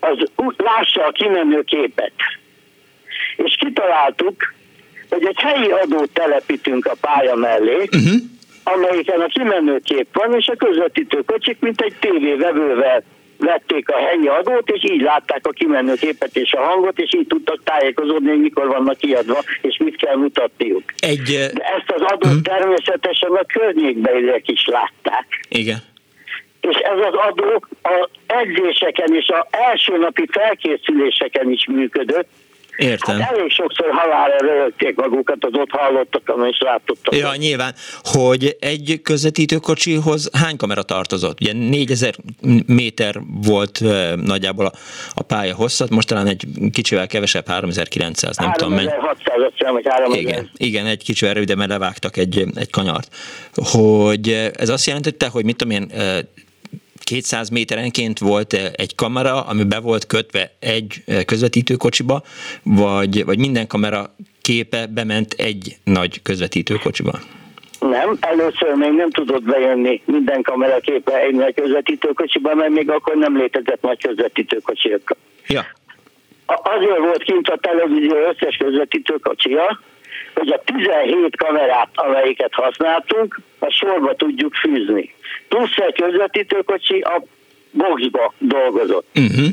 [0.00, 0.18] az
[0.56, 2.12] lássa a kimenő képet.
[3.36, 4.54] És kitaláltuk,
[5.08, 8.20] hogy egy helyi adót telepítünk a pálya mellé, uh-huh.
[8.64, 13.02] amelyiken a kimenő kép van, és a közvetítő kocsik, mint egy tévévevővel
[13.38, 17.26] vették a helyi adót, és így látták a kimenő képet és a hangot, és így
[17.26, 20.82] tudtak tájékozódni, hogy mikor vannak kiadva, és mit kell mutatniuk.
[20.98, 22.42] Egy, De ezt az adót uh-huh.
[22.42, 25.46] természetesen a környékbeliek is látták.
[25.48, 25.78] Igen.
[26.60, 32.28] És ez az adó a edzéseken és az első napi felkészüléseken is működött,
[32.80, 33.20] Értem.
[33.20, 37.14] Hát elég sokszor halálra rögték magukat, az ott hallottak, és látottak.
[37.16, 41.40] Ja, nyilván, hogy egy közvetítőkocsihoz hány kamera tartozott?
[41.40, 42.14] Ugye 4000
[42.66, 43.14] méter
[43.44, 43.80] volt
[44.24, 44.72] nagyjából a,
[45.14, 50.20] a pálya hosszat, most talán egy kicsivel kevesebb, 3900, nem 3600, tudom vagy 3000.
[50.20, 53.14] Igen, igen, egy kicsivel röviden, mert levágtak egy, egy kanyart.
[53.54, 55.90] Hogy ez azt jelentette, hogy mit tudom én,
[57.04, 62.22] 200 méterenként volt eh, egy kamera, ami be volt kötve egy eh, közvetítőkocsiba,
[62.62, 67.12] vagy, vagy minden kamera képe bement egy nagy közvetítőkocsiba?
[67.80, 73.16] Nem, először még nem tudott bejönni minden kamera képe egy nagy közvetítőkocsiba, mert még akkor
[73.16, 74.96] nem létezett nagy közvetítőkocsi.
[75.46, 75.66] Ja.
[76.46, 79.80] Azért volt kint a televízió összes közvetítőkocsia,
[80.34, 85.14] hogy a 17 kamerát, amelyiket használtunk, a sorba tudjuk fűzni
[85.50, 87.22] plusz egy közvetítőkocsi a
[87.70, 89.06] boxba dolgozott.
[89.14, 89.46] Uh-huh.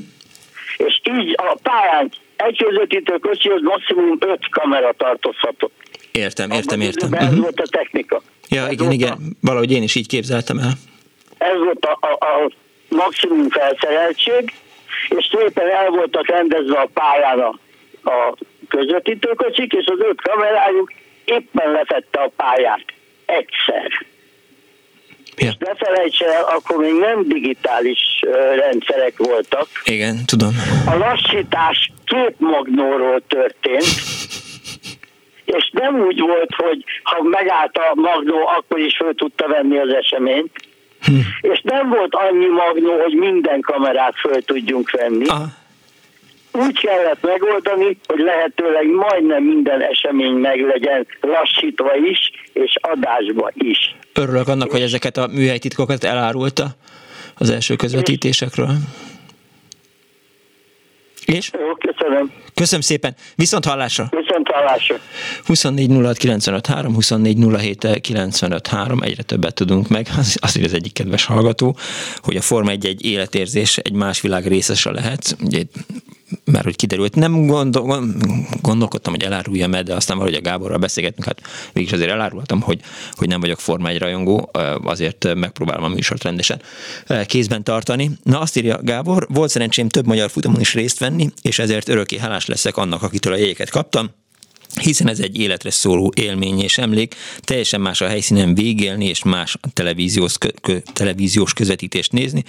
[0.78, 5.74] És így a pályán egy közvetítőkocsi az maximum öt kamera tartozhatott.
[6.12, 7.14] Értem, értem, értem.
[7.14, 7.40] Ez uh-huh.
[7.40, 8.22] volt a technika.
[8.50, 9.12] Ja, ez igen, igen.
[9.12, 10.72] A, valahogy én is így képzeltem el.
[11.38, 12.52] Ez volt a, a, a
[12.90, 14.54] maximum felszereltség,
[15.10, 17.60] és szépen el voltak rendezve a pályán a,
[18.10, 18.38] a
[18.68, 20.94] közvetítőkocsik, és az öt kamerájuk
[21.26, 22.86] éppen lefette a pályát
[23.26, 24.06] egyszer.
[25.38, 25.48] Ja.
[25.48, 28.00] És ne felejts el, akkor még nem digitális
[28.56, 29.68] rendszerek voltak.
[29.84, 30.56] Igen, tudom.
[30.86, 33.86] A lassítás két magnóról történt,
[35.46, 39.94] és nem úgy volt, hogy ha megállt a magnó, akkor is föl tudta venni az
[39.94, 40.52] eseményt,
[41.02, 41.20] hm.
[41.42, 45.28] és nem volt annyi magnó, hogy minden kamerát föl tudjunk venni.
[45.28, 45.66] Aha
[46.58, 53.96] úgy kellett megoldani, hogy lehetőleg majdnem minden esemény meg legyen lassítva is, és adásba is.
[54.14, 56.66] Örülök annak, hogy ezeket a műhelytitkokat elárulta
[57.38, 58.70] az első közvetítésekről.
[61.26, 61.52] És?
[61.54, 62.32] Jó, köszönöm.
[62.54, 63.16] Köszönöm szépen.
[63.36, 64.10] Viszont hallásra.
[64.10, 64.96] Viszont hallásra.
[65.46, 65.90] 24
[68.70, 70.08] 06 egyre többet tudunk meg.
[70.18, 71.78] Az, az az egyik kedves hallgató,
[72.22, 75.36] hogy a Forma egy egy életérzés, egy más világ részese lehet.
[75.44, 75.62] Ugye
[76.44, 78.04] mert hogy kiderült, nem gondol,
[78.62, 81.42] gondolkodtam, hogy eláruljam el, de aztán valahogy a Gáborral beszélgetünk, hát
[81.74, 82.82] mégis azért elárultam, hogy,
[83.12, 84.50] hogy nem vagyok Forma 1 rajongó,
[84.84, 86.62] azért megpróbálom a műsort rendesen
[87.26, 88.12] kézben tartani.
[88.24, 92.18] Na azt írja Gábor, volt szerencsém több magyar futamon is részt venni, és ezért örökké
[92.18, 94.10] hálás leszek annak, akitől a jegyeket kaptam
[94.82, 99.58] hiszen ez egy életre szóló élmény és emlék, teljesen más a helyszínen végélni, és más
[99.62, 102.44] a televíziós, kö, televíziós közvetítést nézni.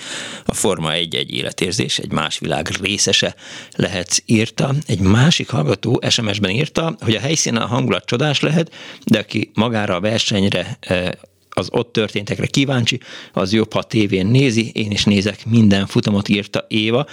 [0.45, 3.35] A Forma egy egy életérzés, egy más világ részese
[3.77, 4.75] lehetsz írta.
[4.87, 8.73] Egy másik hallgató SMS-ben írta, hogy a helyszínen a hangulat csodás lehet,
[9.05, 11.09] de aki magára a versenyre eh,
[11.59, 13.01] az ott történtekre kíváncsi,
[13.33, 17.07] az jobb, ha tévén nézi, én is nézek minden futamot, írta Éva.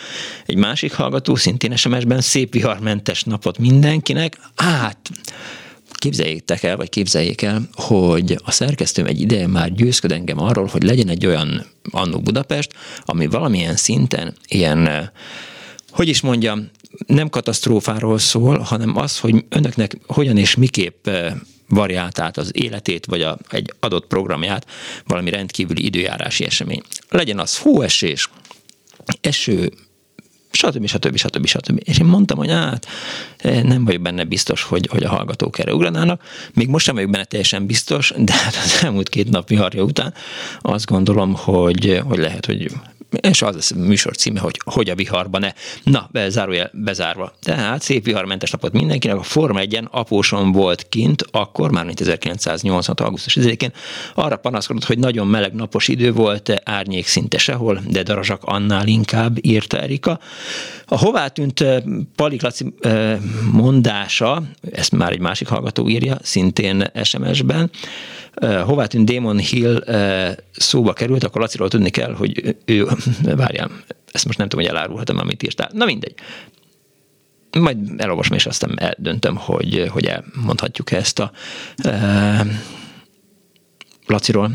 [0.46, 4.38] Egy másik hallgató, szintén SMS-ben, szép viharmentes napot mindenkinek.
[4.56, 5.10] Hát,
[5.94, 10.84] képzeljétek el, vagy képzeljék el, hogy a szerkesztőm egy ideje már győzköd engem arról, hogy
[10.84, 12.74] legyen egy olyan Annó Budapest,
[13.06, 15.12] ami valamilyen szinten ilyen,
[15.90, 16.70] hogy is mondjam,
[17.08, 21.08] nem katasztrófáról szól, hanem az, hogy önöknek hogyan és miképp
[21.70, 24.68] variált az életét, vagy a, egy adott programját
[25.06, 26.82] valami rendkívüli időjárási esemény.
[27.10, 28.30] Legyen az hóesés,
[29.22, 29.72] eső,
[30.52, 30.88] stb.
[30.88, 31.18] stb.
[31.18, 31.46] stb.
[31.46, 31.82] stb.
[31.84, 32.88] És én mondtam, hogy hát
[33.44, 36.22] nem vagyok benne biztos, hogy, hogy a hallgatók erre ugranának.
[36.54, 40.14] Még most sem vagyok benne teljesen biztos, de hát az elmúlt két nap viharja után
[40.60, 42.72] azt gondolom, hogy, hogy lehet, hogy
[43.22, 45.52] és az lesz a műsor címe, hogy hogy a viharban ne.
[45.84, 47.34] Na, zárójel bezárva.
[47.42, 49.18] Tehát szép viharmentes napot mindenkinek.
[49.18, 53.00] A Forma 1 apóson volt kint, akkor már mint 1986.
[53.00, 53.72] augusztus 10-én.
[54.16, 59.38] Arra panaszkodott, hogy nagyon meleg napos idő volt, árnyék szinte sehol, de darazsak annál inkább,
[59.46, 60.20] írta Erika.
[60.86, 61.82] A hová tűnt eh,
[62.16, 63.18] Palik Laci eh,
[63.52, 67.72] mondása, ezt már egy másik hallgató írja, szintén SMS-ben,
[68.42, 69.84] hová tűnt Damon Hill
[70.52, 72.88] szóba került, akkor Laciról tudni kell, hogy ő,
[73.24, 73.72] várjál,
[74.12, 75.70] ezt most nem tudom, hogy elárulhatom, amit írtál.
[75.74, 76.14] Na mindegy.
[77.60, 81.32] Majd elolvasom, és aztán eldöntöm, hogy, hogy elmondhatjuk ezt a
[81.76, 82.46] e,
[84.06, 84.52] Laciról.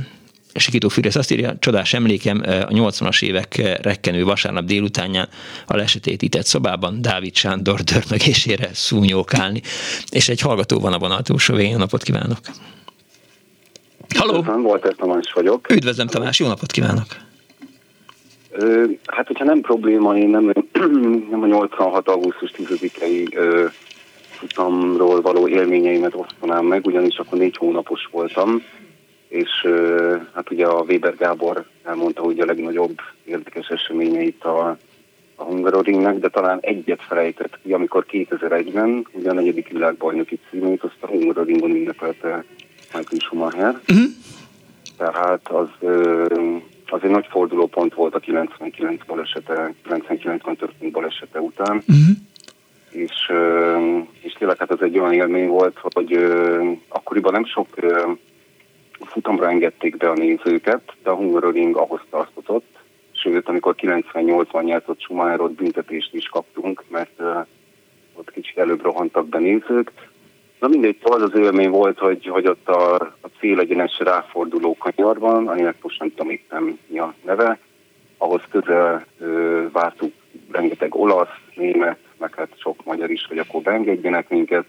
[0.54, 5.28] Sikító Fűrész azt írja, csodás emlékem, a 80-as évek rekkenő vasárnap délutánján
[5.66, 9.62] a lesetétített szobában Dávid Sándor dörmögésére szúnyókálni.
[10.08, 12.40] És egy hallgató van a vonal túlsó végén, napot kívánok!
[14.18, 14.62] Halló!
[14.62, 15.70] Volt ezt Tamás vagyok.
[15.70, 17.06] Üdvözlöm Tamás, jó napot kívánok!
[19.06, 20.52] Hát, hogyha nem probléma, én nem,
[21.30, 22.08] nem a 86.
[22.08, 23.70] augusztus 10-i
[24.30, 28.62] futamról való élményeimet osztanám meg, ugyanis akkor négy hónapos voltam,
[29.28, 29.66] és
[30.34, 34.76] hát ugye a Weber Gábor elmondta, hogy a legnagyobb érdekes eseményeit a,
[35.34, 40.96] a Hungaroringnek, de talán egyet felejtett ki, amikor 2001-ben, ugye a negyedik világbajnoki címét, azt
[41.00, 42.44] a Hungaroringon ünnepelte
[42.94, 43.80] Michael Schumacher.
[43.88, 44.10] Uh-huh.
[44.96, 45.68] Tehát az,
[46.86, 51.76] az egy nagy fordulópont volt a 99 balesete, 99-ben történt balesete után.
[51.76, 52.16] Uh-huh.
[52.90, 53.32] És,
[54.20, 56.12] és tényleg hát ez egy olyan élmény volt, hogy
[56.88, 57.66] akkoriban nem sok
[59.00, 62.78] futamra engedték be a nézőket, de a Hungaroring ahhoz tartozott,
[63.12, 67.22] sőt, amikor 98-ban nyertott Schumacherot büntetést is kaptunk, mert
[68.14, 69.92] ott kicsit előbb rohantak be nézők,
[70.60, 75.74] Na mindegy, az az élmény volt, hogy, hogy ott a, a célegyenes ráforduló kanyarban, aminek
[75.82, 77.58] most nem tudom éppen mi a neve,
[78.18, 80.12] ahhoz közel ö, vártuk
[80.50, 84.64] rengeteg olasz, német, meg hát sok magyar is, hogy akkor beengedjenek minket,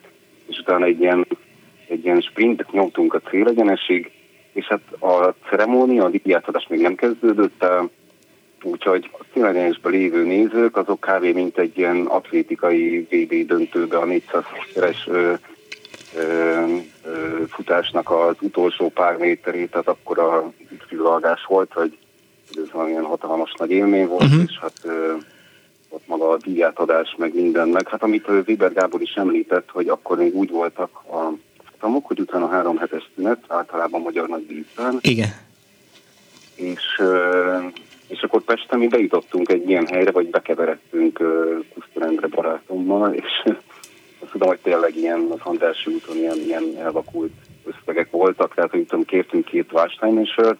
[0.47, 1.27] és utána egy ilyen,
[1.87, 4.11] egy ilyen sprintet nyomtunk a célegyenesig,
[4.51, 7.65] és hát a ceremónia, a díjátadás még nem kezdődött
[8.63, 11.23] úgyhogy a célegyenesben lévő nézők, azok kb.
[11.23, 15.07] mint egy ilyen atlétikai VB döntőbe a 400 méteres
[17.49, 21.97] futásnak az utolsó pár méterét, tehát akkor a üdvillagás volt, hogy
[22.55, 24.43] ez valamilyen hatalmas nagy élmény volt, uh-huh.
[24.47, 24.73] és hát
[25.89, 30.17] ott maga a díjátadás, meg minden, meg hát amit Weber Gábor is említett, hogy akkor
[30.17, 31.33] még úgy voltak a
[31.71, 34.97] futamok, hogy utána három hetes szünet, általában magyar nagy díjban.
[35.01, 35.29] Igen.
[36.55, 37.01] És,
[38.07, 41.19] és akkor Pesten mi bejutottunk egy ilyen helyre, vagy bekeveredtünk
[41.73, 43.53] Kusztor Endre barátommal, és
[44.31, 47.31] azt tudom, hogy tényleg ilyen az Andrássy úton ilyen, ilyen elvakult
[47.63, 50.57] összegek voltak, tehát hogy tudom, kértünk két vásárlánysört,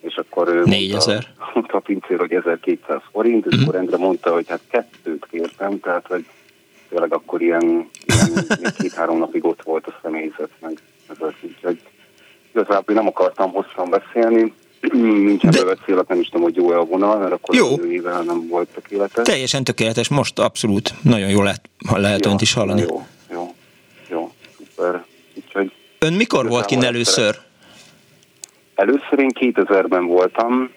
[0.00, 1.14] és akkor ő 4000.
[1.14, 3.62] Mondta, mondta a pincér, hogy 1200 forint, és mm.
[3.62, 6.24] akkor Endre mondta, hogy hát kettőt kértem, tehát hogy
[6.88, 7.90] tényleg akkor ilyen,
[8.58, 10.78] ilyen két-három napig ott volt a személyzet, meg
[11.10, 11.80] ez az, úgyhogy
[12.50, 14.52] igazából nem akartam hosszan beszélni,
[14.92, 17.66] nincsen bevett nem is tudom, hogy jó-e a vonal, mert akkor jó.
[17.66, 19.26] az nem volt tökéletes.
[19.26, 22.80] Teljesen tökéletes, most abszolút nagyon jó lehet, ha lehet ja, önt is hallani.
[22.80, 23.54] Jó, jó,
[24.10, 25.04] jó, szuper.
[25.34, 27.38] Úgyhogy Ön mikor volt kint először?
[28.74, 30.70] Először én 2000-ben voltam,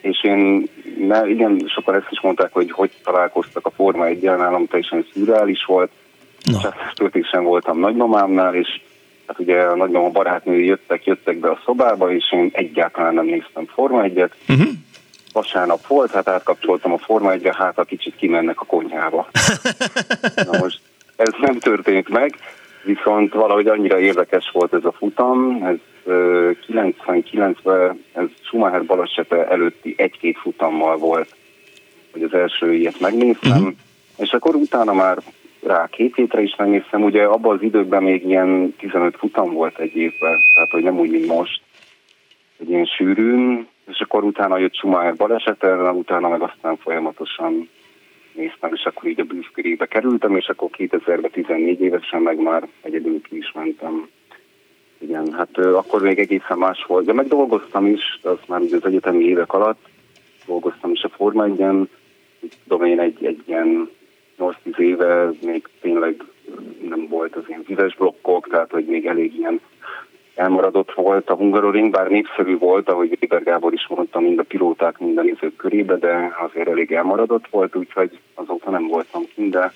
[0.00, 0.68] és én,
[0.98, 5.64] mert igen, sokan ezt is mondták, hogy hogy találkoztak a Forma 1 nálam teljesen szürreális
[5.64, 5.90] volt.
[6.44, 6.58] No.
[7.12, 8.80] És sem voltam nagymamámnál, és
[9.26, 13.66] Hát ugye a nagymama barátnői jöttek, jöttek be a szobába, és én egyáltalán nem néztem
[13.66, 14.30] Forma 1-et.
[14.48, 14.68] Uh-huh.
[15.32, 19.28] Vasárnap volt, hát átkapcsoltam a Forma 1 hát a kicsit kimennek a konyhába.
[20.50, 20.80] Na most
[21.16, 22.34] ez nem történt meg,
[22.84, 25.76] viszont valahogy annyira érdekes volt ez a futam, ez
[26.68, 31.34] 99-ben, ez Schumacher balesete előtti egy-két futammal volt,
[32.12, 33.74] hogy az első ilyet megnéztem, uh-huh.
[34.16, 35.18] és akkor utána már
[35.66, 39.96] rá két hétre is megnéztem, ugye abban az időkben még ilyen 15 futam volt egy
[39.96, 41.60] évben, tehát hogy nem úgy, mint most,
[42.58, 47.68] egy ilyen sűrűn, és akkor utána jött Schumacher balesete, utána meg aztán folyamatosan
[48.32, 53.22] néztem, és akkor így a bűzkörébe kerültem, és akkor 2014 14 évesen meg már egyedül
[53.22, 54.08] ki is mentem.
[54.98, 59.24] Igen, hát akkor még egészen más volt, de meg dolgoztam is, az már az egyetemi
[59.24, 59.88] évek alatt,
[60.46, 61.88] dolgoztam is a Forma 1
[62.68, 63.90] tudom én egy, egy ilyen
[64.38, 66.24] 8-10 éve még tényleg
[66.88, 69.60] nem volt az ilyen vizes blokkok, tehát hogy még elég ilyen
[70.34, 74.98] elmaradott volt a Hungaroring, bár népszerű volt, ahogy Weber Gábor is mondta, mind a pilóták,
[74.98, 79.72] mind a nézők körébe, de azért elég elmaradott volt, úgyhogy azóta nem voltam kint, de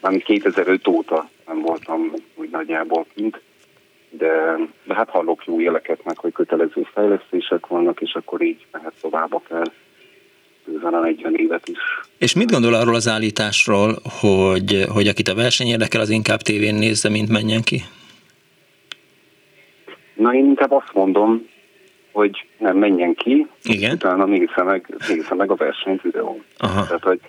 [0.00, 3.40] mármint 2005 óta nem voltam úgy nagyjából kint,
[4.10, 8.92] de, de hát hallok jó éleket meg, hogy kötelező fejlesztések vannak, és akkor így mehet
[9.00, 9.70] tovább akár.
[10.66, 11.78] Bőven a 40 évet is.
[12.18, 16.74] És mit gondol arról az állításról, hogy, hogy akit a verseny érdekel, az inkább tévén
[16.74, 17.82] nézze, mint menjen ki?
[20.14, 21.46] Na én inkább azt mondom,
[22.12, 23.92] hogy nem menjen ki, Igen.
[23.92, 26.44] utána nézze meg, nézze meg a versenyt videón.
[26.58, 26.86] Aha.
[26.86, 27.20] Tehát, hogy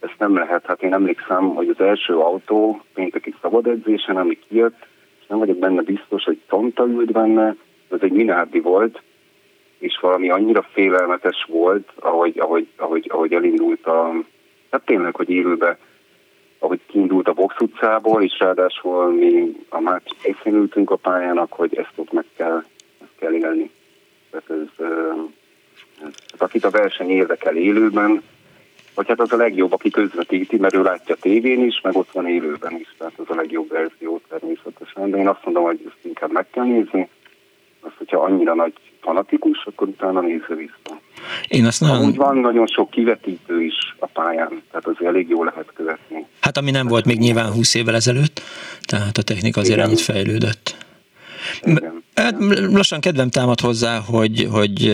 [0.00, 0.66] ezt nem lehet.
[0.66, 4.86] Hát én emlékszem, hogy az első autó pénteki szabad edzésen, ami kijött,
[5.20, 7.56] és nem vagyok benne biztos, hogy Tonta ült benne,
[7.90, 9.02] ez egy Minardi volt,
[9.78, 14.12] és valami annyira félelmetes volt, ahogy, ahogy, ahogy, ahogy elindult a,
[14.70, 15.78] hát tényleg, hogy élőbe,
[16.58, 21.76] ahogy kiindult a box utcából, és ráadásul mi a másik részén ültünk a pályának, hogy
[21.76, 22.64] ezt ott meg kell,
[22.98, 23.70] meg kell élni.
[24.30, 24.92] Tehát ez, ez,
[26.02, 28.22] ez, akit a verseny érdekel élőben,
[28.94, 32.26] vagy hát az a legjobb, aki közvetíti, mert ő látja tévén is, meg ott van
[32.26, 35.10] élőben is, tehát az a legjobb verzió természetesen.
[35.10, 37.08] De én azt mondom, hogy ezt inkább meg kell nézni,
[37.80, 41.00] azt, hogyha annyira nagy fanatikus, akkor utána nézze vissza.
[41.48, 42.04] Én azt nagyon...
[42.04, 46.26] Úgy van nagyon sok kivetítő is a pályán, tehát az elég jó lehet követni.
[46.40, 48.40] Hát ami nem volt még nyilván 20 évvel ezelőtt,
[48.80, 50.86] tehát a technika azért ennyit fejlődött.
[51.62, 52.04] Igen.
[52.14, 52.34] Hát
[52.72, 54.92] lassan kedvem támad hozzá, hogy, hogy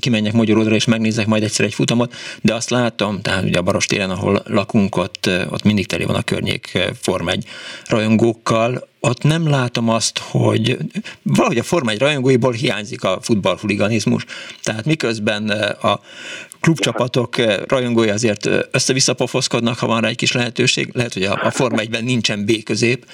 [0.00, 4.10] kimenjek Magyaródra és megnézek majd egyszer egy futamot, de azt látom, tehát ugye a Barostéren,
[4.10, 7.44] ahol lakunk, ott, ott mindig teli van a környék Form 1
[7.84, 10.78] rajongókkal, ott nem látom azt, hogy
[11.22, 14.24] valahogy a Forma 1 rajongóiból hiányzik a futballhuliganizmus.
[14.62, 15.48] Tehát miközben
[15.80, 16.00] a
[16.60, 17.36] klubcsapatok
[17.68, 20.90] rajongói azért össze-vissza pofoszkodnak, ha van rá egy kis lehetőség.
[20.92, 23.06] Lehet, hogy a, a Forma 1-ben nincsen B-közép,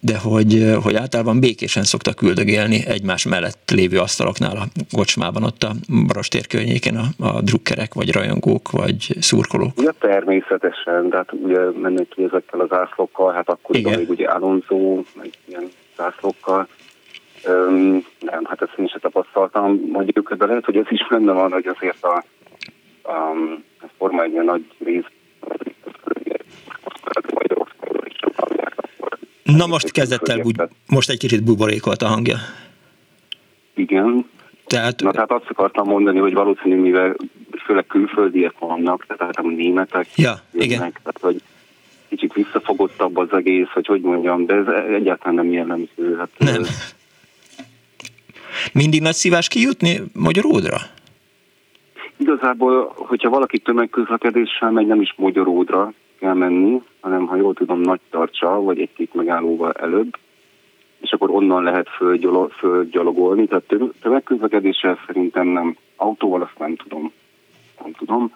[0.00, 4.64] de hogy, hogy általában békésen szoktak üldögélni egymás mellett lévő asztaloknál a
[4.96, 5.72] kocsmában, ott a
[6.06, 9.72] Barostér környékén a, a drukkerek, vagy rajongók, vagy szurkolók.
[9.76, 13.98] Ja, természetesen, de hát ugye mennek ki ezekkel az ászlókkal, hát akkor Igen.
[13.98, 16.68] még ugye Alonso, meg ilyen zászlókkal.
[17.44, 21.52] Öm, nem, hát ezt én sem tapasztaltam mondjuk, de lehet, hogy ez is benne van,
[21.52, 22.24] hogy azért a,
[23.02, 23.12] a,
[23.80, 25.04] a Forma egy nagy rész
[29.42, 30.56] Na most kezdett el, bugy,
[30.88, 32.36] most egy kicsit buborékolt a hangja.
[33.74, 34.26] Igen.
[34.66, 37.16] Tehát, Na tehát azt akartam mondani, hogy valószínű, mivel
[37.64, 40.78] főleg külföldiek vannak, tehát a németek ja, jönnek, igen.
[40.78, 41.42] tehát hogy
[42.08, 46.16] kicsit visszafogottabb az egész, hogy hogy mondjam, de ez egyáltalán nem jellemző.
[46.18, 46.62] Hát, nem.
[48.72, 50.76] Mindig nagy szívás kijutni Magyaródra?
[52.16, 55.92] Igazából, hogyha valaki tömegközlekedéssel megy, nem is Magyaródra
[56.22, 60.16] kell menni, hanem ha jól tudom, nagy tartsa, vagy egy-két megállóval előbb,
[61.00, 61.88] és akkor onnan lehet
[62.58, 63.46] fölgyalogolni.
[63.46, 67.12] Tehát tömegközlekedéssel szerintem nem, autóval azt nem tudom.
[67.82, 68.32] Nem tudom.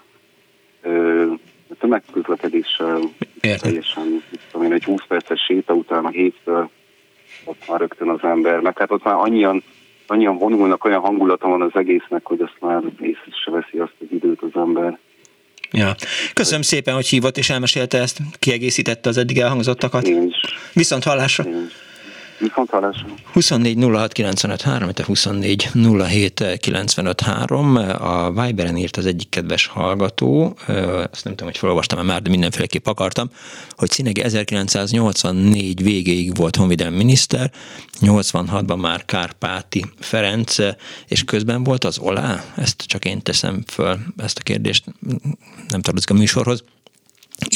[1.70, 2.98] A tömegközlekedéssel
[3.40, 6.70] teljesen, tudom én, egy 20 perces séta után a hétről
[7.44, 9.62] ott már rögtön az ember, meg hát ott már annyian,
[10.06, 14.06] annyian vonulnak, olyan hangulata van az egésznek, hogy azt már észre se veszi azt az
[14.10, 14.98] időt az ember.
[15.70, 15.96] Ja.
[16.32, 20.08] Köszönöm szépen, hogy hívott és elmesélte ezt, kiegészítette az eddig elhangzottakat.
[20.72, 21.44] Viszont hallásra.
[21.44, 21.72] Én is.
[22.38, 23.06] Viszont hallásra.
[23.32, 25.68] 24 06 95 3, 24
[26.08, 27.76] 07 95 3.
[27.76, 30.56] A Viberen írt az egyik kedves hallgató,
[31.10, 33.30] azt nem tudom, hogy felolvastam-e már, de mindenféleképp akartam,
[33.70, 37.50] hogy Színegi 1984 végéig volt honvédelmi miniszter,
[38.00, 40.56] 86-ban már Kárpáti Ferenc,
[41.06, 42.44] és közben volt az Olá?
[42.56, 44.84] Ezt csak én teszem föl, ezt a kérdést
[45.68, 46.64] nem tartozik a műsorhoz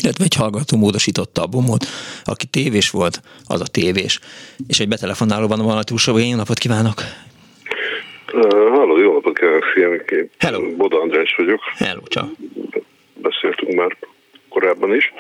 [0.03, 1.85] illetve egy hallgató módosította a bomot,
[2.25, 4.21] aki tévés volt, az a tévés.
[4.69, 6.21] És egy betelefonáló van a túlsóban.
[6.21, 7.03] Én napot kívánok!
[8.75, 9.89] Halló, jó napot kívánok, szia,
[10.39, 10.77] Hello.
[10.77, 11.61] Boda András vagyok.
[11.77, 12.29] Hello, csak.
[13.15, 13.97] Beszéltünk már
[14.49, 15.13] korábban is.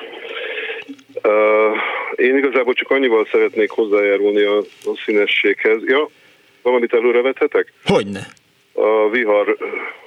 [1.23, 1.77] Uh,
[2.15, 5.83] én igazából csak annyival szeretnék hozzájárulni a, a színességhez.
[5.87, 6.09] Ja,
[6.63, 7.73] valamit előrevethetek?
[7.85, 8.27] Hogyne
[8.73, 9.57] a vihar,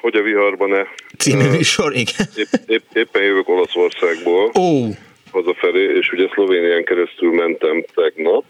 [0.01, 0.87] hogy a viharban-e.
[1.17, 2.27] Című műsor, igen.
[2.35, 4.51] Épp, épp, éppen jövök Olaszországból.
[4.59, 4.87] Ó.
[5.31, 8.43] Hazafelé, és ugye Szlovénián keresztül mentem tegnap,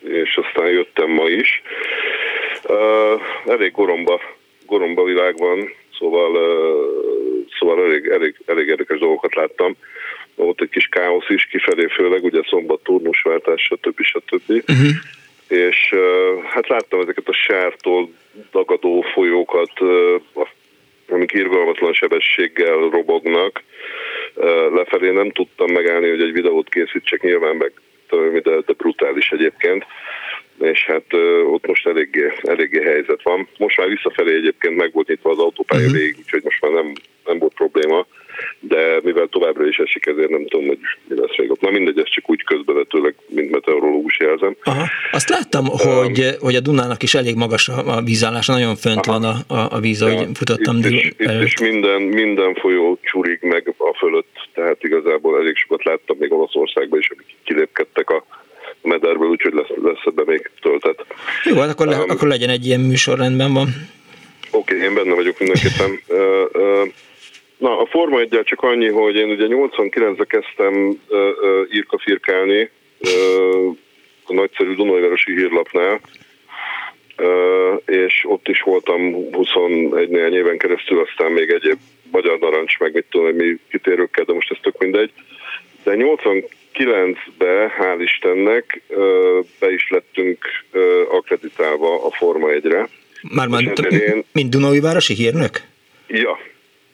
[0.00, 1.62] és aztán jöttem ma is.
[2.64, 4.20] Uh, elég goromba,
[4.66, 9.76] goromba világ van, szóval, uh, szóval elég, elég, elég érdekes dolgokat láttam.
[10.34, 14.02] Volt egy kis káosz is kifelé, főleg ugye szombat turnusváltás, stb.
[14.02, 14.50] stb.
[14.50, 14.90] Uh-huh
[15.48, 15.94] és
[16.44, 18.10] hát láttam ezeket a sártól
[18.52, 19.72] dagadó folyókat,
[21.08, 23.62] amik irgalmatlan sebességgel robognak.
[24.74, 27.72] Lefelé nem tudtam megállni, hogy egy videót készítsek, nyilván meg
[28.42, 29.84] de, de brutális egyébként
[30.60, 31.12] és hát
[31.44, 33.48] ott most eléggé, eléggé helyzet van.
[33.58, 35.98] Most már visszafelé egyébként meg volt nyitva az autópálya uh-huh.
[35.98, 36.92] végig, úgyhogy most már nem,
[37.24, 38.06] nem volt probléma,
[38.60, 40.78] de mivel továbbra is esik, ezért nem tudom, hogy
[41.08, 41.60] mi lesz még ott.
[41.60, 44.56] Na mindegy, ez csak úgy közbevetőleg, mint meteorológus jelzem.
[44.62, 44.86] Aha.
[45.10, 49.18] Azt láttam, um, hogy hogy, a Dunának is elég magas a vízállása, nagyon fönt Aha.
[49.18, 50.76] van a, a, a víz, ahogy futottam.
[50.76, 55.84] Itt, is, itt is minden, minden folyó csurig meg a fölött, tehát igazából elég sokat
[55.84, 58.26] láttam még Olaszországban is, amik kilépkedtek a
[58.82, 61.06] mederből, úgyhogy lesz, lesz ebben még töltet.
[61.44, 63.68] Jó, hát akkor, le, um, akkor legyen egy ilyen műsor, rendben van.
[64.50, 66.00] Oké, okay, én benne vagyok mindenképpen.
[66.08, 66.18] uh,
[66.52, 66.88] uh,
[67.98, 71.00] Forma 1 csak annyi, hogy én ugye 89-re kezdtem
[71.72, 72.70] írkafirkálni,
[74.24, 76.00] a nagyszerű Dunajvárosi hírlapnál,
[77.86, 81.78] és ott is voltam 21 néhány éven keresztül, aztán még egyéb
[82.10, 85.10] magyar narancs, meg mit tudom, mi kitérőkkel, de most ez tök mindegy.
[85.82, 88.80] De 89-ben, hál' Istennek,
[89.60, 90.44] be is lettünk
[91.10, 92.88] akreditálva a Forma 1-re.
[93.34, 94.24] Már már, én...
[94.32, 95.60] mint Dunajvárosi hírnök?
[96.06, 96.38] Ja,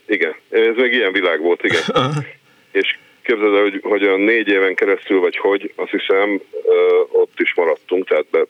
[0.07, 0.35] igen.
[0.51, 1.83] Ez még ilyen világ volt, igen.
[2.81, 6.41] és Képzeld el, hogy, hogy a négy éven keresztül, vagy hogy, azt hiszem,
[7.13, 8.45] ott is maradtunk, tehát be,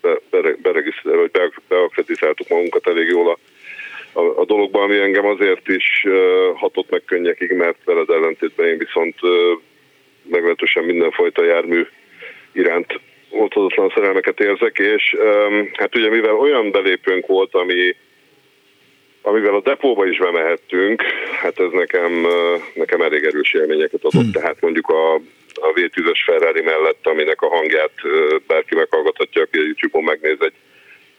[0.00, 3.38] be, be, beregisztráltuk, vagy beakreditáltuk magunkat elég jól a,
[4.20, 6.06] a, a dologban, ami engem azért is
[6.54, 9.16] hatott meg könnyekig, mert veled ellentétben én viszont
[10.22, 11.86] meglehetősen mindenfajta jármű
[12.52, 13.00] iránt
[13.30, 15.16] oltozatlan szerelmeket érzek, és
[15.72, 17.96] hát ugye mivel olyan belépőnk volt, ami
[19.22, 21.02] amivel a depóba is bemehettünk,
[21.42, 22.26] hát ez nekem,
[22.74, 24.22] nekem elég erős élményeket adott.
[24.22, 24.32] Hmm.
[24.32, 25.14] Tehát mondjuk a,
[25.54, 27.92] a V10-es Ferrari mellett, aminek a hangját
[28.46, 30.54] bárki meghallgathatja, aki a YouTube-on megnéz egy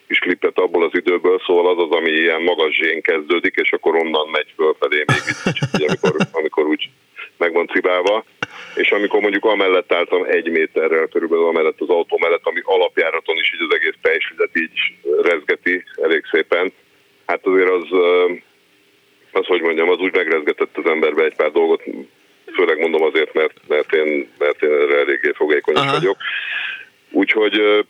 [0.07, 3.95] kis klipet abból az időből, szóval az az, ami ilyen magas zsén kezdődik, és akkor
[3.95, 6.90] onnan megy fölfelé még így, amikor, amikor úgy
[7.38, 8.26] meg van cibálva.
[8.76, 13.53] És amikor mondjuk amellett álltam egy méterrel körülbelül amellett az autó mellett, ami alapjáraton is
[13.53, 14.78] így az egész pejsvizet így
[15.22, 16.73] rezgeti elég szépen,
[17.32, 17.88] hát azért az,
[19.32, 21.84] az, hogy mondjam, az úgy megrezgetett az emberbe egy pár dolgot,
[22.56, 26.18] főleg mondom azért, mert, mert, én, mert én erre eléggé fogékony vagyok.
[27.12, 27.86] Úgyhogy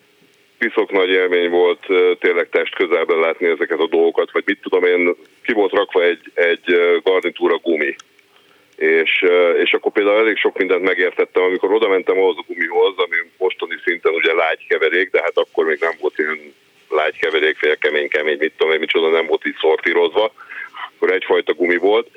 [0.58, 1.86] piszok nagy élmény volt
[2.20, 6.32] tényleg test közelben látni ezeket a dolgokat, vagy mit tudom én, ki volt rakva egy,
[6.34, 7.96] egy garnitúra gumi,
[8.76, 9.26] és,
[9.64, 13.76] és akkor például elég sok mindent megértettem, amikor oda mentem ahhoz a gumihoz, ami mostani
[13.86, 16.54] szinten ugye lágy keverék, de hát akkor még nem volt ilyen
[16.92, 20.34] lágy keverékfél, kemény, kemény, mit tudom én, micsoda nem volt így szortírozva,
[20.96, 22.08] akkor egyfajta gumi volt.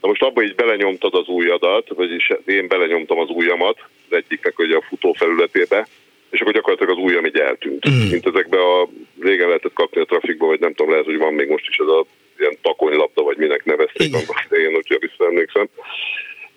[0.00, 3.78] Na most abban így belenyomtad az ujjadat, vagyis én belenyomtam az ujjamat
[4.10, 5.86] az egyiknek ugye a futó felületébe,
[6.30, 7.88] és akkor gyakorlatilag az ujjam így eltűnt.
[7.90, 8.10] Mm.
[8.10, 8.88] Mint ezekbe a
[9.20, 11.86] régen lehetett kapni a trafikba, vagy nem tudom, lehet, hogy van még most is ez
[11.86, 12.04] a
[12.38, 15.68] ilyen takonylabda, vagy minek nevezték annak én, hogyha visszaemlékszem.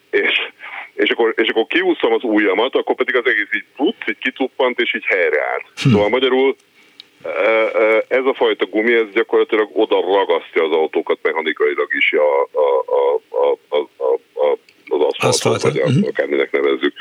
[0.10, 0.34] És,
[0.94, 4.80] és, akkor, és akkor kiúszom az ujjamat, akkor pedig az egész így putz, így kituppant,
[4.80, 5.66] és így helyreállt.
[5.84, 5.90] Hm.
[5.90, 6.56] Szóval magyarul
[8.08, 13.58] ez a fajta gumi, ez gyakorlatilag oda ragasztja az autókat mechanikailag is a, a, a,
[13.70, 14.14] a, a,
[14.48, 14.58] a
[14.88, 16.08] az aszfaltot, vagy uh-huh.
[16.08, 16.94] akárminek nevezzük.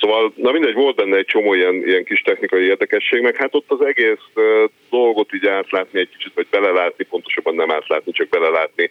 [0.00, 3.70] Szóval, na mindegy, volt benne egy csomó ilyen, ilyen kis technikai érdekesség, meg hát ott
[3.70, 8.90] az egész uh, dolgot így átlátni egy kicsit, vagy belelátni, pontosabban nem átlátni, csak belelátni,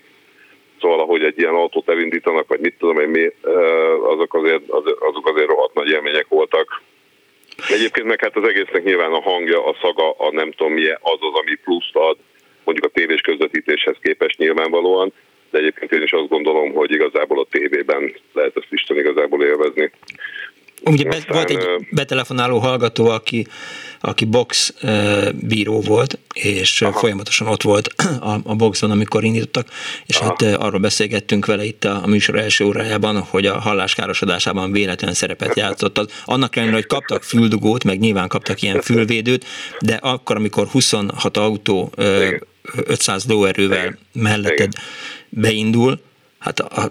[0.81, 5.29] szóval ahogy egy ilyen autót elindítanak, vagy mit tudom én mi, uh, azok azért, azok
[5.29, 6.81] azért rohadt nagy élmények voltak.
[7.67, 11.17] Egyébként meg hát az egésznek nyilván a hangja, a szaga, a nem tudom milyen, az
[11.19, 12.17] az, ami pluszt ad,
[12.63, 15.13] mondjuk a tévés közvetítéshez képest nyilvánvalóan,
[15.51, 19.91] de egyébként én is azt gondolom, hogy igazából a tévében lehet ezt Isten igazából élvezni.
[20.85, 23.45] Ugye be, volt egy betelefonáló hallgató, aki,
[24.01, 24.73] aki box
[25.33, 26.99] bíró volt, és Aha.
[26.99, 27.87] folyamatosan ott volt
[28.19, 29.67] a, a boxon, amikor indítottak,
[30.05, 30.25] és Aha.
[30.25, 35.55] hát arról beszélgettünk vele itt a, a műsor első órájában, hogy a halláskárosodásában véletlen szerepet
[35.55, 35.97] játszott.
[35.97, 39.45] Az, annak ellenére, hogy kaptak füldugót, meg nyilván kaptak ilyen fülvédőt,
[39.79, 41.91] de akkor, amikor 26 autó
[42.85, 44.73] 500 lóerővel melletted
[45.29, 45.99] beindul,
[46.39, 46.89] hát a, a,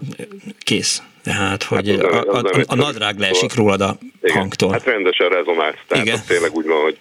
[0.58, 4.36] kész tehát, hogy hát a, a, a, a nadrág leesik rólad a Igen.
[4.36, 4.70] hangtól.
[4.70, 5.78] Hát rendesen rezonált.
[5.86, 6.20] Tehát Igen.
[6.26, 6.98] tényleg úgy van, hogy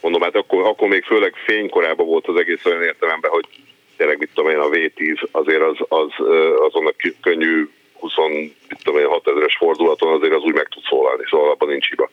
[0.00, 3.46] mondom, hát akkor, akkor még főleg fénykorában volt az egész olyan értelemben, hogy
[3.96, 6.10] tényleg mit tudom én, a V10 azért az, az,
[6.68, 7.68] azon a könnyű
[7.98, 8.12] 20,
[8.68, 11.88] mit tudom én, 6 ezeres fordulaton azért az úgy meg tud szólalni, szóval abban nincs
[11.88, 12.10] hiba.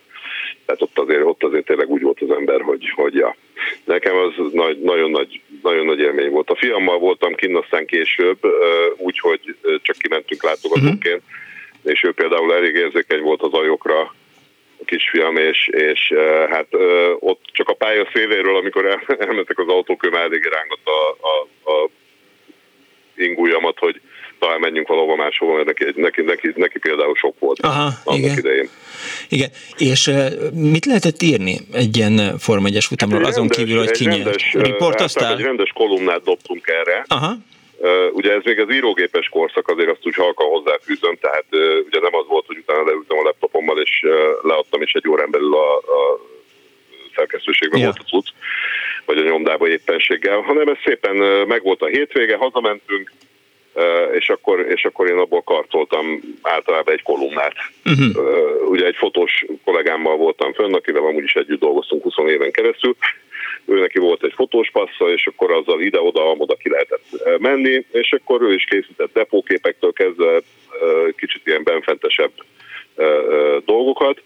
[0.66, 3.36] Tehát ott azért, ott azért tényleg úgy volt az ember, hogy, hogy ja.
[3.84, 6.50] Nekem az nagy, nagyon, nagy, nagyon nagy élmény volt.
[6.50, 8.38] A fiammal voltam kinn aztán később,
[8.98, 11.42] úgyhogy csak kimentünk látogatóként, uh-huh
[11.84, 14.00] és ő például elég érzékeny volt az ajokra,
[14.80, 16.14] a kisfiam, és, és
[16.50, 16.68] hát
[17.20, 21.28] ott csak a pálya széléről, amikor el, elmentek az autók, ő már elég rángatta a,
[21.28, 21.90] a, a
[23.16, 24.02] ingújamat, hogy
[24.44, 28.38] talán menjünk valahova máshova, mert neki, neki, neki, neki például sok volt Aha, annak igen.
[28.38, 28.70] idején.
[29.30, 30.12] Igen, és
[30.54, 34.42] mit lehetett írni egy ilyen Form 1-es futamról, hát azon rendes, kívül, hogy kinyert?
[34.54, 35.34] Riportoztál?
[35.34, 37.34] Egy rendes kolumnát dobtunk erre, Aha.
[38.12, 41.46] Ugye ez még az írógépes korszak, azért azt úgy halkan hozzáfűzöm, tehát
[41.86, 44.06] ugye nem az volt, hogy utána leültem a laptopommal, és
[44.42, 46.20] leadtam, és egy órán belül a, a
[47.16, 47.94] szerkesztőségben yeah.
[47.94, 48.28] volt a cucc,
[49.06, 51.16] vagy a nyomdába éppenséggel, hanem ez szépen
[51.48, 53.12] megvolt a hétvége, hazamentünk,
[54.14, 57.54] és akkor, és akkor én abból karcoltam általában egy kolumnát.
[57.86, 58.70] Uh-huh.
[58.70, 62.96] Ugye egy fotós kollégámmal voltam fönn, akivel amúgy is együtt dolgoztunk 20 éven keresztül,
[63.66, 67.04] ő neki volt egy fotós passza, és akkor azzal ide-oda, oda ki lehetett
[67.40, 70.42] menni, és akkor ő is készített depóképektől kezdve
[71.16, 72.32] kicsit ilyen benfentesebb
[73.66, 74.22] dolgokat,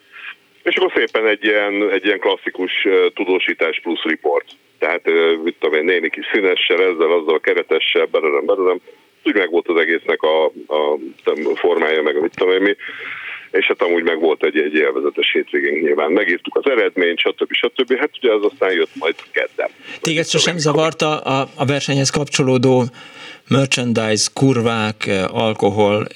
[0.64, 4.46] és akkor szépen egy ilyen, egy ilyen klasszikus tudósítás plusz report.
[4.80, 5.02] Tehát,
[5.44, 8.80] mit tudom én, némi kis színessel, ezzel, azzal keretessel, bererem, bererem,
[9.28, 11.00] úgy meg volt az egésznek a, a
[11.56, 12.76] formája, meg mit tudom én mi
[13.52, 16.12] és hát amúgy meg volt egy, egy élvezetes hétvégén nyilván.
[16.12, 17.52] Megírtuk az eredményt, stb.
[17.52, 17.98] stb.
[17.98, 19.70] Hát ugye az aztán jött majd kedden.
[20.02, 22.84] Téged sosem zavarta a, a versenyhez kapcsolódó
[23.50, 26.08] merchandise, kurvák, alkohol,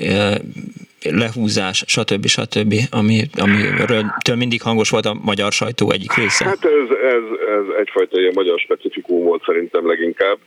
[1.10, 2.26] lehúzás, stb.
[2.26, 4.06] stb., ami, amiről
[4.36, 6.46] mindig hangos volt a magyar sajtó egyik része?
[6.46, 7.24] Hát ez, ez,
[7.58, 10.38] ez egyfajta ilyen magyar specifikum volt szerintem leginkább.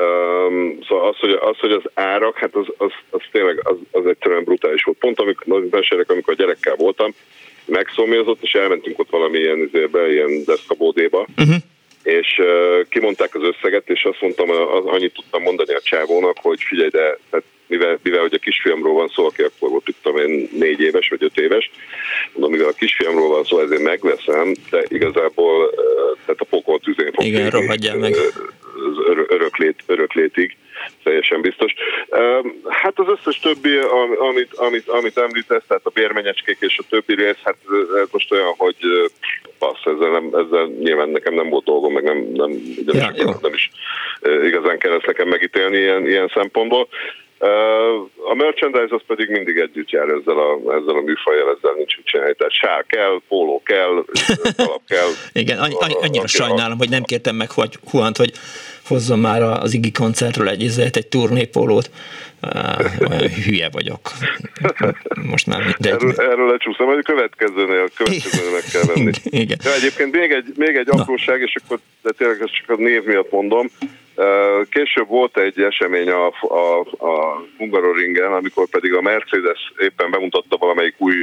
[0.00, 4.06] Um, szóval az hogy, az, hogy az árak, hát az, az, az tényleg az, az
[4.06, 4.98] egyszerűen brutális volt.
[4.98, 7.14] Pont amikor, mesélek, amikor a gyerekkel voltam,
[7.64, 11.54] megszomjazott, és elmentünk ott valamilyen izébe, ilyen deszkabódéba, uh-huh.
[12.02, 16.62] és uh, kimondták az összeget, és azt mondtam, az, annyit tudtam mondani a csávónak, hogy
[16.62, 20.48] figyelj, de tehát mivel, mivel hogy a kisfiamról van szó, aki akkor volt, tudom én,
[20.52, 21.70] négy éves vagy öt éves,
[22.32, 25.70] mondom, mivel a kisfiamról van szó, ezért megveszem, de igazából
[26.24, 28.14] tehát a pokol tüzén fog Igen, rohadjál meg.
[29.28, 30.56] Öröklét, öröklétig,
[31.02, 31.74] teljesen biztos.
[32.68, 33.76] Hát az összes többi,
[34.18, 37.56] amit, amit, amit említesz, tehát a bérmenyecskék és a többi rész, hát
[38.02, 38.76] ez most olyan, hogy
[39.58, 42.50] passz, ezzel, nem, ezzel nyilván nekem nem volt dolgom, meg nem, nem,
[42.86, 43.70] ja, nem is
[44.44, 46.88] igazán kell ezt nekem megítélni ilyen, ilyen szempontból.
[48.30, 52.06] A merchandise az pedig mindig együtt jár ezzel a, ezzel a műfajjal, ezzel nincs mit
[52.06, 52.34] csinálni.
[52.34, 54.04] Tehát sár kell, póló kell,
[54.56, 55.08] alap kell.
[55.42, 58.32] Igen, annyi, annyira sajnálom, hogy nem kértem meg hogy Huant, hogy
[58.86, 61.90] hozzon már az Igi koncertről egy, egy, egy turnépólót.
[63.10, 64.00] Olyan hülye vagyok.
[65.22, 65.92] Most már mindegy.
[65.92, 69.10] Erről, erről lecsúszom, hogy a következőnél, a következőnél meg kell venni.
[69.42, 69.58] Igen.
[69.64, 73.04] Ja, egyébként még egy, még egy apróság, és akkor de tényleg ezt csak a név
[73.04, 73.70] miatt mondom,
[74.70, 80.94] Később volt egy esemény a, a, a Hungaroringen, amikor pedig a Mercedes éppen bemutatta valamelyik
[80.98, 81.14] új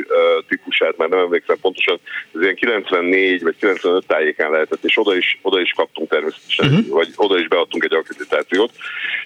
[0.47, 1.99] típusát, már nem emlékszem pontosan,
[2.33, 6.87] ez ilyen 94 vagy 95 tájékán lehetett, és oda is, oda is kaptunk természetesen, uh-huh.
[6.89, 8.71] vagy oda is beadtunk egy akkreditációt,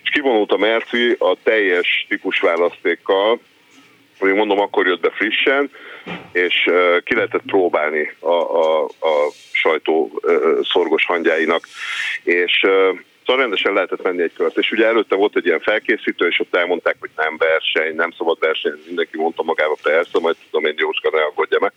[0.03, 3.39] és kivonult a Merci a teljes típusválasztékkal,
[4.19, 5.69] hogy mondom, akkor jött be frissen,
[6.31, 6.69] és
[7.03, 10.21] ki lehetett próbálni a, a, a sajtó
[10.61, 11.67] szorgos hangyáinak,
[12.23, 12.65] és
[13.25, 14.57] Szóval rendesen lehetett menni egy kört.
[14.57, 18.39] És ugye előtte volt egy ilyen felkészítő, és ott elmondták, hogy nem verseny, nem szabad
[18.39, 21.71] verseny, mindenki mondta magába persze, majd tudom én Jóska ne aggódja meg.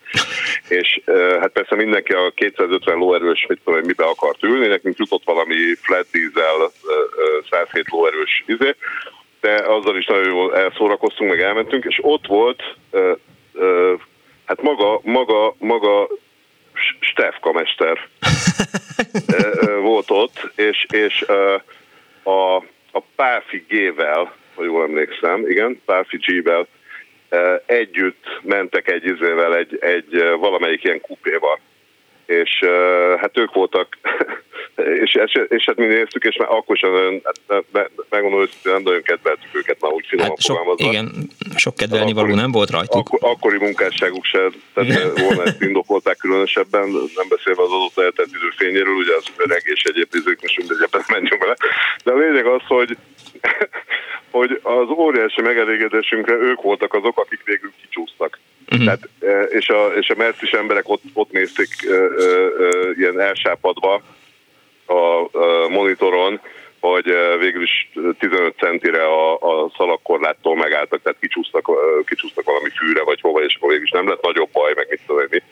[0.69, 1.01] És
[1.41, 6.07] hát persze mindenki a 250 lóerős, mit tudom mibe akart ülni, nekünk jutott valami flat
[6.13, 6.73] diesel
[7.51, 8.75] 107 lóerős izé,
[9.41, 12.63] de azzal is nagyon jól elszórakoztunk, meg elmentünk, és ott volt
[14.45, 16.09] hát maga, maga, maga
[17.01, 18.09] Stefka mester
[19.81, 21.23] volt ott, és, és
[22.23, 22.55] a,
[22.93, 26.67] a Páfi G-vel, ha jól emlékszem, igen, Páfi G-vel
[27.67, 31.61] együtt mentek egy izével, egy, egy valamelyik ilyen kupéval
[32.27, 32.65] és
[33.21, 33.99] hát ők voltak,
[35.05, 37.65] és, és, és hát mi néztük, és már akkor sem nagyon, hát,
[38.09, 40.75] megmondom hogy nem nagyon kedveltük őket, már úgy finoman hát sok.
[40.77, 43.09] Igen, sok kedvelni való nem volt rajtuk.
[43.09, 48.51] Akkor, akkori munkásságuk se tehát volna ezt indokolták különösebben, nem beszélve az adott eltelt idő
[48.57, 51.57] fényéről, ugye az öreg és egyéb bizonyos, most mindegy, ebben menjünk bele.
[52.05, 52.97] De a lényeg az, hogy
[54.31, 58.39] hogy az óriási megelégedésünkre ők voltak azok, akik végül kicsúsztak.
[58.71, 58.85] Uh-huh.
[58.85, 64.03] Tehát, e, és, a, és a mercis emberek ott, ott nézték uh, uh, ilyen elsápadva
[64.87, 66.41] a, a monitoron,
[66.81, 71.71] hogy végül is 15 centire a, a szalagkorláttól megálltak, tehát kicsúsztak,
[72.07, 75.01] kicsúsztak valami fűre vagy hova, és akkor végül is nem lett nagyobb baj, meg mit
[75.07, 75.43] tudom én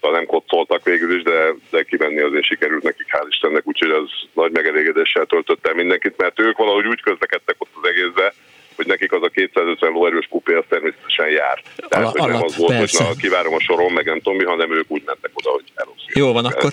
[0.00, 4.52] nem koccoltak végül is, de, de kimenni azért sikerült nekik, hál' Istennek, úgyhogy az nagy
[4.52, 8.32] megelégedéssel töltött el mindenkit, mert ők valahogy úgy közlekedtek ott az egészbe,
[8.76, 11.62] hogy nekik az a 250 lóerős kupé az természetesen jár.
[11.88, 13.04] Tehát, Ala, hogy nem az volt, persze.
[13.04, 15.64] hogy na, kivárom a soron, meg nem tudom mi, hanem ők úgy mentek oda, hogy
[15.74, 15.92] hello.
[16.14, 16.72] Jó van, akkor.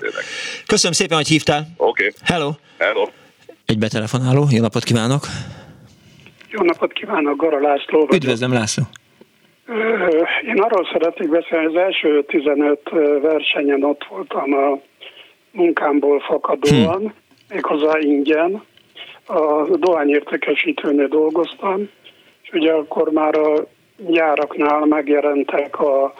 [0.65, 1.67] Köszönöm szépen, hogy hívtál.
[1.77, 2.07] Oké.
[2.07, 2.13] Okay.
[2.23, 2.51] Hello.
[2.77, 3.07] Hello.
[3.65, 5.25] Egy betelefonáló, jó napot kívánok.
[6.49, 8.09] Jó napot kívánok, Gara László.
[8.13, 8.83] Üdvözlöm, László.
[10.47, 12.79] Én arról szeretnék beszélni, az első 15
[13.21, 14.79] versenyen ott voltam a
[15.51, 17.07] munkámból fakadóan, hm.
[17.53, 18.63] méghozzá ingyen.
[19.27, 21.89] A dohányértékesítőnél dolgoztam,
[22.41, 23.67] és ugye akkor már a
[23.97, 26.13] gyáraknál megjelentek a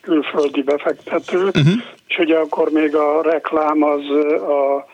[0.00, 1.72] külföldi befektetőt, uh-huh.
[2.08, 4.08] és ugye akkor még a reklám az
[4.42, 4.86] a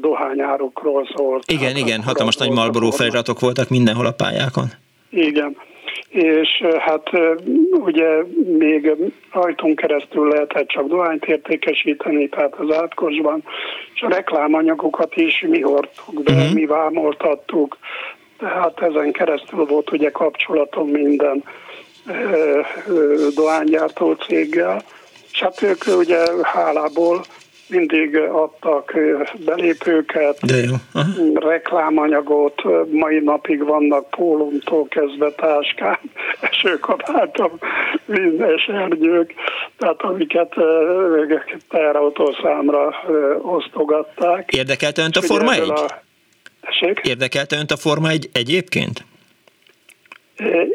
[0.00, 1.50] dohányárokról szólt.
[1.50, 4.66] Igen, hát igen, hatalmas nagy Marlboro feliratok voltak mindenhol a pályákon.
[5.16, 5.56] Igen,
[6.08, 7.10] és hát
[7.70, 8.22] ugye
[8.58, 8.90] még
[9.32, 13.42] rajtunk keresztül lehetett csak dohányt értékesíteni, tehát az átkosban,
[13.94, 16.52] és a reklámanyagokat is mi hordtuk be, uh-huh.
[16.52, 17.78] mi vámoltattuk,
[18.38, 21.44] tehát ezen keresztül volt ugye kapcsolatom minden
[23.34, 24.82] dohánygyártó céggel,
[25.32, 27.24] és hát ők ugye hálából
[27.68, 28.92] mindig adtak
[29.44, 30.74] belépőket, De jó.
[31.34, 35.98] reklámanyagot, mai napig vannak pólumtól kezdve táskán,
[36.40, 37.58] esőkabátom,
[38.04, 39.34] minden esernyők,
[39.78, 40.54] tehát amiket
[41.68, 42.94] teherautószámra
[43.42, 44.52] osztogatták.
[44.52, 45.70] Érdekelte önt a Forma 1?
[45.70, 46.04] A...
[47.02, 49.04] Érdekelte önt a Forma 1 egyébként?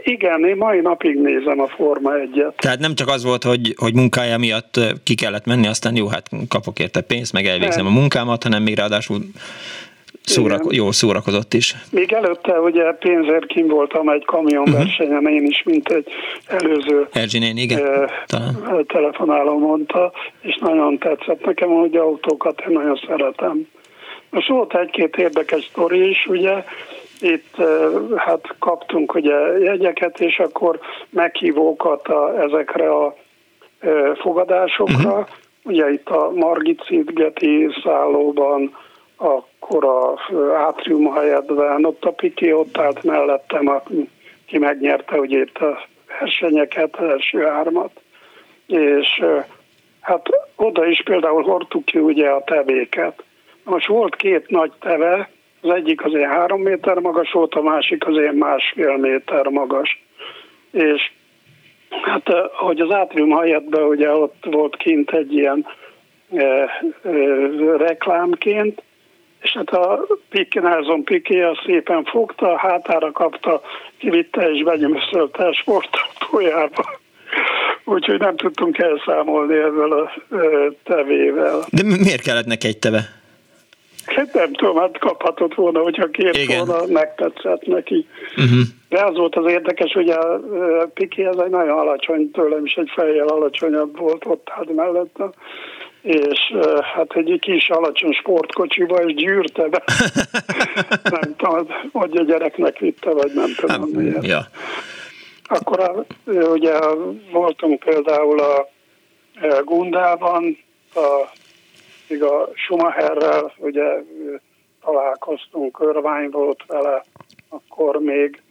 [0.04, 2.54] Igen, én mai napig nézem a Forma 1-et.
[2.56, 6.30] Tehát nem csak az volt, hogy, hogy munkája miatt ki kellett menni, aztán jó, hát
[6.48, 7.96] kapok érte pénzt, meg elvégzem nem.
[7.96, 9.20] a munkámat, hanem még ráadásul
[10.24, 11.76] szórak, jó szórakozott is.
[11.92, 15.34] Még előtte ugye pénzért kim voltam egy kamionversenyen, uh-huh.
[15.34, 16.08] én is, mint egy
[16.48, 20.12] előző Erzsinén, igen, uh, telefonáló mondta,
[20.42, 23.68] és nagyon tetszett nekem, hogy autókat én nagyon szeretem.
[24.30, 26.64] Most volt egy-két érdekes sztori is, ugye,
[27.22, 27.56] itt
[28.16, 30.80] hát kaptunk ugye jegyeket, és akkor
[31.10, 33.16] meghívókat a, ezekre a
[34.16, 35.10] fogadásokra.
[35.10, 35.28] Uh-huh.
[35.64, 38.76] Ugye itt a Margit Szidgeti szállóban,
[39.18, 40.20] akkor a
[40.56, 45.88] átrium helyetben, ott a Piki ott állt mellettem, aki megnyerte ugye itt a
[46.20, 47.92] versenyeket, az első hármat.
[48.68, 49.24] És
[50.02, 53.24] hát oda is például hordtuk ki ugye a tevéket.
[53.64, 55.30] Most volt két nagy teve,
[55.62, 60.04] az egyik az ilyen három méter magas volt, a másik az ilyen másfél méter magas.
[60.72, 61.12] És
[62.02, 65.66] hát eh, hogy az átrium helyetben ugye ott volt kint egy ilyen
[66.34, 66.70] e, e,
[67.78, 68.82] reklámként,
[69.42, 73.62] és hát a Piki, Nelson Piki szépen fogta, hátára kapta,
[73.98, 77.00] kivitte és benyomöszölte a sportautójába.
[77.84, 80.12] Úgyhogy nem tudtunk elszámolni ezzel a
[80.84, 81.60] tevével.
[81.70, 83.21] De miért kellett neki egy teve?
[84.16, 86.66] Hát nem tudom, hát kaphatott volna, hogyha kért Igen.
[86.66, 88.08] volna, megtetszett neki.
[88.38, 88.60] Uh-huh.
[88.90, 90.42] De az volt az érdekes, hogy a
[90.94, 95.30] Piki ez egy nagyon alacsony tőlem, is egy fejjel alacsonyabb volt ott hát mellette
[96.02, 96.54] és
[96.96, 99.84] hát egy kis alacsony sportkocsiba, és gyűrte be.
[101.20, 104.26] nem tudom, hogy a gyereknek vitte, vagy nem tudom hát, miért.
[104.26, 104.42] Ja.
[105.44, 106.80] Akkor a, ugye
[107.32, 108.68] voltunk például a
[109.64, 110.58] Gundában,
[110.96, 111.30] a
[112.12, 114.04] még a Schumacherrel ugye
[114.82, 117.04] találkoztunk, örvány volt vele,
[117.50, 118.42] akkor még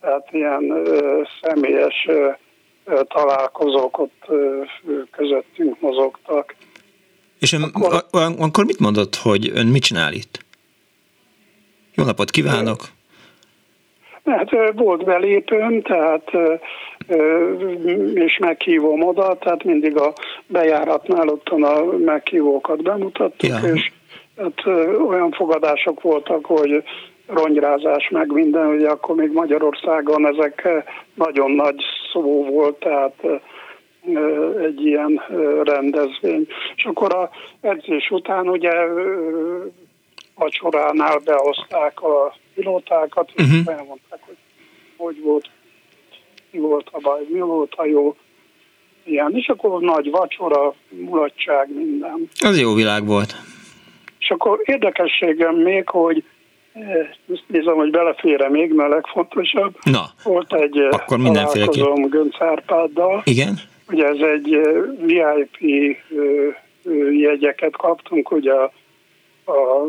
[0.00, 2.30] tehát ilyen ö, személyes ö,
[3.08, 4.62] találkozók ott ö,
[5.10, 6.54] közöttünk mozogtak.
[7.38, 8.04] És ön, akkor,
[8.38, 10.44] akkor mit mondott, hogy ön mit csinál itt?
[11.94, 12.80] Jó napot kívánok!
[14.24, 16.30] Hát volt belépőm, tehát
[18.14, 20.12] és meghívom oda, tehát mindig a
[20.46, 23.74] bejáratnál ott a meghívókat bemutattuk, ja.
[23.74, 23.92] és
[24.36, 24.66] hát
[25.08, 26.82] olyan fogadások voltak, hogy
[27.26, 30.68] ronyrázás meg minden, ugye akkor még Magyarországon ezek
[31.14, 31.82] nagyon nagy
[32.12, 33.42] szó volt, tehát
[34.62, 35.22] egy ilyen
[35.62, 36.46] rendezvény.
[36.76, 37.30] És akkor a
[37.60, 38.72] edzés után ugye
[40.34, 43.78] vacsoránál behozták a pilótákat, és uh-huh.
[43.78, 44.36] elmondták, hogy
[45.00, 45.50] hogy volt,
[46.50, 48.16] mi volt a baj, mi volt a jó.
[49.04, 52.28] Ilyen, és akkor nagy vacsora, mulatság, minden.
[52.40, 53.34] Az jó világ volt.
[54.18, 56.24] És akkor érdekességem még, hogy
[57.32, 59.76] ezt nézem, hogy belefére még, mert a legfontosabb.
[59.82, 63.22] Na, volt egy akkor találkozom Gönc Árpáddal.
[63.24, 63.58] Igen.
[63.88, 64.58] Ugye ez egy
[64.98, 65.96] VIP
[67.10, 68.72] jegyeket kaptunk, ugye a,
[69.44, 69.86] a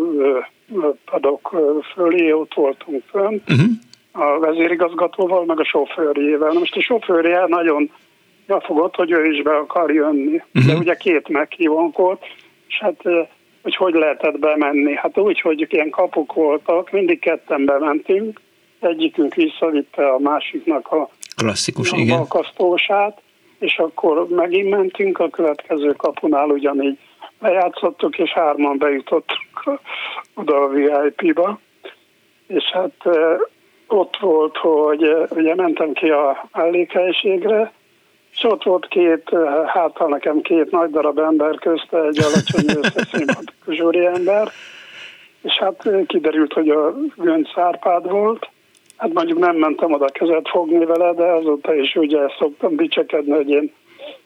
[1.06, 1.56] padok
[1.94, 3.70] fölé, ott voltunk fönt, uh-huh.
[4.12, 6.54] A vezérigazgatóval, meg a sofőrjével.
[6.54, 7.92] Most a sofőrje nagyon
[8.48, 10.42] befogott, hogy ő is be akar jönni.
[10.54, 10.72] Uh-huh.
[10.72, 12.22] De ugye két meghívónk volt,
[12.68, 13.02] és hát
[13.62, 14.96] hogy hogy lehetett bemenni.
[14.96, 18.42] Hát úgy, hogy ilyen kapuk voltak, mindig ketten bementünk,
[18.80, 22.28] egyikünk visszavitte a másiknak a klasszikus, a igen.
[23.60, 26.98] és akkor megint mentünk a következő kapunál ugyanígy
[27.40, 29.80] lejátszottuk, és hárman bejutottunk
[30.34, 31.60] oda a VIP-ba,
[32.48, 33.10] és hát
[33.92, 37.72] ott volt, hogy ugye mentem ki a mellékhelyiségre,
[38.32, 39.30] és ott volt két,
[39.66, 44.48] hát nekem két nagy darab ember közte, egy alacsony összeszimpatikus ember,
[45.42, 48.50] és hát kiderült, hogy a Gönc Árpád volt,
[48.98, 53.50] hát mondjuk nem mentem oda kezet fogni vele, de azóta is ugye szoktam dicsekedni, hogy
[53.50, 53.72] én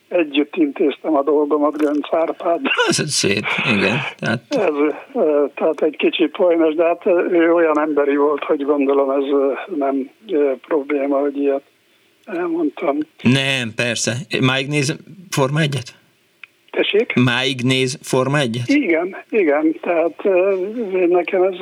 [0.08, 2.62] együtt intéztem a dolgomat Gönc Árpád.
[2.88, 3.46] Ez szép,
[3.78, 3.98] igen.
[4.20, 4.42] Tehát...
[4.50, 4.74] Ez,
[5.56, 9.24] tehát egy kicsit folynos, de hát ő olyan emberi volt, hogy gondolom ez
[9.76, 10.10] nem
[10.68, 11.64] probléma, hogy ilyet
[12.26, 12.98] elmondtam.
[13.22, 14.14] Nem, persze.
[14.42, 14.96] Máig néz
[15.30, 15.96] Forma egyet?
[16.72, 17.14] Tessék?
[17.14, 18.68] Máig néz Forma egyet?
[18.68, 19.80] Igen, igen.
[19.82, 20.24] Tehát
[21.08, 21.56] nekem ez,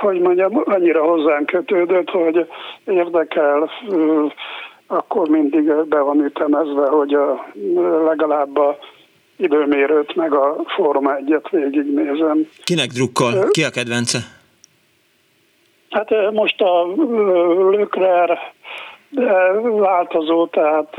[0.00, 2.46] hogy mondjam, annyira hozzánk kötődött, hogy
[2.84, 3.70] érdekel
[4.92, 7.46] akkor mindig be van ütemezve, hogy a,
[8.04, 8.78] legalább a
[9.36, 12.48] időmérőt meg a Forma egyet végignézem.
[12.64, 13.48] Kinek drukkol?
[13.50, 14.18] Ki a kedvence?
[15.90, 16.86] Hát most a
[17.70, 18.38] Lökler
[19.08, 19.32] de
[19.62, 20.96] változó, tehát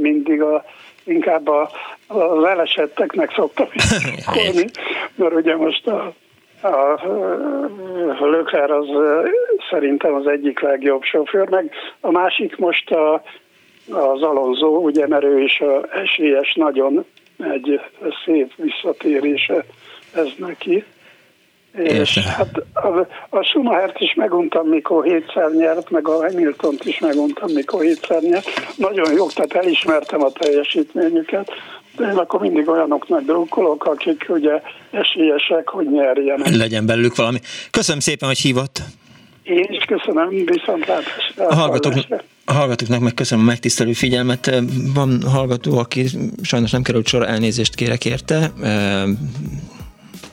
[0.00, 0.64] mindig a,
[1.04, 1.70] inkább a,
[2.06, 3.84] az elesetteknek szoktam is
[5.14, 6.14] mert ugye most a
[6.62, 8.86] a Lökler az
[9.70, 11.70] szerintem az egyik legjobb sofőr, meg
[12.00, 13.22] a másik most a,
[13.90, 17.04] az Alonso, ugye, mert ő is a esélyes nagyon
[17.38, 17.80] egy
[18.24, 19.64] szép visszatérése
[20.14, 20.84] ez neki.
[21.82, 27.52] És hát a, a Schumachert is meguntam, mikor hétszer nyert, meg a Hamilton-t is meguntam,
[27.52, 28.48] mikor hétszer nyert.
[28.76, 31.50] Nagyon jó, tehát elismertem a teljesítményüket,
[32.00, 34.60] én akkor mindig olyanoknak drukkolok, akik ugye
[34.90, 36.54] esélyesek, hogy nyerjenek.
[36.54, 37.38] Legyen belőlük valami.
[37.70, 38.82] Köszönöm szépen, hogy hívott.
[39.42, 41.46] Én is köszönöm, viszontlátásra.
[41.48, 41.94] A, hallgatók,
[42.44, 44.62] a hallgatóknak meg köszönöm a megtisztelő figyelmet.
[44.94, 46.06] Van hallgató, aki
[46.42, 48.52] sajnos nem került sor, elnézést kérek érte.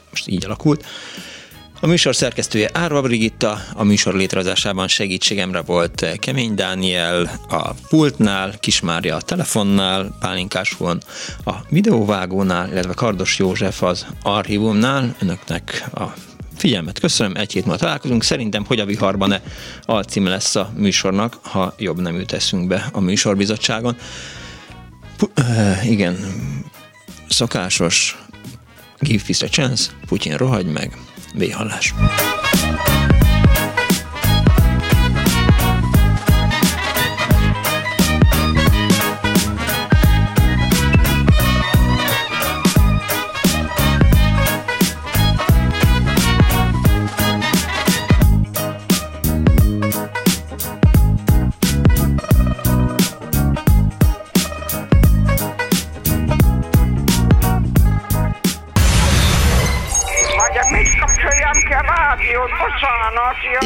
[0.10, 0.85] Most így alakult.
[1.84, 9.15] A műsor szerkesztője Árva Brigitta, a műsor létrehozásában segítségemre volt Kemény Dániel a pultnál, Kismária
[9.15, 11.01] a telefonnál, Pálinkás von
[11.45, 15.15] a videóvágónál, illetve Kardos József az archívumnál.
[15.19, 16.03] Önöknek a
[16.57, 18.23] figyelmet köszönöm, egy hét múlva találkozunk.
[18.23, 19.41] Szerintem, hogy a viharban-e
[19.81, 23.97] alcím lesz a műsornak, ha jobb nem teszünk be a műsorbizottságon.
[25.18, 26.18] Pu- uh, igen,
[27.30, 28.18] szokásos
[28.99, 30.97] Give peace a chance, Putyin rohagy meg,
[31.34, 31.93] Véhallás.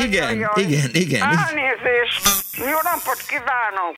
[0.08, 0.64] Igen, jaj.
[0.64, 1.22] igen, igen.
[1.22, 2.24] Elnézést.
[2.58, 3.96] Jó napot kívánok.